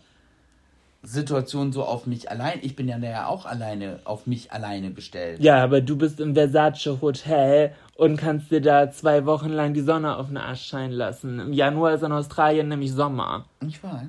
Situation 1.05 1.71
so 1.71 1.83
auf 1.83 2.05
mich 2.05 2.29
allein. 2.29 2.59
Ich 2.61 2.75
bin 2.75 2.87
ja 2.87 2.97
ja 2.97 3.27
auch 3.27 3.45
alleine 3.45 3.99
auf 4.03 4.27
mich 4.27 4.51
alleine 4.51 4.91
gestellt. 4.91 5.39
ja, 5.39 5.63
aber 5.63 5.81
du 5.81 5.97
bist 5.97 6.19
im 6.19 6.33
Versace 6.33 6.97
Hotel 7.01 7.73
und 7.95 8.17
kannst 8.17 8.51
dir 8.51 8.61
da 8.61 8.91
zwei 8.91 9.25
Wochen 9.25 9.49
lang 9.49 9.73
die 9.73 9.81
Sonne 9.81 10.17
auf 10.17 10.27
den 10.27 10.37
Arsch 10.37 10.65
scheinen 10.65 10.91
lassen. 10.91 11.39
Im 11.39 11.53
Januar 11.53 11.93
ist 11.93 12.03
in 12.03 12.11
Australien 12.11 12.67
nämlich 12.67 12.91
Sommer. 12.91 13.45
Ich 13.67 13.81
weiß. 13.83 14.07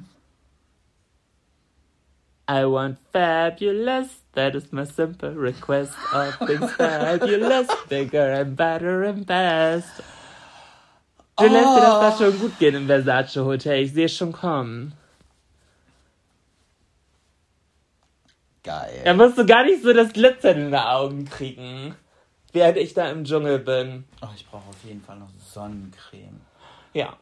I 2.49 2.64
want 2.64 2.97
fabulous, 3.12 4.22
that 4.34 4.55
is 4.55 4.70
my 4.70 4.84
simple 4.84 5.34
request. 5.36 5.94
All 6.12 6.30
things 6.47 6.70
fabulous, 6.72 7.66
bigger 7.88 8.40
and 8.40 8.57
better 8.57 9.03
and 9.05 9.26
best. 9.26 10.03
Du 11.36 11.44
lässt 11.44 11.76
dir 11.76 11.80
das 11.80 12.18
da 12.18 12.24
schon 12.24 12.38
gut 12.38 12.59
gehen 12.59 12.76
im 12.76 12.86
Versace 12.86 13.36
Hotel, 13.44 13.82
ich 13.82 13.92
sehe 13.92 14.07
es 14.07 14.16
schon 14.16 14.32
kommen. 14.32 14.92
Geil. 18.67 19.03
Da 19.05 19.14
musst 19.14 19.39
du 19.39 19.47
gar 19.47 19.64
nicht 19.64 19.83
so 19.83 19.93
das 19.93 20.12
Glitzern 20.12 20.59
in 20.59 20.71
die 20.73 20.77
Augen 20.77 21.25
kriegen, 21.25 21.95
während 22.53 22.77
ich 22.79 22.95
da 22.95 23.09
im 23.11 23.25
Dschungel 23.25 23.61
bin. 23.61 24.05
Oh, 24.21 24.27
ich 24.35 24.45
brauche 24.45 24.69
auf 24.69 24.85
jeden 24.85 25.03
Fall 25.03 25.17
noch 25.19 25.31
Sonnencreme. 25.39 26.41
Ja. 26.93 27.17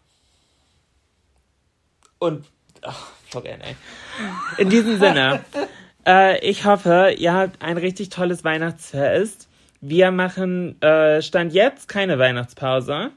Und, 2.18 2.46
ach, 2.80 3.10
Florian, 3.28 3.60
ey. 3.60 3.76
In 4.56 4.70
diesem 4.70 4.98
Sinne, 4.98 5.44
äh, 6.06 6.38
ich 6.38 6.64
hoffe, 6.64 7.14
ihr 7.18 7.34
habt 7.34 7.60
ein 7.60 7.76
richtig 7.76 8.08
tolles 8.08 8.42
Weihnachtsfest. 8.42 9.46
Wir 9.82 10.12
machen 10.12 10.80
äh, 10.80 11.20
Stand 11.20 11.52
jetzt 11.52 11.88
keine 11.88 12.18
Weihnachtspause, 12.18 13.10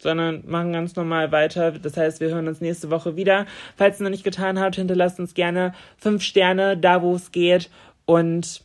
sondern 0.00 0.42
machen 0.46 0.72
ganz 0.72 0.96
normal 0.96 1.30
weiter. 1.32 1.72
Das 1.72 1.96
heißt, 1.96 2.20
wir 2.20 2.28
hören 2.28 2.48
uns 2.48 2.60
nächste 2.60 2.90
Woche 2.90 3.16
wieder. 3.16 3.46
Falls 3.76 4.00
ihr 4.00 4.04
noch 4.04 4.10
nicht 4.10 4.24
getan 4.24 4.58
habt, 4.58 4.76
hinterlasst 4.76 5.20
uns 5.20 5.34
gerne 5.34 5.72
fünf 5.98 6.22
Sterne 6.22 6.76
da, 6.76 7.02
wo 7.02 7.14
es 7.14 7.32
geht 7.32 7.70
und 8.06 8.62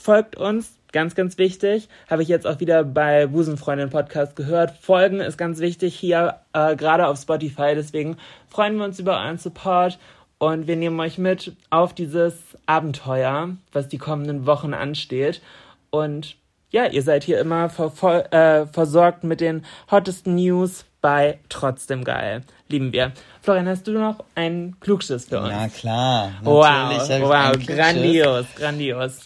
folgt 0.00 0.36
uns. 0.36 0.74
Ganz, 0.90 1.14
ganz 1.14 1.36
wichtig. 1.36 1.88
Habe 2.08 2.22
ich 2.22 2.28
jetzt 2.28 2.46
auch 2.46 2.60
wieder 2.60 2.82
bei 2.82 3.26
Busenfreundin 3.26 3.90
Podcast 3.90 4.36
gehört. 4.36 4.72
Folgen 4.80 5.20
ist 5.20 5.36
ganz 5.36 5.60
wichtig 5.60 5.94
hier, 5.94 6.36
äh, 6.54 6.76
gerade 6.76 7.08
auf 7.08 7.20
Spotify. 7.20 7.74
Deswegen 7.74 8.16
freuen 8.48 8.76
wir 8.78 8.86
uns 8.86 8.98
über 8.98 9.20
euren 9.22 9.36
Support 9.36 9.98
und 10.38 10.66
wir 10.66 10.76
nehmen 10.76 10.98
euch 11.00 11.18
mit 11.18 11.52
auf 11.68 11.92
dieses 11.92 12.34
Abenteuer, 12.64 13.50
was 13.72 13.88
die 13.88 13.98
kommenden 13.98 14.46
Wochen 14.46 14.72
ansteht. 14.72 15.42
Und 15.90 16.36
ja, 16.70 16.86
ihr 16.86 17.02
seid 17.02 17.24
hier 17.24 17.40
immer 17.40 17.70
ver 17.70 18.32
äh, 18.32 18.66
versorgt 18.66 19.24
mit 19.24 19.40
den 19.40 19.64
hottesten 19.90 20.34
News 20.34 20.84
bei 21.00 21.38
Trotzdem 21.48 22.04
Geil. 22.04 22.42
Lieben 22.68 22.92
wir. 22.92 23.12
Florian, 23.42 23.68
hast 23.68 23.86
du 23.86 23.92
noch 23.92 24.24
einen 24.34 24.78
Klugschiss 24.80 25.26
für 25.26 25.40
uns? 25.40 25.50
Ja, 25.50 25.68
klar. 25.68 26.32
wow, 26.42 27.08
wow, 27.08 27.66
grandios, 27.66 28.46
grandios. 28.56 29.20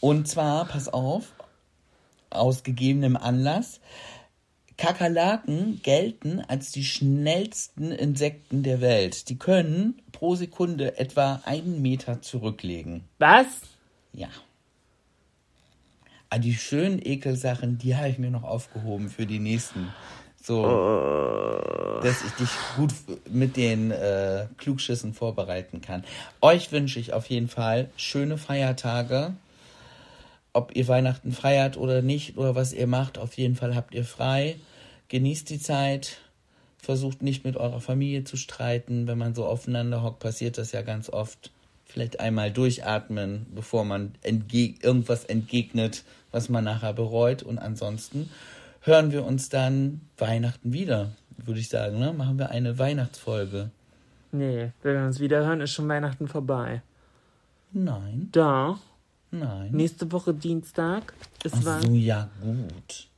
Und 0.00 0.28
zwar, 0.28 0.66
pass 0.66 0.88
auf, 0.92 1.32
aus 2.30 2.62
gegebenem 2.62 3.16
Anlass, 3.16 3.80
Kakerlaken 4.76 5.80
gelten 5.82 6.42
als 6.46 6.72
die 6.72 6.84
schnellsten 6.84 7.92
Insekten 7.92 8.62
der 8.62 8.80
Welt. 8.80 9.28
Die 9.28 9.38
können 9.38 10.02
pro 10.12 10.34
Sekunde 10.34 10.98
etwa 10.98 11.40
einen 11.44 11.80
Meter 11.80 12.22
zurücklegen. 12.22 13.04
Was? 13.18 13.46
Ja. 14.12 14.28
Ah, 16.34 16.38
die 16.38 16.54
schönen 16.54 17.00
Ekelsachen, 17.00 17.78
die 17.78 17.94
habe 17.94 18.08
ich 18.08 18.18
mir 18.18 18.30
noch 18.30 18.42
aufgehoben 18.42 19.08
für 19.08 19.24
die 19.24 19.38
nächsten. 19.38 19.92
So, 20.42 20.64
dass 22.02 22.24
ich 22.24 22.32
dich 22.32 22.48
gut 22.76 22.90
mit 23.30 23.56
den 23.56 23.92
äh, 23.92 24.48
Klugschüssen 24.56 25.14
vorbereiten 25.14 25.80
kann. 25.80 26.02
Euch 26.40 26.72
wünsche 26.72 26.98
ich 26.98 27.12
auf 27.12 27.26
jeden 27.26 27.46
Fall 27.46 27.88
schöne 27.96 28.36
Feiertage. 28.36 29.34
Ob 30.52 30.74
ihr 30.74 30.88
Weihnachten 30.88 31.30
feiert 31.30 31.76
oder 31.76 32.02
nicht 32.02 32.36
oder 32.36 32.56
was 32.56 32.72
ihr 32.72 32.88
macht, 32.88 33.16
auf 33.16 33.34
jeden 33.34 33.54
Fall 33.54 33.76
habt 33.76 33.94
ihr 33.94 34.04
frei. 34.04 34.56
Genießt 35.10 35.48
die 35.50 35.60
Zeit. 35.60 36.18
Versucht 36.78 37.22
nicht 37.22 37.44
mit 37.44 37.56
eurer 37.56 37.80
Familie 37.80 38.24
zu 38.24 38.36
streiten. 38.36 39.06
Wenn 39.06 39.18
man 39.18 39.36
so 39.36 39.46
aufeinander 39.46 40.02
hockt, 40.02 40.18
passiert 40.18 40.58
das 40.58 40.72
ja 40.72 40.82
ganz 40.82 41.10
oft. 41.10 41.52
Vielleicht 41.84 42.18
einmal 42.18 42.50
durchatmen, 42.50 43.46
bevor 43.54 43.84
man 43.84 44.16
entge 44.22 44.74
irgendwas 44.82 45.24
entgegnet, 45.24 46.02
was 46.34 46.48
man 46.48 46.64
nachher 46.64 46.92
bereut. 46.92 47.42
Und 47.42 47.58
ansonsten 47.58 48.28
hören 48.80 49.12
wir 49.12 49.24
uns 49.24 49.48
dann 49.48 50.02
Weihnachten 50.18 50.72
wieder, 50.72 51.12
würde 51.38 51.60
ich 51.60 51.68
sagen. 51.68 51.98
Ne? 51.98 52.12
Machen 52.12 52.38
wir 52.38 52.50
eine 52.50 52.78
Weihnachtsfolge. 52.78 53.70
Nee, 54.32 54.72
wenn 54.82 54.96
wir 54.96 55.06
uns 55.06 55.20
wieder 55.20 55.46
hören, 55.46 55.60
ist 55.60 55.70
schon 55.72 55.88
Weihnachten 55.88 56.26
vorbei. 56.26 56.82
Nein, 57.72 58.28
Da, 58.32 58.78
nein. 59.30 59.70
nächste 59.72 60.10
Woche 60.12 60.34
Dienstag 60.34 61.12
ist 61.44 61.54
Ach 61.66 61.82
so, 61.82 61.90
ja, 61.92 62.28
gut. 62.42 63.08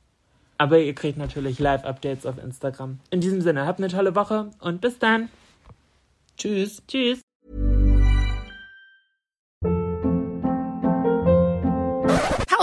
Aber 0.59 0.79
ihr 0.79 0.93
kriegt 0.95 1.17
natürlich 1.17 1.59
Live-Updates 1.59 2.25
auf 2.25 2.43
Instagram. 2.43 2.99
In 3.11 3.21
diesem 3.21 3.41
Sinne, 3.41 3.65
habt 3.65 3.79
eine 3.79 3.89
tolle 3.89 4.15
Woche 4.15 4.49
und 4.59 4.81
bis 4.81 4.97
dann. 4.97 5.29
Tschüss. 6.37 6.81
Tschüss. 6.87 7.26